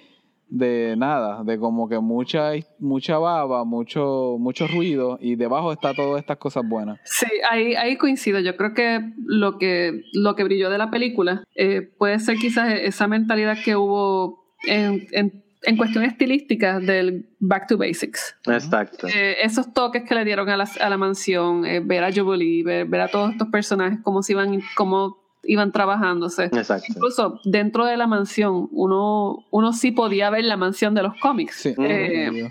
de 0.50 0.96
nada, 0.98 1.42
de 1.44 1.58
como 1.58 1.88
que 1.88 1.98
mucha, 2.00 2.52
mucha 2.78 3.18
baba, 3.18 3.64
mucho, 3.64 4.36
mucho 4.38 4.66
ruido 4.66 5.16
y 5.20 5.36
debajo 5.36 5.72
está 5.72 5.94
todas 5.94 6.20
estas 6.20 6.38
cosas 6.38 6.64
buenas. 6.68 6.98
Sí, 7.04 7.28
ahí, 7.48 7.74
ahí 7.76 7.96
coincido. 7.96 8.40
Yo 8.40 8.56
creo 8.56 8.74
que 8.74 9.00
lo 9.24 9.58
que, 9.58 10.02
lo 10.12 10.34
que 10.34 10.44
brilló 10.44 10.68
de 10.68 10.78
la 10.78 10.90
película 10.90 11.44
eh, 11.54 11.82
puede 11.82 12.18
ser 12.18 12.36
quizás 12.36 12.74
esa 12.74 13.06
mentalidad 13.06 13.56
que 13.64 13.76
hubo 13.76 14.54
en, 14.66 15.06
en, 15.12 15.44
en 15.62 15.76
cuestión 15.76 16.04
estilística 16.04 16.80
del 16.80 17.28
Back 17.38 17.68
to 17.68 17.78
Basics. 17.78 18.36
Exacto. 18.46 19.06
Eh, 19.06 19.36
esos 19.42 19.72
toques 19.72 20.02
que 20.02 20.14
le 20.14 20.24
dieron 20.24 20.48
a 20.48 20.56
la, 20.56 20.68
a 20.80 20.90
la 20.90 20.96
mansión, 20.96 21.64
eh, 21.64 21.80
ver 21.80 22.02
a 22.02 22.12
Jubilee, 22.12 22.64
ver, 22.64 22.86
ver, 22.86 23.02
a 23.02 23.08
todos 23.08 23.32
estos 23.32 23.48
personajes, 23.48 24.00
cómo 24.02 24.22
se 24.22 24.32
iban, 24.32 24.60
cómo 24.76 25.18
iban 25.50 25.72
trabajándose. 25.72 26.44
Exacto. 26.44 26.86
Incluso 26.88 27.40
dentro 27.44 27.84
de 27.84 27.96
la 27.96 28.06
mansión, 28.06 28.68
uno, 28.70 29.44
uno 29.50 29.72
sí 29.72 29.90
podía 29.90 30.30
ver 30.30 30.44
la 30.44 30.56
mansión 30.56 30.94
de 30.94 31.02
los 31.02 31.14
cómics. 31.20 31.66
Eh, 31.66 32.48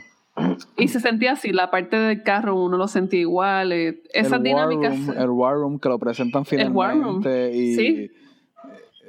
y 0.77 0.87
se 0.89 0.99
sentía 0.99 1.33
así, 1.33 1.51
la 1.51 1.71
parte 1.71 1.95
del 1.95 2.23
carro 2.23 2.61
uno 2.61 2.75
lo 2.75 2.89
sentía 2.89 3.21
igual. 3.21 3.71
Eh, 3.71 4.03
esas 4.13 4.43
dinámicas. 4.43 4.95
el 5.15 5.29
War 5.29 5.55
Room 5.55 5.79
que 5.79 5.87
lo 5.87 5.97
presentan 5.97 6.43
finalmente. 6.43 6.71
El 6.71 6.77
War 6.77 6.97
Room. 6.97 7.23
Y 7.53 7.75
sí. 7.75 8.11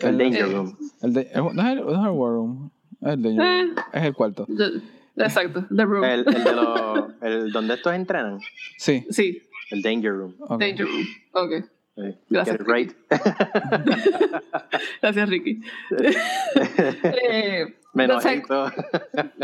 El, 0.01 0.19
Danger 0.19 0.53
Room. 0.53 0.77
El 1.03 1.13
no, 1.13 1.63
es 1.63 1.69
el, 1.73 1.81
War 1.83 2.33
Room. 2.33 2.71
Es 3.01 3.09
el 3.09 3.23
Danger 3.23 3.39
Room. 3.39 3.77
Eh. 3.77 3.83
es 3.93 4.03
el 4.05 4.15
cuarto. 4.15 4.47
exacto, 5.17 5.67
The 5.75 5.85
Room. 5.85 6.05
El, 6.05 6.21
el 6.21 6.45
de. 6.45 7.29
El, 7.29 7.51
donde 7.51 7.75
estos 7.75 7.93
entrenan. 7.93 8.39
Sí. 8.79 9.05
Sí. 9.11 9.43
El 9.73 9.83
Danger 9.83 10.13
Room. 10.13 10.37
Danger 10.61 10.87
Room. 10.87 11.07
Ok. 11.33 11.80
Gracias. 12.29 12.59
Gracias, 15.03 15.29
Ricky. 15.29 15.61
eh, 17.05 17.77
Menos 17.93 18.25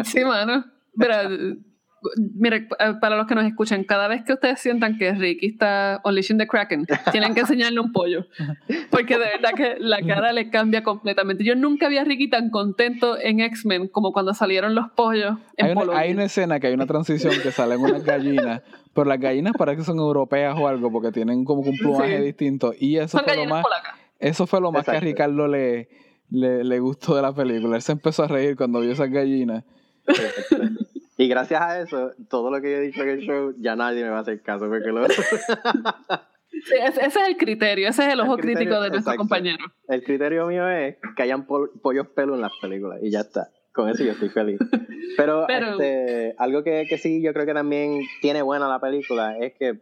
sí, 0.05 0.25
mano. 0.25 0.65
Mira, 0.95 1.29
mire, 2.35 2.69
para 3.01 3.17
los 3.17 3.27
que 3.27 3.35
nos 3.35 3.45
escuchan, 3.45 3.85
cada 3.85 4.09
vez 4.09 4.25
que 4.25 4.33
ustedes 4.33 4.61
sientan 4.61 4.99
que 4.99 5.13
Ricky 5.13 5.47
está 5.47 6.01
unleashing 6.05 6.39
the 6.39 6.47
Kraken, 6.47 6.87
tienen 7.13 7.35
que 7.35 7.41
enseñarle 7.41 7.81
un 7.81 7.93
pollo. 7.93 8.27
Porque 8.91 9.19
de 9.19 9.25
verdad 9.25 9.51
que 9.57 9.77
la 9.79 10.01
cara 10.03 10.33
le 10.33 10.51
cambia 10.51 10.83
completamente. 10.83 11.45
Yo 11.45 11.55
nunca 11.55 11.89
vi 11.89 11.99
a 11.99 12.05
Ricky 12.05 12.29
tan 12.29 12.51
contento 12.51 13.19
en 13.19 13.41
X-Men 13.41 13.89
como 13.89 14.13
cuando 14.13 14.35
salieron 14.35 14.75
los 14.75 14.91
pollos. 14.91 15.39
En 15.57 15.67
hay, 15.67 15.73
una, 15.73 15.99
hay 15.99 16.13
una 16.13 16.25
escena 16.25 16.61
que 16.61 16.69
hay 16.69 16.75
una 16.75 16.87
transición 16.87 17.35
que 17.43 17.51
salen 17.51 17.81
unas 17.81 18.05
gallinas 18.05 18.63
pero 18.97 19.05
las 19.05 19.21
gallinas 19.21 19.53
parece 19.59 19.77
que 19.77 19.85
son 19.85 19.99
europeas 19.99 20.57
o 20.59 20.67
algo, 20.67 20.91
porque 20.91 21.13
tienen 21.13 21.45
como 21.45 21.61
un 21.61 21.77
plumaje 21.77 22.19
distinto. 22.23 22.73
Y 22.79 22.97
eso 22.97 23.19
fue 23.19 23.37
lo 23.37 23.45
más. 23.45 23.65
Eso 24.19 24.47
fue 24.47 24.59
lo 24.63 24.73
más 24.73 24.87
que 24.87 24.93
a 24.93 25.01
Ricardo 25.01 25.47
le, 25.47 25.91
le, 26.31 26.79
gustó 26.81 27.15
de 27.15 27.21
la 27.21 27.35
película. 27.35 27.77
Él 27.77 27.83
se 27.83 27.93
empezó 27.93 28.25
a 28.25 28.29
reír 28.29 28.57
cuando 28.57 28.81
vio 28.81 28.91
esas 28.91 29.11
gallinas. 29.11 29.65
y 31.19 31.29
gracias 31.29 31.61
a 31.61 31.81
eso, 31.81 32.13
todo 32.29 32.51
lo 32.51 32.61
que 32.61 32.71
yo 32.71 32.77
he 32.77 32.83
dicho 32.83 33.03
en 33.03 33.09
el 33.09 33.21
show, 33.21 33.55
ya 33.59 33.75
nadie 33.75 34.03
me 34.03 34.11
va 34.11 34.19
a 34.19 34.21
hacer 34.21 34.43
caso. 34.43 34.69
Porque 34.69 34.89
lo... 34.89 35.07
ese, 35.07 35.27
es 37.07 37.17
el 37.17 37.37
criterio, 37.39 37.89
ese 37.89 38.07
es 38.07 38.13
el 38.13 38.21
ojo 38.21 38.37
crítico 38.37 38.81
de 38.81 38.91
nuestro 38.91 39.17
compañero. 39.17 39.65
El 39.89 40.03
criterio 40.03 40.47
mío 40.47 40.69
es 40.69 40.97
que 41.17 41.23
hayan 41.23 41.47
pollos 41.47 42.09
pelos 42.09 42.37
en 42.37 42.43
las 42.43 42.53
películas 42.61 43.01
y 43.03 43.11
ya 43.11 43.21
está. 43.21 43.49
Con 43.73 43.89
eso 43.89 44.05
yo 44.05 44.13
estoy 44.13 44.29
feliz. 44.29 44.59
Pero, 45.17 45.49
Este, 45.49 46.35
algo 46.39 46.63
que, 46.63 46.87
que, 46.89 46.99
sí 46.99 47.23
yo 47.23 47.33
creo 47.33 47.47
que 47.47 47.55
también 47.55 48.01
tiene 48.21 48.43
buena 48.43 48.69
la 48.69 48.81
película 48.81 49.39
es 49.39 49.55
que, 49.55 49.81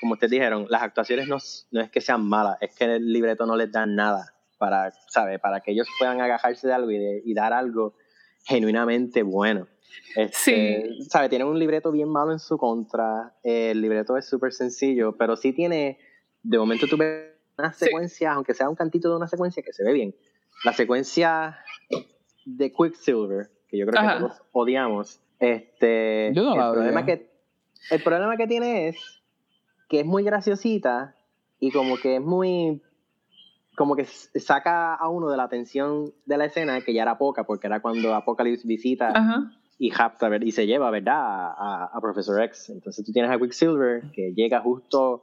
como 0.00 0.14
ustedes 0.14 0.30
dijeron, 0.32 0.66
las 0.68 0.82
actuaciones 0.82 1.26
no, 1.28 1.38
no 1.72 1.80
es 1.80 1.90
que 1.90 2.00
sean 2.00 2.24
malas, 2.24 2.58
es 2.60 2.74
que 2.76 2.84
el 2.84 3.12
libreto 3.12 3.46
no 3.46 3.56
les 3.56 3.72
da 3.72 3.86
nada 3.86 4.34
para, 4.58 4.92
¿sabe? 5.08 5.38
Para 5.38 5.60
que 5.60 5.72
ellos 5.72 5.88
puedan 5.98 6.20
agajarse 6.20 6.68
de 6.68 6.74
algo 6.74 6.90
y, 6.90 7.22
y 7.24 7.34
dar 7.34 7.52
algo 7.52 7.94
genuinamente 8.46 9.22
bueno. 9.22 9.66
Este, 10.14 10.94
sí. 10.94 11.02
¿Sabe? 11.10 11.28
Tiene 11.28 11.44
un 11.44 11.58
libreto 11.58 11.92
bien 11.92 12.08
malo 12.08 12.32
en 12.32 12.38
su 12.38 12.56
contra. 12.56 13.34
el 13.42 13.80
libreto 13.80 14.16
es 14.16 14.26
súper 14.26 14.52
sencillo, 14.52 15.16
pero 15.16 15.36
sí 15.36 15.52
tiene. 15.52 15.98
De 16.42 16.58
momento 16.58 16.86
tú 16.86 16.96
ves 16.96 17.32
una 17.58 17.72
secuencia, 17.72 18.32
aunque 18.32 18.54
sea 18.54 18.68
un 18.68 18.76
cantito 18.76 19.10
de 19.10 19.16
una 19.16 19.26
secuencia 19.26 19.62
que 19.62 19.72
se 19.72 19.84
ve 19.84 19.92
bien. 19.92 20.14
La 20.64 20.72
secuencia 20.72 21.58
de 22.44 22.72
Quicksilver, 22.72 23.50
que 23.68 23.78
yo 23.78 23.86
creo 23.86 24.00
que 24.00 24.20
todos 24.20 24.42
odiamos, 24.52 25.20
este, 25.38 26.28
el, 26.28 26.34
problema 26.34 27.04
que, 27.04 27.30
el 27.90 28.02
problema 28.02 28.36
que 28.36 28.46
tiene 28.46 28.88
es 28.88 28.96
que 29.88 30.00
es 30.00 30.06
muy 30.06 30.22
graciosita 30.22 31.16
y 31.58 31.70
como 31.72 31.96
que 31.96 32.16
es 32.16 32.22
muy 32.22 32.80
como 33.76 33.94
que 33.94 34.06
saca 34.06 34.94
a 34.94 35.08
uno 35.08 35.28
de 35.30 35.36
la 35.36 35.44
atención 35.44 36.12
de 36.24 36.38
la 36.38 36.46
escena 36.46 36.80
que 36.80 36.92
ya 36.92 37.02
era 37.02 37.18
poca 37.18 37.44
porque 37.44 37.68
era 37.68 37.80
cuando 37.80 38.14
Apocalypse 38.14 38.66
visita 38.66 39.12
y 39.78 39.90
rapta 39.92 40.30
y 40.40 40.50
se 40.50 40.66
lleva 40.66 40.90
verdad 40.90 41.14
a, 41.14 41.90
a, 41.92 42.00
Professor 42.00 42.42
X 42.42 42.70
entonces 42.70 43.04
tú 43.04 43.12
tienes 43.12 43.30
a 43.30 43.38
Quicksilver 43.38 44.10
que 44.12 44.32
llega 44.34 44.60
justo 44.60 45.22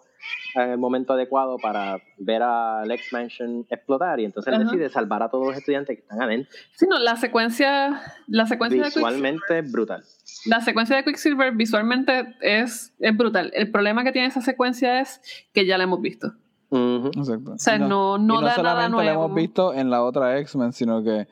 en 0.56 0.70
el 0.70 0.78
momento 0.78 1.14
adecuado 1.14 1.58
para 1.58 2.00
ver 2.18 2.44
a 2.44 2.86
Lex 2.86 3.12
Mansion 3.12 3.66
explotar 3.70 4.20
y 4.20 4.26
entonces 4.26 4.54
él 4.54 4.64
decide 4.64 4.90
salvar 4.90 5.24
a 5.24 5.30
todos 5.30 5.48
los 5.48 5.58
estudiantes 5.58 5.98
que 5.98 6.02
están 6.02 6.22
adentro. 6.22 6.50
Sí, 6.76 6.86
no, 6.88 7.00
la 7.00 7.16
secuencia, 7.18 8.02
la 8.28 8.46
secuencia 8.46 8.86
visualmente 8.86 9.60
es 9.60 9.72
brutal. 9.72 10.04
La 10.46 10.62
secuencia 10.62 10.96
de 10.96 11.04
Quicksilver 11.04 11.54
visualmente 11.54 12.36
es, 12.40 12.94
es 13.00 13.18
brutal. 13.18 13.52
El 13.54 13.72
problema 13.72 14.04
que 14.04 14.12
tiene 14.12 14.28
esa 14.28 14.42
secuencia 14.42 15.02
es 15.02 15.22
que 15.54 15.66
ya 15.66 15.78
la 15.78 15.86
hemos 15.86 16.02
visto. 16.02 16.34
Exacto. 16.74 17.54
O 17.54 17.58
sea, 17.58 17.78
no, 17.78 18.18
no, 18.18 18.42
da 18.42 18.58
nada 18.62 18.90
nuevo. 18.90 19.04
la 19.04 19.14
hemos 19.14 19.34
visto 19.34 19.74
en 19.74 19.90
la 19.90 20.04
otra 20.04 20.40
X-Men, 20.40 20.74
sino 20.74 21.04
que... 21.04 21.28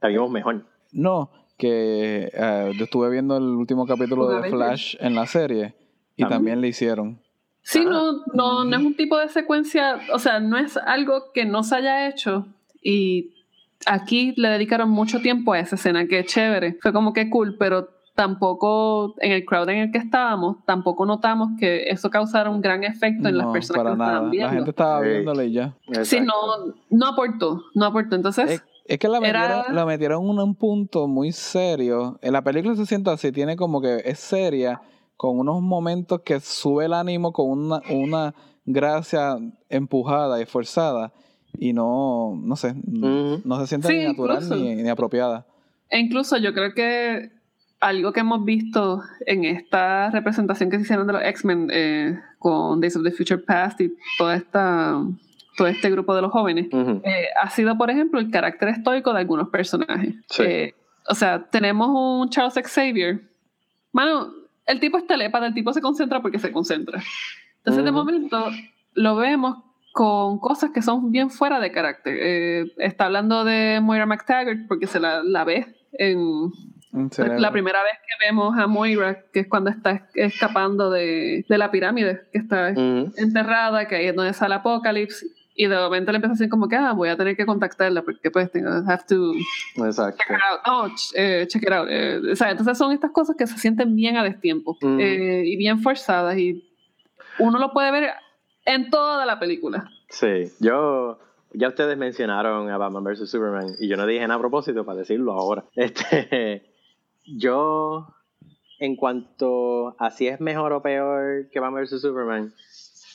La 0.00 0.08
vimos 0.08 0.30
mejor. 0.30 0.64
No, 0.92 1.30
que 1.58 2.30
eh, 2.32 2.72
yo 2.76 2.84
estuve 2.84 3.10
viendo 3.10 3.36
el 3.36 3.44
último 3.44 3.86
capítulo 3.86 4.28
de 4.28 4.50
Flash 4.50 4.96
en 5.00 5.14
la 5.14 5.26
serie 5.26 5.74
y 6.16 6.24
también 6.26 6.60
le 6.60 6.68
hicieron. 6.68 7.20
Sí, 7.62 7.84
no, 7.84 8.24
no, 8.32 8.64
no 8.64 8.76
es 8.76 8.84
un 8.84 8.94
tipo 8.94 9.18
de 9.18 9.28
secuencia, 9.28 9.98
o 10.12 10.18
sea, 10.18 10.38
no 10.38 10.56
es 10.56 10.76
algo 10.76 11.32
que 11.34 11.44
no 11.44 11.64
se 11.64 11.76
haya 11.76 12.08
hecho 12.08 12.46
y 12.80 13.34
aquí 13.86 14.32
le 14.36 14.48
dedicaron 14.48 14.88
mucho 14.88 15.20
tiempo 15.20 15.52
a 15.52 15.58
esa 15.58 15.74
escena, 15.74 16.06
que 16.06 16.20
es 16.20 16.26
chévere. 16.26 16.78
Fue 16.80 16.92
como 16.92 17.12
que 17.12 17.28
cool, 17.28 17.56
pero 17.58 17.88
tampoco 18.16 19.14
en 19.18 19.30
el 19.30 19.44
crowd 19.44 19.68
en 19.68 19.78
el 19.78 19.92
que 19.92 19.98
estábamos, 19.98 20.56
tampoco 20.64 21.04
notamos 21.04 21.50
que 21.60 21.90
eso 21.90 22.08
causara 22.08 22.50
un 22.50 22.62
gran 22.62 22.82
efecto 22.82 23.28
en 23.28 23.36
las 23.36 23.46
personas 23.48 23.92
que 23.92 23.98
nada. 23.98 24.10
estaban 24.12 24.30
viendo. 24.30 24.48
La 24.48 24.54
gente 24.54 24.70
estaba 24.70 25.00
viéndole 25.02 25.52
ya. 25.52 25.76
Sí, 26.02 26.20
no, 26.20 26.32
no 26.88 27.06
aportó, 27.06 27.62
no 27.74 27.84
aportó. 27.84 28.16
Entonces. 28.16 28.62
Es, 28.86 28.98
que 28.98 29.08
la 29.08 29.20
metieron, 29.20 29.74
la 29.74 29.84
metieron 29.84 30.24
en 30.24 30.38
un 30.38 30.54
punto 30.54 31.06
muy 31.06 31.30
serio. 31.30 32.18
En 32.22 32.32
la 32.32 32.42
película 32.42 32.74
se 32.74 32.86
siente 32.86 33.10
así, 33.10 33.32
tiene 33.32 33.54
como 33.54 33.82
que 33.82 34.00
es 34.04 34.18
seria, 34.18 34.80
con 35.18 35.38
unos 35.38 35.60
momentos 35.60 36.22
que 36.22 36.40
sube 36.40 36.86
el 36.86 36.94
ánimo 36.94 37.32
con 37.32 37.50
una, 37.50 37.82
una 37.90 38.34
gracia 38.64 39.36
empujada 39.68 40.40
y 40.40 40.46
forzada. 40.46 41.12
Y 41.58 41.74
no, 41.74 42.34
no 42.42 42.56
sé, 42.56 42.74
no 42.86 43.60
se 43.60 43.66
siente 43.66 43.92
ni 43.92 44.04
natural 44.04 44.48
ni, 44.48 44.76
ni 44.76 44.88
apropiada. 44.88 45.46
E 45.90 45.98
incluso 45.98 46.36
yo 46.38 46.52
creo 46.54 46.74
que 46.74 47.35
algo 47.80 48.12
que 48.12 48.20
hemos 48.20 48.44
visto 48.44 49.02
en 49.26 49.44
esta 49.44 50.10
representación 50.10 50.70
que 50.70 50.76
se 50.76 50.82
hicieron 50.82 51.06
de 51.06 51.12
los 51.12 51.22
X-Men 51.22 51.68
eh, 51.70 52.20
con 52.38 52.80
Days 52.80 52.96
of 52.96 53.02
the 53.02 53.10
Future 53.10 53.38
Past 53.38 53.80
y 53.80 53.94
toda 54.18 54.36
esta, 54.36 54.98
todo 55.56 55.68
este 55.68 55.90
grupo 55.90 56.14
de 56.14 56.22
los 56.22 56.32
jóvenes, 56.32 56.68
eh, 56.72 57.26
ha 57.40 57.50
sido, 57.50 57.76
por 57.76 57.90
ejemplo, 57.90 58.18
el 58.18 58.30
carácter 58.30 58.68
estoico 58.70 59.12
de 59.12 59.20
algunos 59.20 59.48
personajes. 59.50 60.14
Eh, 60.38 60.74
o 61.08 61.14
sea, 61.14 61.44
tenemos 61.50 61.88
un 61.88 62.30
Charles 62.30 62.54
Xavier. 62.54 63.20
Mano, 63.92 64.32
el 64.66 64.80
tipo 64.80 64.98
es 64.98 65.06
telépata, 65.06 65.46
el 65.46 65.54
tipo 65.54 65.72
se 65.72 65.80
concentra 65.80 66.20
porque 66.20 66.38
se 66.38 66.52
concentra. 66.52 67.02
Entonces, 67.58 67.84
de 67.84 67.92
momento, 67.92 68.50
lo 68.94 69.16
vemos 69.16 69.58
con 69.92 70.38
cosas 70.38 70.70
que 70.70 70.82
son 70.82 71.10
bien 71.10 71.30
fuera 71.30 71.58
de 71.58 71.72
carácter. 71.72 72.68
está 72.78 73.06
hablando 73.06 73.44
de 73.44 73.80
Moira 73.82 74.06
McTaggart 74.06 74.66
porque 74.68 74.86
se 74.86 75.00
la, 75.00 75.22
la 75.22 75.44
ve 75.44 75.74
en 75.92 76.50
la 77.38 77.52
primera 77.52 77.82
vez 77.82 77.92
que 77.98 78.26
vemos 78.26 78.58
a 78.58 78.66
Moira, 78.66 79.24
que 79.32 79.40
es 79.40 79.48
cuando 79.48 79.70
está 79.70 80.08
escapando 80.14 80.90
de, 80.90 81.44
de 81.48 81.58
la 81.58 81.70
pirámide, 81.70 82.22
que 82.32 82.38
está 82.38 82.70
enterrada, 82.70 83.86
que 83.86 83.96
ahí 83.96 84.06
es 84.06 84.16
donde 84.16 84.32
sale 84.32 84.54
Apocalipsis, 84.54 85.32
y 85.56 85.66
de 85.66 85.76
momento 85.76 86.12
le 86.12 86.16
empieza 86.16 86.32
a 86.32 86.36
decir 86.36 86.50
como 86.50 86.68
que, 86.68 86.76
ah, 86.76 86.92
voy 86.92 87.08
a 87.08 87.16
tener 87.16 87.34
que 87.36 87.46
contactarla 87.46 88.02
porque 88.02 88.30
pues 88.30 88.52
tengo, 88.52 88.68
have 88.68 89.04
to 89.08 89.32
Exacto. 89.84 90.18
check 90.18 90.36
it 90.36 90.42
out. 90.42 90.60
Oh, 90.66 90.88
eh, 91.14 91.46
check 91.48 91.62
it 91.62 91.72
out. 91.72 91.88
Eh, 91.90 92.20
o 92.32 92.36
sea, 92.36 92.50
entonces 92.50 92.76
son 92.76 92.92
estas 92.92 93.10
cosas 93.10 93.36
que 93.36 93.46
se 93.46 93.56
sienten 93.56 93.96
bien 93.96 94.18
a 94.18 94.22
destiempo 94.22 94.76
eh, 94.82 95.42
y 95.46 95.56
bien 95.56 95.80
forzadas 95.80 96.36
y 96.36 96.62
uno 97.38 97.58
lo 97.58 97.72
puede 97.72 97.90
ver 97.90 98.10
en 98.66 98.90
toda 98.90 99.24
la 99.24 99.38
película. 99.38 99.88
Sí, 100.10 100.44
yo 100.60 101.18
ya 101.52 101.68
ustedes 101.68 101.96
mencionaron 101.96 102.68
a 102.68 102.76
Batman 102.76 103.04
vs. 103.04 103.30
Superman 103.30 103.76
y 103.80 103.88
yo 103.88 103.96
no 103.96 104.06
dije 104.06 104.22
nada 104.22 104.34
a 104.34 104.40
propósito 104.40 104.84
para 104.84 104.98
decirlo 104.98 105.32
ahora. 105.32 105.64
Este, 105.74 106.75
yo, 107.26 108.14
en 108.78 108.96
cuanto 108.96 109.96
a 109.98 110.10
si 110.10 110.28
es 110.28 110.40
mejor 110.40 110.72
o 110.72 110.82
peor 110.82 111.48
que 111.50 111.60
Batman 111.60 111.84
vs. 111.84 112.00
Superman, 112.00 112.52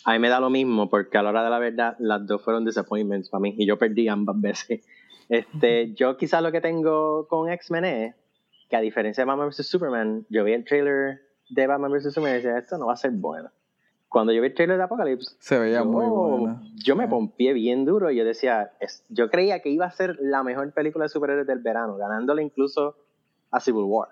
a 0.06 0.14
mí 0.14 0.20
me 0.20 0.30
da 0.30 0.40
lo 0.40 0.50
mismo, 0.50 0.90
porque 0.90 1.18
a 1.18 1.24
la 1.24 1.30
hora 1.30 1.44
de 1.44 1.50
la 1.50 1.60
verdad, 1.60 1.96
las 2.00 2.26
dos 2.26 2.42
fueron 2.42 2.66
disappointments 2.66 3.30
para 3.30 3.42
mí 3.42 3.56
y 3.58 3.66
yo 3.66 3.78
perdí 3.78 4.08
ambas 4.08 4.40
veces. 4.40 4.86
Este, 5.30 5.94
yo 5.94 6.18
quizás 6.18 6.44
lo 6.44 6.52
que 6.52 6.60
tengo 6.60 7.26
con 7.30 7.50
X-Men 7.50 7.86
es 7.86 8.16
que 8.70 8.76
a 8.76 8.82
diferencia 8.82 9.24
de 9.24 9.28
Batman 9.30 9.48
vs. 9.48 9.66
Superman, 9.66 10.26
yo 10.28 10.44
vi 10.44 10.52
el 10.52 10.66
trailer 10.66 11.22
de 11.50 11.68
Batman 11.68 11.90
vs. 11.90 12.14
Superman 12.14 12.34
y 12.34 12.44
decía, 12.44 12.58
esto 12.58 12.78
no 12.78 12.88
va 12.88 12.94
a 12.94 12.98
ser 12.98 13.12
bueno. 13.12 13.50
Cuando 14.10 14.34
yo 14.34 14.42
vi 14.42 14.48
el 14.48 14.54
trailer 14.54 14.76
de 14.76 14.84
Apocalypse, 14.84 15.38
se 15.40 15.58
veía 15.58 15.86
muy 15.86 16.06
bueno. 16.06 16.62
Yo 16.84 16.98
me 16.98 17.08
pompié 17.08 17.54
bien 17.54 17.86
duro 17.86 18.12
y 18.12 18.18
yo 18.18 18.26
decía, 18.26 18.74
yo 19.08 19.30
creía 19.30 19.62
que 19.62 19.70
iba 19.70 19.86
a 19.86 19.92
ser 19.92 20.18
la 20.20 20.44
mejor 20.44 20.74
película 20.74 21.06
de 21.06 21.10
superhéroes 21.10 21.48
del 21.48 21.60
verano, 21.60 21.96
ganándole 21.96 22.44
incluso 22.44 22.98
a 23.52 23.60
Civil 23.60 23.84
War. 23.84 24.10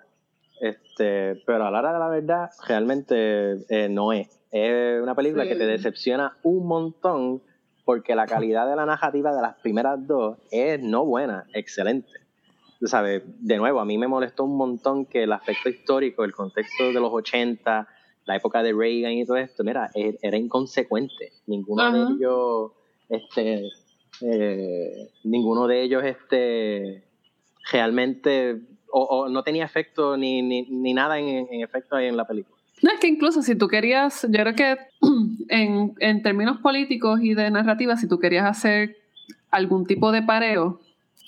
Este, 0.59 1.41
pero 1.45 1.65
a 1.65 1.71
la 1.71 1.79
hora 1.79 1.93
de 1.93 1.99
la 1.99 2.09
verdad, 2.09 2.49
realmente 2.67 3.65
eh, 3.69 3.89
no 3.89 4.11
es. 4.11 4.27
Es 4.51 5.01
una 5.01 5.15
película 5.15 5.45
que 5.47 5.55
te 5.55 5.65
decepciona 5.65 6.37
un 6.43 6.67
montón 6.67 7.41
porque 7.85 8.15
la 8.15 8.25
calidad 8.27 8.69
de 8.69 8.75
la 8.75 8.85
narrativa 8.85 9.33
de 9.33 9.41
las 9.41 9.55
primeras 9.61 10.05
dos 10.05 10.37
es 10.51 10.81
no 10.81 11.05
buena, 11.05 11.45
excelente. 11.53 12.11
¿Sabes? 12.83 13.23
De 13.39 13.57
nuevo, 13.57 13.79
a 13.79 13.85
mí 13.85 13.97
me 13.97 14.07
molestó 14.07 14.43
un 14.43 14.57
montón 14.57 15.05
que 15.05 15.23
el 15.23 15.31
aspecto 15.31 15.69
histórico, 15.69 16.23
el 16.23 16.33
contexto 16.33 16.87
de 16.87 16.99
los 16.99 17.11
80, 17.11 17.87
la 18.25 18.35
época 18.35 18.61
de 18.63 18.73
Reagan 18.73 19.13
y 19.13 19.25
todo 19.25 19.37
esto, 19.37 19.63
mira, 19.63 19.89
e, 19.95 20.17
era 20.21 20.37
inconsecuente. 20.37 21.33
Ninguno 21.47 21.91
de 21.91 22.13
ellos, 22.13 22.71
este, 23.09 23.67
eh, 24.21 25.09
ninguno 25.23 25.67
de 25.67 25.81
ellos, 25.81 26.03
este, 26.05 27.03
realmente 27.71 28.61
o, 28.91 29.29
no 29.29 29.43
tenía 29.43 29.65
efecto 29.65 30.17
ni, 30.17 30.41
ni, 30.41 30.93
nada 30.93 31.19
en, 31.19 31.47
efecto 31.61 31.95
ahí 31.95 32.07
en 32.07 32.17
la 32.17 32.25
película. 32.25 32.55
No, 32.81 32.91
es 32.91 32.99
que 32.99 33.07
incluso 33.07 33.41
si 33.41 33.55
tú 33.55 33.67
querías, 33.67 34.23
yo 34.23 34.39
creo 34.41 34.55
que 34.55 34.77
en, 35.49 35.93
en 35.99 36.21
términos 36.23 36.59
políticos 36.59 37.19
y 37.21 37.33
de 37.33 37.51
narrativa, 37.51 37.97
si 37.97 38.07
tú 38.07 38.19
querías 38.19 38.45
hacer 38.45 38.97
algún 39.51 39.85
tipo 39.85 40.11
de 40.11 40.21
pareo, 40.21 40.79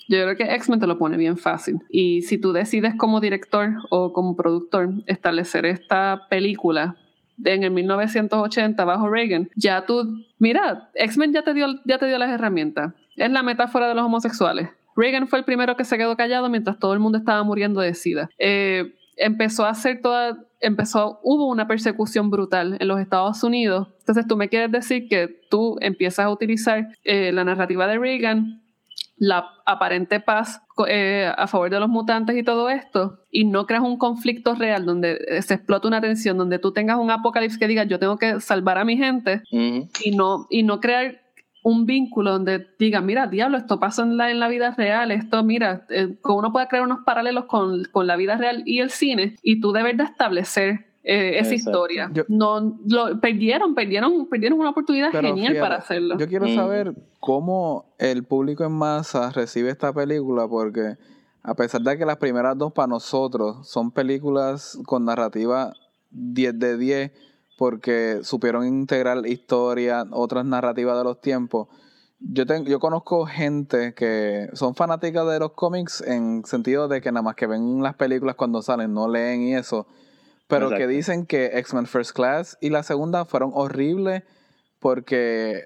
yo 0.08 0.22
creo 0.22 0.36
que 0.36 0.54
X-Men 0.56 0.80
te 0.80 0.86
lo 0.86 0.98
pone 0.98 1.16
bien 1.16 1.38
fácil. 1.38 1.80
Y 1.88 2.22
si 2.22 2.38
tú 2.38 2.52
decides 2.52 2.94
como 2.96 3.20
director 3.20 3.74
o 3.90 4.12
como 4.12 4.36
productor 4.36 4.90
establecer 5.06 5.66
esta 5.66 6.26
película 6.28 6.96
en 7.44 7.62
el 7.62 7.70
1980 7.70 8.84
bajo 8.84 9.08
Reagan, 9.08 9.48
ya 9.56 9.86
tú, 9.86 10.24
mira, 10.38 10.90
X-Men 10.94 11.32
ya 11.32 11.42
te 11.42 11.54
dio 11.54 11.66
ya 11.84 11.98
te 11.98 12.06
dio 12.06 12.18
las 12.18 12.30
herramientas. 12.30 12.94
Es 13.16 13.30
la 13.30 13.42
metáfora 13.42 13.88
de 13.88 13.94
los 13.94 14.04
homosexuales. 14.04 14.68
Reagan 14.96 15.28
fue 15.28 15.38
el 15.38 15.44
primero 15.44 15.76
que 15.76 15.84
se 15.84 15.98
quedó 15.98 16.16
callado 16.16 16.48
mientras 16.48 16.78
todo 16.78 16.92
el 16.92 17.00
mundo 17.00 17.18
estaba 17.18 17.42
muriendo 17.42 17.80
de 17.80 17.94
SIDA. 17.94 18.28
Eh, 18.38 18.94
empezó 19.16 19.64
a 19.64 19.70
hacer 19.70 20.00
toda, 20.02 20.38
empezó, 20.60 21.20
hubo 21.22 21.48
una 21.48 21.66
persecución 21.66 22.30
brutal 22.30 22.76
en 22.80 22.88
los 22.88 23.00
Estados 23.00 23.42
Unidos. 23.42 23.88
Entonces 24.00 24.26
tú 24.26 24.36
me 24.36 24.48
quieres 24.48 24.70
decir 24.70 25.08
que 25.08 25.28
tú 25.50 25.76
empiezas 25.80 26.26
a 26.26 26.30
utilizar 26.30 26.88
eh, 27.04 27.32
la 27.32 27.44
narrativa 27.44 27.86
de 27.86 27.98
Reagan, 27.98 28.62
la 29.16 29.46
aparente 29.66 30.18
paz 30.18 30.62
eh, 30.88 31.30
a 31.36 31.46
favor 31.46 31.70
de 31.70 31.78
los 31.78 31.88
mutantes 31.88 32.36
y 32.36 32.42
todo 32.42 32.68
esto, 32.68 33.20
y 33.30 33.44
no 33.44 33.66
creas 33.66 33.84
un 33.84 33.96
conflicto 33.96 34.54
real 34.54 34.84
donde 34.84 35.42
se 35.42 35.54
explota 35.54 35.86
una 35.86 36.00
tensión, 36.00 36.38
donde 36.38 36.58
tú 36.58 36.72
tengas 36.72 36.98
un 36.98 37.10
apocalipsis 37.10 37.58
que 37.58 37.68
diga 37.68 37.84
yo 37.84 38.00
tengo 38.00 38.16
que 38.16 38.40
salvar 38.40 38.78
a 38.78 38.84
mi 38.84 38.96
gente, 38.96 39.42
y, 39.50 40.10
no, 40.16 40.46
y 40.50 40.64
no 40.64 40.80
crear 40.80 41.21
un 41.62 41.86
vínculo 41.86 42.32
donde 42.32 42.66
diga, 42.78 43.00
mira, 43.00 43.26
diablo, 43.26 43.56
esto 43.56 43.78
pasa 43.78 44.02
en 44.02 44.16
la, 44.16 44.30
en 44.30 44.40
la 44.40 44.48
vida 44.48 44.72
real, 44.72 45.10
esto, 45.10 45.42
mira, 45.44 45.86
eh, 45.90 46.16
uno 46.24 46.52
puede 46.52 46.66
crear 46.68 46.84
unos 46.84 47.00
paralelos 47.04 47.44
con, 47.44 47.84
con, 47.92 48.06
la 48.06 48.16
vida 48.16 48.36
real 48.36 48.62
y 48.66 48.80
el 48.80 48.90
cine, 48.90 49.36
y 49.42 49.60
tú 49.60 49.72
debes 49.72 49.96
de 49.96 50.04
establecer 50.04 50.86
eh, 51.04 51.38
esa 51.38 51.54
historia. 51.54 52.10
no, 52.28 52.78
lo, 52.86 53.20
perdieron, 53.20 53.74
perdieron, 53.74 54.28
perdieron 54.28 54.58
una 54.60 54.70
oportunidad 54.70 55.10
genial 55.10 55.56
para 55.58 55.76
hacerlo. 55.76 56.16
Yo 56.18 56.28
quiero 56.28 56.46
mm. 56.46 56.54
saber 56.54 56.94
cómo 57.20 57.86
el 57.98 58.24
público 58.24 58.64
en 58.64 58.72
masa 58.72 59.30
recibe 59.30 59.70
esta 59.70 59.92
película, 59.92 60.46
porque 60.48 60.96
a 61.42 61.54
pesar 61.54 61.80
de 61.80 61.98
que 61.98 62.06
las 62.06 62.18
primeras 62.18 62.56
dos 62.56 62.72
para 62.72 62.86
nosotros 62.88 63.68
son 63.68 63.90
películas 63.90 64.78
con 64.86 65.04
narrativa 65.04 65.72
10 66.10 66.58
de 66.58 66.76
10, 66.76 67.12
porque 67.62 68.18
supieron 68.24 68.66
integrar 68.66 69.24
historia, 69.24 70.04
otras 70.10 70.44
narrativas 70.44 70.98
de 70.98 71.04
los 71.04 71.20
tiempos. 71.20 71.68
Yo, 72.18 72.44
tengo, 72.44 72.68
yo 72.68 72.80
conozco 72.80 73.24
gente 73.24 73.94
que 73.94 74.48
son 74.54 74.74
fanáticas 74.74 75.28
de 75.28 75.38
los 75.38 75.52
cómics 75.52 76.00
en 76.00 76.44
sentido 76.44 76.88
de 76.88 77.00
que 77.00 77.12
nada 77.12 77.22
más 77.22 77.36
que 77.36 77.46
ven 77.46 77.80
las 77.80 77.94
películas 77.94 78.34
cuando 78.34 78.62
salen, 78.62 78.92
no 78.92 79.06
leen 79.06 79.42
y 79.42 79.54
eso, 79.54 79.86
pero 80.48 80.70
que 80.70 80.88
dicen 80.88 81.24
que 81.24 81.56
X-Men 81.58 81.86
First 81.86 82.16
Class 82.16 82.58
y 82.60 82.70
la 82.70 82.82
segunda 82.82 83.26
fueron 83.26 83.52
horribles 83.54 84.24
porque 84.80 85.62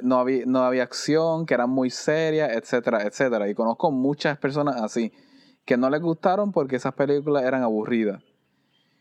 no 0.00 0.18
había, 0.20 0.46
no 0.46 0.60
había 0.60 0.84
acción, 0.84 1.44
que 1.44 1.52
eran 1.52 1.68
muy 1.68 1.90
serias, 1.90 2.52
etcétera, 2.56 3.02
etcétera. 3.02 3.50
Y 3.50 3.54
conozco 3.54 3.90
muchas 3.90 4.38
personas 4.38 4.80
así, 4.80 5.12
que 5.66 5.76
no 5.76 5.90
les 5.90 6.00
gustaron 6.00 6.52
porque 6.52 6.76
esas 6.76 6.94
películas 6.94 7.44
eran 7.44 7.62
aburridas. 7.62 8.22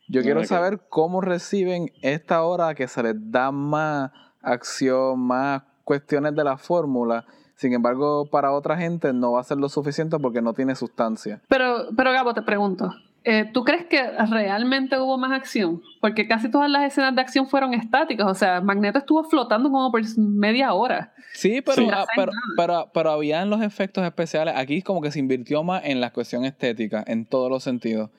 Yo 0.08 0.22
quiero 0.22 0.43
saber 0.43 0.82
cómo 0.89 1.22
reciben 1.22 1.91
esta 2.01 2.43
hora 2.43 2.76
que 2.76 2.88
se 2.88 3.01
les 3.04 3.16
da 3.32 3.51
más 3.51 4.12
acción, 4.41 5.20
más 5.20 5.64
cuestiones 5.84 6.36
de 6.36 6.43
la 6.43 6.58
fórmula. 6.58 7.26
Sin 7.56 7.74
embargo, 7.74 8.26
para 8.30 8.51
otra 8.51 8.78
gente 8.78 9.14
no 9.14 9.34
va 9.34 9.41
a 9.41 9.43
ser 9.43 9.58
lo 9.58 9.70
suficiente 9.70 10.18
porque 10.20 10.41
no 10.41 10.54
tiene 10.54 10.76
sustancia. 10.76 11.41
Pero, 11.47 11.88
pero 11.95 12.12
Gabo, 12.12 12.34
te 12.34 12.41
pregunto, 12.41 12.93
eh, 13.26 13.49
¿tú 13.54 13.64
crees 13.64 13.86
que 13.86 14.01
realmente 14.30 14.99
hubo 14.99 15.18
más 15.18 15.32
acción? 15.32 15.82
Porque 16.01 16.28
casi 16.28 16.51
todas 16.51 16.70
las 16.70 16.84
escenas 16.84 17.16
de 17.16 17.22
acción 17.22 17.47
fueron 17.47 17.74
estáticas. 17.74 18.28
O 18.28 18.34
sea, 18.34 18.60
Magneto 18.60 18.99
estuvo 18.99 19.24
flotando 19.24 19.72
como 19.72 19.91
por 19.91 20.01
media 20.18 20.74
hora. 20.74 21.14
Sí, 21.34 21.62
pero, 21.62 21.88
ah, 21.91 22.06
pero, 22.16 22.32
pero, 22.58 22.91
pero, 22.93 23.12
habían 23.12 23.49
los 23.49 23.62
efectos 23.62 24.04
especiales. 24.04 24.56
Aquí 24.58 24.82
como 24.82 25.01
que 25.01 25.12
se 25.12 25.20
invirtió 25.20 25.64
más 25.64 25.84
en 25.86 26.01
la 26.01 26.12
cuestión 26.12 26.43
estética, 26.43 27.04
en 27.08 27.26
todos 27.26 27.49
los 27.49 27.64
sentidos. 27.64 28.10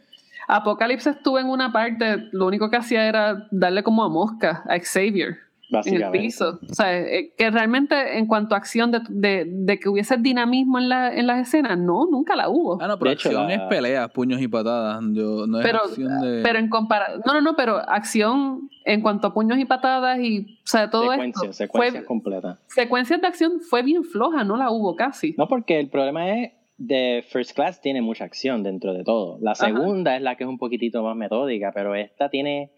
Apocalipsis 0.49 1.17
estuvo 1.17 1.39
en 1.39 1.49
una 1.49 1.73
parte, 1.73 2.29
lo 2.33 2.47
único 2.47 2.71
que 2.71 2.77
hacía 2.77 3.07
era 3.07 3.47
darle 3.51 3.83
como 3.83 4.05
a 4.05 4.09
mosca 4.09 4.65
a 4.69 4.79
Xavier. 4.79 5.39
en 5.87 6.03
el 6.03 6.11
piso. 6.11 6.61
O 6.71 6.75
sea, 6.75 6.97
eh, 6.99 7.33
que 7.37 7.51
realmente 7.51 8.19
en 8.19 8.27
cuanto 8.27 8.55
a 8.55 8.59
acción 8.59 8.91
de, 8.91 9.45
de, 9.47 9.81
que 9.81 9.89
hubiese 9.89 10.17
dinamismo 10.19 10.79
en, 10.79 10.89
la, 10.89 11.13
en 11.15 11.27
las 11.27 11.49
escenas, 11.49 11.79
no, 11.79 12.07
nunca 12.07 12.37
la 12.37 12.49
hubo. 12.49 12.81
Ah, 12.81 12.87
no, 12.87 12.99
pero 12.99 13.11
acción 13.11 13.51
es 13.51 13.61
pelea, 13.69 14.09
puños 14.09 14.41
y 14.41 14.49
patadas. 14.49 15.03
Yo, 15.13 15.47
no 15.47 15.59
es 15.61 15.67
pero, 15.67 15.85
acción 15.85 16.21
de... 16.21 16.43
pero 16.43 16.59
en 16.59 16.69
comparación. 16.69 17.23
No, 17.27 17.35
no, 17.35 17.41
no, 17.41 17.57
pero 17.57 17.77
acción 17.77 18.69
en 18.85 19.01
cuanto 19.01 19.29
a 19.29 19.35
puños 19.35 19.59
y 19.59 19.65
patadas 19.65 20.21
y, 20.21 20.59
o 20.63 20.67
sea, 20.67 20.91
todo 20.91 21.13
esto. 21.13 21.53
Secuencias 21.53 22.05
completas. 22.05 22.59
Secuencias 22.67 23.21
de 23.21 23.27
acción 23.27 23.61
fue 23.61 23.83
bien 23.83 24.05
floja, 24.05 24.45
no 24.45 24.57
la 24.57 24.71
hubo 24.71 24.95
casi. 24.95 25.35
No, 25.39 25.49
porque 25.49 25.81
el 25.81 25.89
problema 25.89 26.29
es 26.31 26.53
de 26.77 27.25
First 27.29 27.53
Class 27.55 27.81
tiene 27.81 28.03
mucha 28.03 28.25
acción 28.25 28.63
dentro 28.63 28.93
de 28.95 29.05
todo. 29.05 29.39
La 29.41 29.55
segunda 29.55 30.17
es 30.17 30.23
la 30.23 30.37
que 30.37 30.45
es 30.45 30.49
un 30.49 30.59
poquitito 30.59 31.03
más 31.03 31.17
metódica, 31.17 31.73
pero 31.73 31.95
esta 31.95 32.29
tiene 32.29 32.71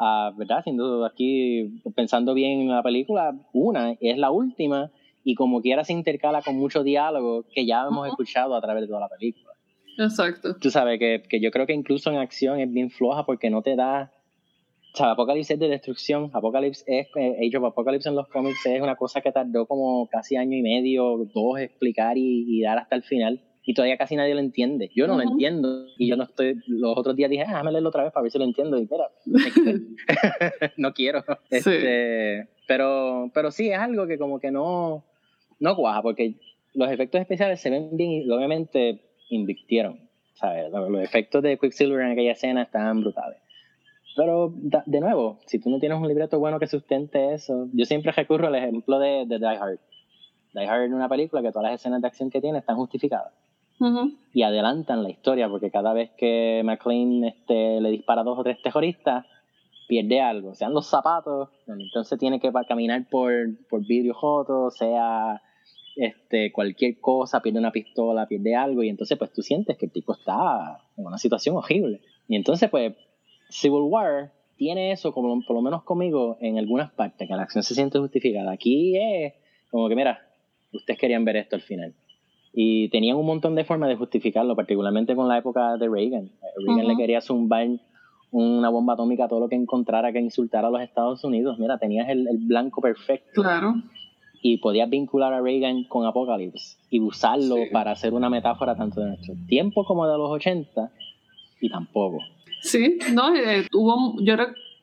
uh, 0.00 0.36
¿verdad? 0.36 0.62
Siendo 0.62 1.04
aquí, 1.04 1.80
pensando 1.94 2.34
bien 2.34 2.60
en 2.60 2.68
la 2.68 2.82
película, 2.82 3.36
una 3.52 3.92
es 4.00 4.18
la 4.18 4.30
última 4.30 4.90
y 5.22 5.34
como 5.34 5.62
quiera 5.62 5.84
se 5.84 5.92
intercala 5.92 6.42
con 6.42 6.56
mucho 6.56 6.82
diálogo 6.82 7.44
que 7.54 7.66
ya 7.66 7.86
hemos 7.88 8.08
escuchado 8.08 8.54
a 8.54 8.60
través 8.60 8.82
de 8.82 8.88
toda 8.88 9.00
la 9.00 9.08
película. 9.08 9.52
Exacto. 9.98 10.56
Tú 10.56 10.70
sabes 10.70 10.98
que, 10.98 11.22
que, 11.28 11.40
yo 11.40 11.50
creo 11.50 11.66
que 11.66 11.72
incluso 11.72 12.10
en 12.10 12.18
acción 12.18 12.58
es 12.60 12.70
bien 12.70 12.90
floja 12.90 13.24
porque 13.24 13.50
no 13.50 13.62
te 13.62 13.76
da... 13.76 14.12
O 14.94 14.96
sea, 14.96 15.10
Apocalypse 15.10 15.54
es 15.54 15.58
de 15.60 15.68
destrucción. 15.68 16.30
Apocalypse 16.32 16.84
es... 16.86 17.08
Eh, 17.16 17.46
Age 17.46 17.56
of 17.56 17.64
Apocalypse 17.64 18.08
en 18.08 18.14
los 18.14 18.28
cómics 18.28 18.64
es 18.64 18.80
una 18.80 18.94
cosa 18.94 19.20
que 19.20 19.32
tardó 19.32 19.66
como 19.66 20.08
casi 20.08 20.36
año 20.36 20.56
y 20.56 20.62
medio, 20.62 21.28
dos, 21.34 21.58
explicar 21.58 22.16
y, 22.16 22.44
y 22.46 22.62
dar 22.62 22.78
hasta 22.78 22.94
el 22.94 23.02
final 23.02 23.42
y 23.66 23.74
todavía 23.74 23.96
casi 23.96 24.14
nadie 24.14 24.34
lo 24.34 24.40
entiende. 24.40 24.90
Yo 24.94 25.06
no 25.06 25.16
lo 25.16 25.22
entiendo 25.22 25.86
y 25.96 26.08
yo 26.08 26.16
no 26.16 26.24
estoy, 26.24 26.60
los 26.66 26.96
otros 26.96 27.16
días 27.16 27.30
dije, 27.30 27.42
ah, 27.42 27.48
déjame 27.48 27.72
leerlo 27.72 27.88
otra 27.88 28.04
vez 28.04 28.12
para 28.12 28.22
ver 28.22 28.30
si 28.30 28.38
lo 28.38 28.44
entiendo 28.44 28.78
y 28.78 28.82
espera, 28.82 29.10
no 30.76 30.92
quiero. 30.92 31.24
Este, 31.50 32.46
pero, 32.68 33.30
pero 33.32 33.50
sí, 33.50 33.70
es 33.70 33.78
algo 33.78 34.06
que 34.06 34.18
como 34.18 34.38
que 34.38 34.50
no, 34.50 35.04
no 35.60 35.76
cuaja 35.76 36.02
porque 36.02 36.34
los 36.74 36.90
efectos 36.90 37.20
especiales 37.20 37.60
se 37.60 37.70
ven 37.70 37.96
bien 37.96 38.10
y 38.10 38.30
obviamente 38.30 39.00
invirtieron. 39.30 40.04
¿sabes? 40.34 40.70
Los 40.70 41.02
efectos 41.02 41.42
de 41.42 41.58
Quicksilver 41.58 42.00
en 42.00 42.12
aquella 42.12 42.32
escena 42.32 42.62
estaban 42.62 43.00
brutales. 43.00 43.38
Pero, 44.16 44.52
de 44.86 45.00
nuevo, 45.00 45.40
si 45.46 45.58
tú 45.58 45.70
no 45.70 45.80
tienes 45.80 45.98
un 45.98 46.06
libreto 46.06 46.38
bueno 46.38 46.60
que 46.60 46.66
sustente 46.66 47.34
eso, 47.34 47.68
yo 47.72 47.84
siempre 47.84 48.12
recurro 48.12 48.46
al 48.46 48.54
ejemplo 48.54 48.98
de, 48.98 49.26
de 49.26 49.38
Die 49.38 49.46
Hard. 49.46 49.80
Die 50.54 50.66
Hard 50.66 50.84
es 50.84 50.92
una 50.92 51.08
película 51.08 51.42
que 51.42 51.50
todas 51.50 51.70
las 51.70 51.80
escenas 51.80 52.00
de 52.00 52.06
acción 52.06 52.30
que 52.30 52.40
tiene 52.40 52.58
están 52.58 52.76
justificadas 52.76 53.32
y 54.32 54.42
adelantan 54.42 55.02
la 55.02 55.10
historia, 55.10 55.48
porque 55.48 55.70
cada 55.70 55.92
vez 55.92 56.10
que 56.16 56.62
McLean 56.64 57.24
este, 57.24 57.80
le 57.80 57.90
dispara 57.90 58.22
a 58.22 58.24
dos 58.24 58.38
o 58.38 58.42
tres 58.42 58.60
terroristas, 58.62 59.26
pierde 59.88 60.20
algo, 60.20 60.54
sean 60.54 60.72
los 60.72 60.86
zapatos, 60.86 61.50
entonces 61.66 62.18
tiene 62.18 62.40
que 62.40 62.50
caminar 62.66 63.06
por, 63.10 63.32
por 63.68 63.84
vidrio 63.86 64.14
joto, 64.14 64.70
sea 64.70 65.42
este, 65.96 66.52
cualquier 66.52 66.98
cosa, 67.00 67.40
pierde 67.40 67.58
una 67.58 67.72
pistola, 67.72 68.26
pierde 68.26 68.54
algo, 68.54 68.82
y 68.82 68.88
entonces 68.88 69.18
pues 69.18 69.32
tú 69.32 69.42
sientes 69.42 69.76
que 69.76 69.86
el 69.86 69.92
tipo 69.92 70.14
está 70.14 70.78
en 70.96 71.06
una 71.06 71.18
situación 71.18 71.56
horrible. 71.56 72.00
Y 72.28 72.36
entonces 72.36 72.70
pues 72.70 72.94
Civil 73.54 73.82
War 73.82 74.32
tiene 74.56 74.90
eso, 74.90 75.12
como 75.12 75.40
por 75.42 75.54
lo 75.54 75.62
menos 75.62 75.84
conmigo, 75.84 76.36
en 76.40 76.58
algunas 76.58 76.90
partes, 76.90 77.28
que 77.28 77.34
la 77.34 77.42
acción 77.42 77.62
se 77.62 77.74
siente 77.74 78.00
justificada. 78.00 78.50
Aquí 78.50 78.96
es 78.96 79.32
como 79.70 79.88
que, 79.88 79.94
mira, 79.94 80.26
ustedes 80.72 80.98
querían 80.98 81.24
ver 81.24 81.36
esto 81.36 81.54
al 81.54 81.62
final. 81.62 81.94
Y 82.52 82.88
tenían 82.88 83.16
un 83.16 83.26
montón 83.26 83.54
de 83.54 83.64
formas 83.64 83.88
de 83.88 83.96
justificarlo, 83.96 84.56
particularmente 84.56 85.14
con 85.14 85.28
la 85.28 85.38
época 85.38 85.76
de 85.76 85.88
Reagan. 85.88 86.30
Reagan 86.66 86.88
le 86.88 86.96
quería 86.96 87.20
zumbar 87.20 87.68
una 88.32 88.68
bomba 88.70 88.94
atómica 88.94 89.24
a 89.24 89.28
todo 89.28 89.40
lo 89.40 89.48
que 89.48 89.54
encontrara 89.54 90.12
que 90.12 90.20
insultara 90.20 90.66
a 90.66 90.70
los 90.70 90.82
Estados 90.82 91.22
Unidos. 91.22 91.56
Mira, 91.60 91.78
tenías 91.78 92.08
el, 92.08 92.26
blanco 92.40 92.80
perfecto. 92.80 93.42
Claro. 93.42 93.74
Y 94.42 94.58
podías 94.58 94.90
vincular 94.90 95.32
a 95.32 95.40
Reagan 95.40 95.84
con 95.84 96.06
Apocalypse 96.06 96.76
y 96.90 97.00
usarlo 97.00 97.56
para 97.72 97.92
hacer 97.92 98.14
una 98.14 98.28
metáfora 98.28 98.74
tanto 98.74 99.00
de 99.00 99.10
nuestro 99.10 99.34
tiempo 99.46 99.84
como 99.84 100.08
de 100.08 100.18
los 100.18 100.30
80 100.30 100.90
y 101.60 101.70
tampoco. 101.70 102.18
Sí, 102.64 102.98
no, 103.12 103.34
eh, 103.34 103.66
hubo, 103.72 104.16
yo 104.20 104.34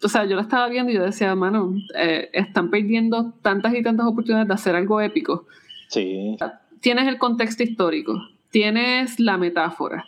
o 0.04 0.10
sea, 0.10 0.26
yo 0.26 0.36
lo 0.36 0.42
estaba 0.42 0.68
viendo 0.70 0.92
y 0.92 0.96
yo 0.96 1.04
decía, 1.04 1.36
mano, 1.36 1.74
eh, 1.96 2.30
están 2.34 2.70
perdiendo 2.70 3.34
tantas 3.42 3.74
y 3.76 3.84
tantas 3.84 4.08
oportunidades 4.08 4.48
de 4.48 4.54
hacer 4.54 4.76
algo 4.76 5.02
épico. 5.02 5.46
Sí 5.90 6.38
tienes 6.82 7.08
el 7.08 7.18
contexto 7.18 7.64
histórico, 7.64 8.22
tienes 8.50 9.20
la 9.20 9.38
metáfora, 9.38 10.06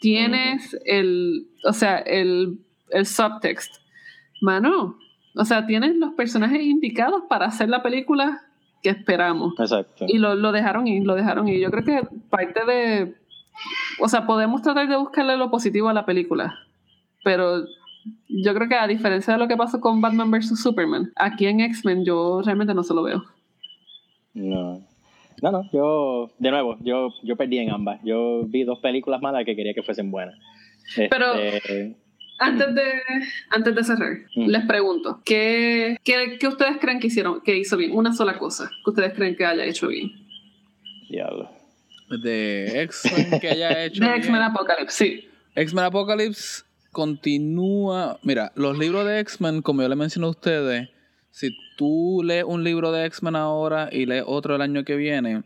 tienes 0.00 0.76
el, 0.84 1.46
o 1.64 1.72
sea, 1.72 1.98
el, 1.98 2.58
el 2.90 3.06
subtext. 3.06 3.76
Mano, 4.40 4.96
o 5.36 5.44
sea, 5.44 5.66
tienes 5.66 5.94
los 5.96 6.14
personajes 6.14 6.60
indicados 6.62 7.22
para 7.28 7.46
hacer 7.46 7.68
la 7.68 7.82
película 7.82 8.42
que 8.82 8.90
esperamos. 8.90 9.54
Exacto. 9.58 10.06
Y 10.08 10.18
lo, 10.18 10.34
lo 10.34 10.52
dejaron 10.52 10.86
ir, 10.86 11.06
lo 11.06 11.14
dejaron 11.14 11.48
ir. 11.48 11.60
Yo 11.60 11.70
creo 11.70 11.84
que 11.84 12.08
parte 12.28 12.64
de, 12.66 13.14
o 14.00 14.08
sea, 14.08 14.26
podemos 14.26 14.62
tratar 14.62 14.88
de 14.88 14.96
buscarle 14.96 15.36
lo 15.36 15.50
positivo 15.50 15.88
a 15.88 15.94
la 15.94 16.04
película, 16.04 16.58
pero 17.24 17.64
yo 18.28 18.54
creo 18.54 18.68
que 18.68 18.74
a 18.76 18.86
diferencia 18.86 19.32
de 19.32 19.40
lo 19.40 19.48
que 19.48 19.56
pasó 19.56 19.80
con 19.80 20.00
Batman 20.00 20.30
vs. 20.30 20.62
Superman, 20.62 21.12
aquí 21.16 21.46
en 21.46 21.60
X-Men 21.60 22.04
yo 22.04 22.42
realmente 22.44 22.74
no 22.74 22.84
se 22.84 22.94
lo 22.94 23.02
veo. 23.02 23.24
No. 24.34 24.86
No, 25.42 25.50
no, 25.50 25.68
yo, 25.72 26.30
de 26.38 26.50
nuevo, 26.50 26.76
yo, 26.80 27.12
yo 27.22 27.36
perdí 27.36 27.58
en 27.58 27.70
ambas. 27.70 28.00
Yo 28.04 28.44
vi 28.46 28.62
dos 28.62 28.78
películas 28.78 29.20
malas 29.20 29.44
que 29.44 29.56
quería 29.56 29.74
que 29.74 29.82
fuesen 29.82 30.10
buenas. 30.10 30.38
Pero 30.96 31.34
este, 31.34 31.96
antes 32.38 32.74
de, 32.74 32.82
antes 33.50 33.74
de 33.74 33.84
cerrar, 33.84 34.18
mm. 34.36 34.46
les 34.46 34.64
pregunto, 34.64 35.22
¿qué, 35.24 35.96
¿qué, 36.04 36.36
qué, 36.38 36.48
ustedes 36.48 36.78
creen 36.78 37.00
que 37.00 37.08
hicieron, 37.08 37.40
que 37.40 37.56
hizo 37.56 37.76
bien? 37.76 37.92
Una 37.92 38.12
sola 38.12 38.38
cosa 38.38 38.70
que 38.84 38.90
ustedes 38.90 39.12
creen 39.14 39.34
que 39.36 39.44
haya 39.44 39.64
hecho 39.64 39.88
bien. 39.88 40.12
Diablo. 41.08 41.50
De 42.22 42.82
X-Men 42.82 43.40
que 43.40 43.48
haya 43.48 43.84
hecho 43.84 44.04
De 44.04 44.16
X-Men 44.16 44.42
Apocalypse, 44.42 45.04
sí. 45.04 45.28
X-Men 45.56 45.84
Apocalypse 45.84 46.64
continúa... 46.94 48.18
Mira, 48.22 48.52
los 48.54 48.78
libros 48.78 49.04
de 49.04 49.20
X-Men, 49.20 49.60
como 49.60 49.82
yo 49.82 49.88
le 49.90 49.96
mencioné 49.96 50.26
a 50.26 50.30
ustedes, 50.30 50.88
si 51.30 51.54
tú 51.76 52.22
lees 52.24 52.44
un 52.44 52.64
libro 52.64 52.90
de 52.90 53.04
X-Men 53.04 53.36
ahora 53.36 53.90
y 53.92 54.06
lees 54.06 54.24
otro 54.26 54.56
el 54.56 54.62
año 54.62 54.84
que 54.84 54.96
viene, 54.96 55.42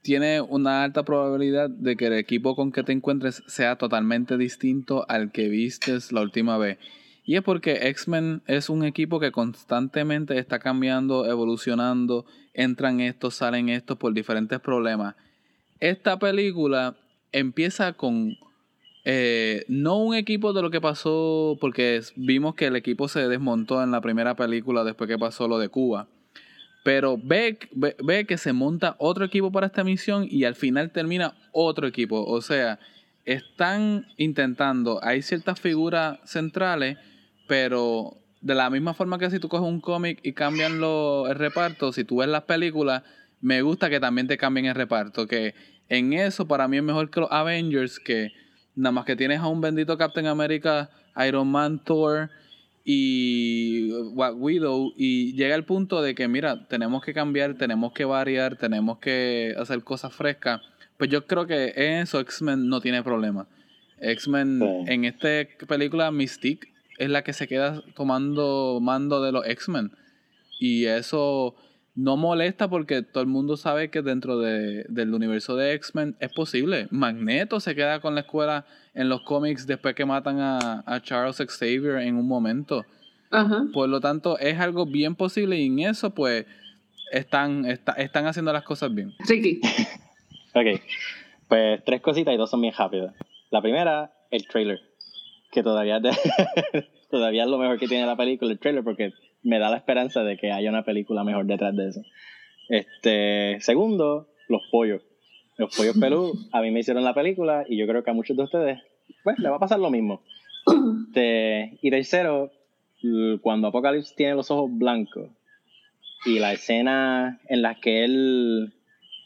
tiene 0.00 0.40
una 0.40 0.82
alta 0.82 1.04
probabilidad 1.04 1.68
de 1.68 1.96
que 1.96 2.06
el 2.06 2.14
equipo 2.14 2.56
con 2.56 2.72
que 2.72 2.82
te 2.82 2.92
encuentres 2.92 3.42
sea 3.46 3.76
totalmente 3.76 4.38
distinto 4.38 5.04
al 5.08 5.30
que 5.30 5.48
vistes 5.48 6.10
la 6.12 6.22
última 6.22 6.56
vez. 6.56 6.78
Y 7.24 7.36
es 7.36 7.42
porque 7.42 7.88
X-Men 7.88 8.42
es 8.46 8.70
un 8.70 8.84
equipo 8.84 9.20
que 9.20 9.30
constantemente 9.30 10.38
está 10.38 10.58
cambiando, 10.58 11.30
evolucionando, 11.30 12.24
entran 12.54 13.00
estos, 13.00 13.34
salen 13.34 13.68
estos 13.68 13.96
por 13.98 14.12
diferentes 14.12 14.58
problemas. 14.58 15.14
Esta 15.78 16.18
película 16.18 16.96
empieza 17.30 17.92
con 17.92 18.36
eh, 19.04 19.64
no 19.68 19.96
un 19.96 20.14
equipo 20.14 20.52
de 20.52 20.62
lo 20.62 20.70
que 20.70 20.80
pasó, 20.80 21.56
porque 21.60 22.00
vimos 22.14 22.54
que 22.54 22.66
el 22.66 22.76
equipo 22.76 23.08
se 23.08 23.26
desmontó 23.28 23.82
en 23.82 23.90
la 23.90 24.00
primera 24.00 24.36
película 24.36 24.84
después 24.84 25.08
que 25.08 25.18
pasó 25.18 25.48
lo 25.48 25.58
de 25.58 25.68
Cuba. 25.68 26.08
Pero 26.84 27.18
ve, 27.22 27.58
ve, 27.72 28.26
que 28.26 28.38
se 28.38 28.52
monta 28.52 28.96
otro 28.98 29.24
equipo 29.24 29.52
para 29.52 29.66
esta 29.66 29.84
misión 29.84 30.26
y 30.28 30.44
al 30.44 30.54
final 30.54 30.90
termina 30.90 31.34
otro 31.52 31.86
equipo. 31.86 32.24
O 32.24 32.40
sea, 32.40 32.80
están 33.24 34.06
intentando, 34.16 35.00
hay 35.02 35.22
ciertas 35.22 35.60
figuras 35.60 36.18
centrales, 36.24 36.98
pero 37.46 38.18
de 38.40 38.54
la 38.56 38.68
misma 38.70 38.94
forma 38.94 39.18
que 39.18 39.30
si 39.30 39.38
tú 39.38 39.48
coges 39.48 39.68
un 39.68 39.80
cómic 39.80 40.18
y 40.24 40.32
cambian 40.32 40.80
lo, 40.80 41.28
el 41.28 41.36
reparto, 41.36 41.92
si 41.92 42.02
tú 42.04 42.16
ves 42.16 42.28
las 42.28 42.42
películas, 42.42 43.04
me 43.40 43.62
gusta 43.62 43.88
que 43.88 44.00
también 44.00 44.26
te 44.26 44.36
cambien 44.36 44.66
el 44.66 44.74
reparto. 44.74 45.28
Que 45.28 45.54
en 45.88 46.12
eso 46.12 46.48
para 46.48 46.66
mí 46.66 46.78
es 46.78 46.82
mejor 46.82 47.10
que 47.10 47.20
los 47.20 47.30
Avengers, 47.30 48.00
que 48.00 48.32
Nada 48.74 48.92
más 48.92 49.04
que 49.04 49.16
tienes 49.16 49.40
a 49.40 49.48
un 49.48 49.60
bendito 49.60 49.98
Captain 49.98 50.26
America, 50.26 50.90
Iron 51.26 51.48
Man, 51.48 51.78
Thor 51.84 52.30
y 52.84 53.92
What 54.14 54.34
Widow. 54.36 54.92
Y 54.96 55.34
llega 55.34 55.54
el 55.54 55.64
punto 55.64 56.02
de 56.02 56.14
que, 56.14 56.28
mira, 56.28 56.66
tenemos 56.68 57.04
que 57.04 57.12
cambiar, 57.12 57.54
tenemos 57.54 57.92
que 57.92 58.04
variar, 58.04 58.56
tenemos 58.56 58.98
que 58.98 59.54
hacer 59.58 59.84
cosas 59.84 60.12
frescas. 60.12 60.60
Pues 60.96 61.10
yo 61.10 61.26
creo 61.26 61.46
que 61.46 61.72
en 61.76 62.02
eso 62.02 62.20
X-Men 62.20 62.68
no 62.68 62.80
tiene 62.80 63.02
problema. 63.02 63.46
X-Men, 63.98 64.60
en 64.86 65.04
esta 65.04 65.28
película, 65.66 66.10
Mystique 66.10 66.68
es 66.98 67.10
la 67.10 67.22
que 67.22 67.32
se 67.32 67.48
queda 67.48 67.82
tomando 67.94 68.78
mando 68.80 69.22
de 69.22 69.32
los 69.32 69.46
X-Men. 69.46 69.92
Y 70.58 70.86
eso 70.86 71.56
no 71.94 72.16
molesta 72.16 72.68
porque 72.68 73.02
todo 73.02 73.22
el 73.22 73.28
mundo 73.28 73.56
sabe 73.56 73.90
que 73.90 74.02
dentro 74.02 74.38
de, 74.38 74.84
del 74.88 75.12
universo 75.12 75.56
de 75.56 75.74
X-Men 75.74 76.16
es 76.20 76.32
posible. 76.32 76.88
Magneto 76.90 77.60
se 77.60 77.74
queda 77.74 78.00
con 78.00 78.14
la 78.14 78.22
escuela 78.22 78.64
en 78.94 79.08
los 79.08 79.22
cómics 79.22 79.66
después 79.66 79.94
que 79.94 80.06
matan 80.06 80.38
a, 80.40 81.00
Charles 81.02 81.36
Xavier 81.36 81.98
en 81.98 82.16
un 82.16 82.26
momento. 82.26 82.84
Por 83.72 83.88
lo 83.88 84.00
tanto, 84.00 84.38
es 84.38 84.58
algo 84.58 84.84
bien 84.84 85.14
posible 85.14 85.58
y 85.58 85.66
en 85.66 85.78
eso 85.80 86.10
pues 86.10 86.44
están, 87.10 87.64
están 87.66 88.26
haciendo 88.26 88.52
las 88.52 88.62
cosas 88.62 88.94
bien. 88.94 89.12
Ricky. 89.26 89.60
ok, 90.54 90.80
pues 91.48 91.84
tres 91.84 92.00
cositas 92.00 92.34
y 92.34 92.36
dos 92.36 92.50
son 92.50 92.60
bien 92.60 92.74
rápidas. 92.76 93.14
La 93.50 93.60
primera, 93.60 94.12
el 94.30 94.46
trailer, 94.46 94.80
que 95.50 95.62
todavía, 95.62 96.00
todavía 97.10 97.44
es 97.44 97.48
lo 97.50 97.58
mejor 97.58 97.78
que 97.78 97.88
tiene 97.88 98.06
la 98.06 98.16
película, 98.16 98.50
el 98.50 98.58
trailer, 98.58 98.82
porque 98.84 99.12
me 99.42 99.58
da 99.58 99.70
la 99.70 99.76
esperanza 99.76 100.22
de 100.22 100.36
que 100.36 100.52
haya 100.52 100.70
una 100.70 100.84
película 100.84 101.24
mejor 101.24 101.46
detrás 101.46 101.74
de 101.76 101.88
eso. 101.88 102.02
Este, 102.68 103.60
segundo, 103.60 104.28
los 104.48 104.62
pollos. 104.70 105.02
Los 105.58 105.74
pollos 105.76 105.96
pelú 106.00 106.32
a 106.52 106.60
mí 106.60 106.70
me 106.70 106.80
hicieron 106.80 107.04
la 107.04 107.14
película 107.14 107.64
y 107.68 107.76
yo 107.76 107.86
creo 107.86 108.02
que 108.02 108.10
a 108.10 108.14
muchos 108.14 108.36
de 108.36 108.44
ustedes, 108.44 108.80
pues, 109.24 109.38
le 109.38 109.48
va 109.48 109.56
a 109.56 109.60
pasar 109.60 109.78
lo 109.78 109.90
mismo. 109.90 110.22
Este, 111.08 111.78
y 111.82 111.90
tercero, 111.90 112.50
cuando 113.40 113.68
Apocalypse 113.68 114.14
tiene 114.16 114.34
los 114.34 114.50
ojos 114.50 114.70
blancos 114.72 115.28
y 116.24 116.38
la 116.38 116.52
escena 116.52 117.40
en 117.48 117.62
la 117.62 117.74
que 117.74 118.04
él 118.04 118.72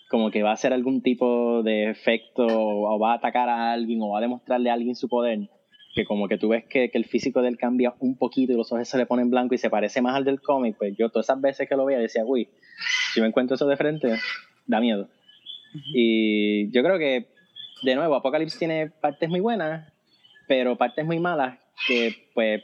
como 0.09 0.31
que 0.31 0.43
va 0.43 0.51
a 0.51 0.55
hacer 0.55 0.73
algún 0.73 1.03
tipo 1.03 1.63
de 1.63 1.91
efecto 1.91 2.47
o 2.47 2.99
va 2.99 3.13
a 3.13 3.17
atacar 3.17 3.49
a 3.49 3.73
alguien 3.73 4.01
o 4.03 4.11
va 4.11 4.19
a 4.19 4.23
demostrarle 4.23 4.71
a 4.71 4.75
alguien 4.75 4.95
su 4.95 5.09
poder, 5.09 5.49
que 5.97 6.05
como 6.05 6.29
que 6.29 6.37
tú 6.37 6.49
ves 6.49 6.65
que, 6.67 6.91
el 6.93 7.07
físico 7.07 7.41
de 7.41 7.49
él 7.49 7.57
cambia 7.57 7.95
un 8.01 8.19
poquito 8.19 8.53
y 8.53 8.57
los 8.57 8.71
ojos 8.71 8.87
se 8.87 8.99
le 8.99 9.07
ponen 9.07 9.31
blanco 9.31 9.55
y 9.55 9.59
se 9.59 9.71
parece 9.71 10.03
más 10.03 10.15
al 10.15 10.25
del 10.25 10.43
cómic, 10.43 10.77
pues 10.77 10.95
yo 10.97 11.09
todas 11.09 11.25
esas 11.27 11.41
veces 11.41 11.67
que 11.67 11.75
lo 11.75 11.87
veía 11.87 11.99
decía, 11.99 12.23
uy, 12.25 12.49
si 13.15 13.21
me 13.23 13.27
encuentro 13.27 13.55
eso 13.55 13.67
de 13.67 13.79
frente, 13.79 14.15
da 14.67 14.79
miedo. 14.79 15.09
Y 15.95 16.71
yo 16.71 16.83
creo 16.83 16.99
que, 16.99 17.29
de 17.83 17.95
nuevo, 17.95 18.15
Apocalypse 18.15 18.59
tiene 18.59 18.91
partes 18.91 19.31
muy 19.31 19.41
buenas, 19.41 19.91
pero 20.47 20.77
partes 20.77 21.05
muy 21.07 21.19
malas 21.19 21.59
que 21.89 22.29
pues 22.35 22.63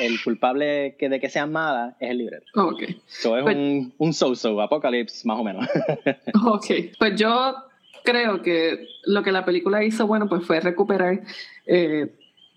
el 0.00 0.22
culpable 0.22 0.96
que 0.98 1.10
de 1.10 1.20
que 1.20 1.28
sean 1.28 1.52
malas 1.52 1.94
es 2.00 2.10
el 2.10 2.18
librero. 2.18 2.44
Ok. 2.54 2.82
Eso 2.82 3.36
es 3.36 3.42
pues 3.42 3.56
un, 3.56 3.94
un 3.98 4.12
so-so, 4.14 4.58
Apocalypse 4.62 5.28
más 5.28 5.38
o 5.38 5.44
menos. 5.44 5.68
ok, 6.46 6.66
pues 6.98 7.14
yo 7.20 7.56
creo 8.04 8.40
que 8.40 8.88
lo 9.04 9.22
que 9.22 9.32
la 9.32 9.44
película 9.44 9.84
hizo, 9.84 10.06
bueno, 10.06 10.30
pues 10.30 10.46
fue 10.46 10.60
recuperar 10.60 11.20
eh, 11.66 12.10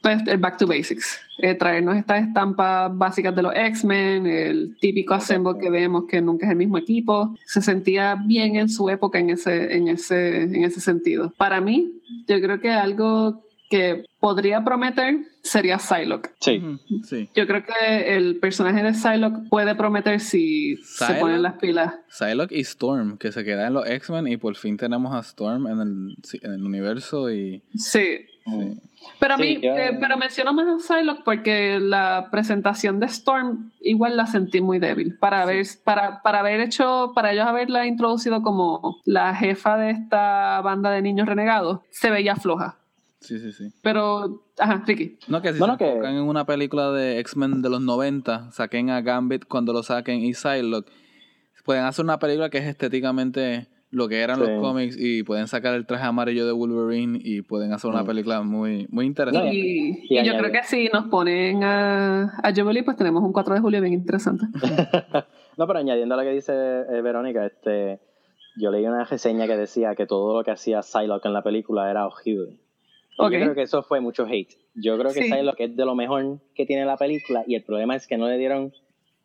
pues, 0.08 0.26
el 0.26 0.38
Back 0.38 0.58
to 0.58 0.68
Basics, 0.68 1.20
eh, 1.38 1.54
traernos 1.56 1.98
estas 1.98 2.26
estampas 2.26 2.98
básicas 2.98 3.36
de 3.36 3.42
los 3.42 3.54
X-Men, 3.54 4.26
el 4.26 4.78
típico 4.80 5.14
assemble 5.14 5.60
que 5.60 5.70
vemos 5.70 6.06
que 6.08 6.22
nunca 6.22 6.46
es 6.46 6.52
el 6.54 6.58
mismo 6.58 6.78
equipo, 6.78 7.36
se 7.46 7.62
sentía 7.62 8.16
bien 8.16 8.56
en 8.56 8.70
su 8.70 8.90
época 8.90 9.20
en 9.20 9.32
ese, 9.32 9.76
en 9.76 9.90
ese, 9.90 10.44
en 10.44 10.64
ese 10.64 10.80
sentido. 10.80 11.34
Para 11.36 11.60
mí, 11.60 11.92
yo 12.26 12.40
creo 12.40 12.62
que 12.62 12.70
algo 12.70 13.44
que 13.70 14.06
podría 14.22 14.64
prometer 14.64 15.26
sería 15.42 15.78
Psylocke. 15.78 16.32
Sí. 16.40 16.62
sí. 17.04 17.30
Yo 17.36 17.46
creo 17.46 17.66
que 17.66 18.16
el 18.16 18.40
personaje 18.40 18.82
de 18.82 18.94
Psylocke 18.94 19.50
puede 19.50 19.76
prometer 19.76 20.22
si 20.22 20.78
se 20.78 21.16
ponen 21.16 21.42
las 21.42 21.56
pilas. 21.56 21.96
Psylocke 22.08 22.54
y 22.54 22.62
Storm, 22.62 23.18
que 23.18 23.34
se 23.34 23.44
queda 23.44 23.68
en 23.68 23.74
los 23.74 23.86
X-Men 23.86 24.30
y 24.30 24.38
por 24.38 24.56
fin 24.56 24.78
tenemos 24.78 25.14
a 25.14 25.20
Storm 25.20 25.68
en 25.68 25.82
el, 25.82 26.18
en 26.42 26.54
el 26.54 26.64
universo 26.64 27.30
y... 27.30 27.62
Sí. 27.76 28.20
Pero 29.20 29.34
a 29.34 29.38
mí, 29.38 29.60
eh, 29.62 29.98
pero 30.00 30.18
menciono 30.18 30.54
más 30.54 30.68
a 30.68 30.80
Psylocke 30.80 31.24
porque 31.24 31.80
la 31.80 32.28
presentación 32.32 33.00
de 33.00 33.08
Storm 33.08 33.72
igual 33.82 34.16
la 34.16 34.28
sentí 34.28 34.62
muy 34.62 34.80
débil. 34.80 35.18
Para, 35.18 35.44
haber, 35.44 35.66
para, 35.84 36.22
para 36.22 36.40
haber 36.40 36.60
hecho, 36.62 37.12
para 37.16 37.32
ellos 37.32 37.46
haberla 37.46 37.88
introducido 37.88 38.42
como 38.42 39.02
la 39.06 39.34
jefa 39.36 39.78
de 39.78 39.92
esta 39.92 40.62
banda 40.62 40.92
de 40.92 41.02
niños 41.02 41.28
renegados, 41.28 41.82
se 41.90 42.12
veía 42.12 42.36
floja. 42.36 42.78
Sí, 43.20 43.40
sí, 43.40 43.52
sí. 43.52 43.74
Pero, 43.82 44.44
ajá, 44.60 44.84
Ricky. 44.86 45.18
No, 45.28 45.42
que 45.42 45.54
si 45.54 45.60
se 45.60 45.78
que... 45.78 45.90
en 45.90 46.22
una 46.22 46.46
película 46.46 46.92
de 46.92 47.20
X-Men 47.20 47.62
de 47.62 47.70
los 47.70 47.82
90, 47.82 48.52
saquen 48.52 48.90
a 48.90 49.02
Gambit 49.02 49.46
cuando 49.46 49.74
lo 49.74 49.84
saquen 49.84 50.24
y 50.24 50.34
Psylocke, 50.34 50.92
pueden 51.68 51.84
hacer 51.84 52.06
una 52.06 52.18
película 52.18 52.50
que 52.50 52.60
es 52.60 52.66
estéticamente 52.66 53.68
lo 53.90 54.08
que 54.10 54.20
eran 54.22 54.40
los 54.40 54.62
cómics 54.62 54.98
y 55.00 55.24
pueden 55.24 55.48
sacar 55.48 55.74
el 55.74 55.86
traje 55.86 56.06
amarillo 56.06 56.46
de 56.46 56.52
Wolverine 56.52 57.20
y 57.22 57.42
pueden 57.42 57.72
hacer 57.72 57.90
una 57.90 58.04
película 58.04 58.42
muy, 58.42 58.86
muy 58.90 59.06
interesante. 59.06 59.54
Y, 59.54 60.24
yo 60.26 60.38
creo 60.38 60.52
que 60.52 60.64
si 60.64 60.90
nos 60.92 61.06
ponen 61.06 61.64
a, 61.64 62.38
a 62.44 62.54
Jubilee, 62.54 62.84
pues 62.84 62.98
tenemos 62.98 63.24
un 63.24 63.32
4 63.32 63.56
de 63.56 63.62
julio 63.62 63.82
bien 63.82 63.94
interesante. 63.94 64.46
no, 65.58 65.68
pero 65.68 65.80
añadiendo 65.80 66.16
a 66.16 66.18
lo 66.18 66.24
que 66.24 66.34
dice 66.34 66.54
eh, 66.54 67.02
Verónica, 67.02 67.46
este, 67.46 68.00
yo 68.58 68.72
leí 68.72 68.86
una 68.86 69.06
reseña 69.06 69.48
que 69.48 69.56
decía 69.56 69.96
que 69.96 70.06
todo 70.06 70.38
lo 70.38 70.44
que 70.44 70.52
hacía 70.52 70.82
Psylocke 70.82 71.26
en 71.26 71.34
la 71.34 71.44
película 71.44 71.90
era 71.90 72.06
horrible. 72.06 72.60
Yo 73.20 73.30
creo 73.30 73.56
que 73.56 73.64
eso 73.64 73.82
fue 73.82 74.00
mucho 74.00 74.26
hate. 74.28 74.54
Yo 74.76 74.98
creo 74.98 75.12
que 75.12 75.24
sí. 75.24 75.42
lo 75.42 75.54
que 75.54 75.66
es 75.66 75.76
de 75.76 75.86
lo 75.86 75.96
mejor 75.96 76.40
que 76.54 76.66
tiene 76.66 76.86
la 76.86 76.98
película 76.98 77.44
y 77.48 77.56
el 77.56 77.64
problema 77.64 77.96
es 77.96 78.06
que 78.06 78.18
no 78.18 78.28
le 78.28 78.38
dieron 78.38 78.74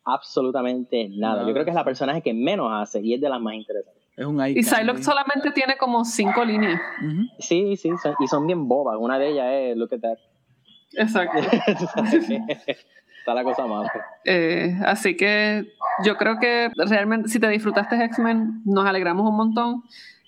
absolutamente 0.04 1.08
nada. 1.10 1.46
Yo 1.46 1.52
creo 1.52 1.64
que 1.64 1.70
es 1.70 1.76
la 1.76 1.84
personaje 1.84 2.22
que 2.22 2.32
menos 2.32 2.70
hace 2.72 3.00
y 3.02 3.14
es 3.14 3.20
de 3.20 3.28
las 3.28 3.40
más 3.40 3.54
interesantes. 3.54 4.01
Es 4.16 4.26
un 4.26 4.46
y 4.46 4.62
Psylocke 4.62 5.02
solamente 5.02 5.50
tiene 5.52 5.76
como 5.76 6.04
cinco 6.04 6.44
líneas. 6.44 6.80
Sí, 7.38 7.76
sí, 7.76 7.90
y 8.20 8.26
son 8.26 8.46
bien 8.46 8.68
bobas. 8.68 8.96
Una 8.98 9.18
de 9.18 9.30
ellas 9.30 9.46
es 9.50 9.76
Look 9.76 9.94
at 9.94 10.00
that. 10.00 10.18
Exacto. 10.96 11.38
Está 13.18 13.34
la 13.34 13.44
cosa 13.44 13.66
mal. 13.66 13.86
Eh, 14.24 14.76
así 14.84 15.16
que 15.16 15.64
yo 16.04 16.16
creo 16.16 16.38
que 16.40 16.70
realmente 16.76 17.28
si 17.28 17.38
te 17.38 17.48
disfrutaste 17.48 18.04
X-Men, 18.04 18.62
nos 18.64 18.84
alegramos 18.84 19.28
un 19.28 19.36
montón. 19.36 19.82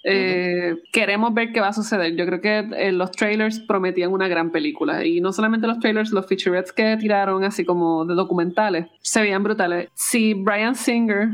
Eh, 0.04 0.76
queremos 0.92 1.34
ver 1.34 1.52
qué 1.52 1.60
va 1.60 1.68
a 1.68 1.72
suceder. 1.72 2.14
Yo 2.14 2.24
creo 2.26 2.40
que 2.40 2.58
eh, 2.58 2.92
los 2.92 3.10
trailers 3.10 3.58
prometían 3.60 4.12
una 4.12 4.28
gran 4.28 4.50
película. 4.50 5.04
Y 5.04 5.20
no 5.20 5.32
solamente 5.32 5.66
los 5.66 5.80
trailers, 5.80 6.12
los 6.12 6.26
featurettes 6.26 6.72
que 6.72 6.96
tiraron, 6.96 7.42
así 7.42 7.64
como 7.64 8.04
de 8.04 8.14
documentales, 8.14 8.86
se 9.00 9.20
veían 9.22 9.42
brutales. 9.42 9.88
Si 9.94 10.34
Brian 10.34 10.74
Singer 10.74 11.30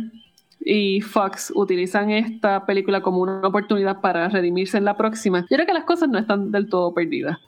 y 0.61 1.00
Fox 1.00 1.52
utilizan 1.54 2.11
esta 2.11 2.66
película 2.66 3.00
como 3.00 3.20
una 3.20 3.40
oportunidad 3.40 4.00
para 4.00 4.28
redimirse 4.28 4.78
en 4.78 4.84
la 4.84 4.96
próxima, 4.96 5.40
yo 5.50 5.56
creo 5.56 5.66
que 5.66 5.72
las 5.72 5.84
cosas 5.84 6.08
no 6.08 6.18
están 6.18 6.50
del 6.52 6.68
todo 6.68 6.92
perdidas. 6.92 7.38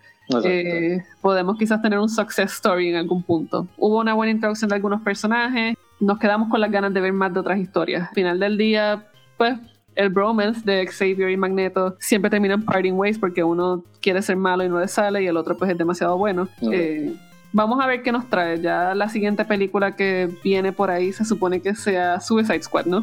Eh, 0.44 1.02
podemos 1.20 1.58
quizás 1.58 1.82
tener 1.82 1.98
un 1.98 2.08
success 2.08 2.52
story 2.54 2.88
en 2.88 2.96
algún 2.96 3.22
punto. 3.22 3.66
Hubo 3.76 4.00
una 4.00 4.14
buena 4.14 4.32
introducción 4.32 4.68
de 4.70 4.76
algunos 4.76 5.02
personajes, 5.02 5.76
nos 6.00 6.18
quedamos 6.18 6.48
con 6.48 6.60
las 6.60 6.70
ganas 6.70 6.94
de 6.94 7.00
ver 7.00 7.12
más 7.12 7.34
de 7.34 7.40
otras 7.40 7.58
historias. 7.58 8.08
Al 8.08 8.14
final 8.14 8.40
del 8.40 8.56
día, 8.56 9.08
pues 9.36 9.58
el 9.94 10.08
bromance 10.08 10.62
de 10.64 10.86
Xavier 10.86 11.30
y 11.30 11.36
Magneto 11.36 11.96
siempre 12.00 12.30
terminan 12.30 12.64
parting 12.64 12.92
ways 12.92 13.18
porque 13.18 13.44
uno 13.44 13.84
quiere 14.00 14.22
ser 14.22 14.36
malo 14.36 14.64
y 14.64 14.68
no 14.68 14.80
le 14.80 14.88
sale 14.88 15.22
y 15.22 15.26
el 15.26 15.36
otro 15.36 15.56
pues 15.56 15.70
es 15.70 15.76
demasiado 15.76 16.16
bueno. 16.16 16.48
Eh, 16.72 17.14
vamos 17.52 17.80
a 17.80 17.86
ver 17.86 18.02
qué 18.02 18.12
nos 18.12 18.28
trae. 18.28 18.60
Ya 18.60 18.94
la 18.94 19.08
siguiente 19.08 19.44
película 19.44 19.96
que 19.96 20.28
viene 20.42 20.72
por 20.72 20.90
ahí 20.90 21.12
se 21.12 21.24
supone 21.24 21.60
que 21.60 21.74
sea 21.74 22.20
Suicide 22.20 22.62
Squad, 22.62 22.86
¿no? 22.86 23.02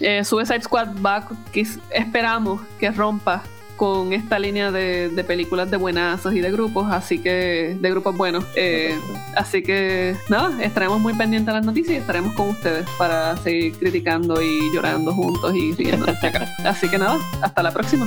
Eh, 0.00 0.24
Suicide 0.24 0.62
Squad 0.62 0.88
va, 1.04 1.28
que 1.52 1.66
esperamos 1.90 2.60
que 2.78 2.90
rompa 2.90 3.42
con 3.76 4.12
esta 4.12 4.40
línea 4.40 4.72
de, 4.72 5.24
películas 5.26 5.70
de 5.70 5.76
buenazos 5.76 6.34
y 6.34 6.40
de 6.40 6.50
grupos, 6.50 6.90
así 6.90 7.20
que 7.20 7.78
de 7.80 7.90
grupos 7.90 8.16
buenos. 8.16 8.44
Eh, 8.56 8.98
así 9.36 9.62
que 9.62 10.16
nada, 10.28 10.52
estaremos 10.62 11.00
muy 11.00 11.14
pendientes 11.14 11.46
de 11.46 11.52
las 11.60 11.64
noticias 11.64 11.96
y 11.96 12.00
estaremos 12.00 12.34
con 12.34 12.48
ustedes 12.48 12.86
para 12.98 13.36
seguir 13.36 13.74
criticando 13.78 14.42
y 14.42 14.58
llorando 14.74 15.14
juntos 15.14 15.54
y 15.54 15.72
riendo. 15.72 16.06
así 16.64 16.88
que 16.88 16.98
nada, 16.98 17.18
hasta 17.40 17.62
la 17.62 17.70
próxima. 17.70 18.06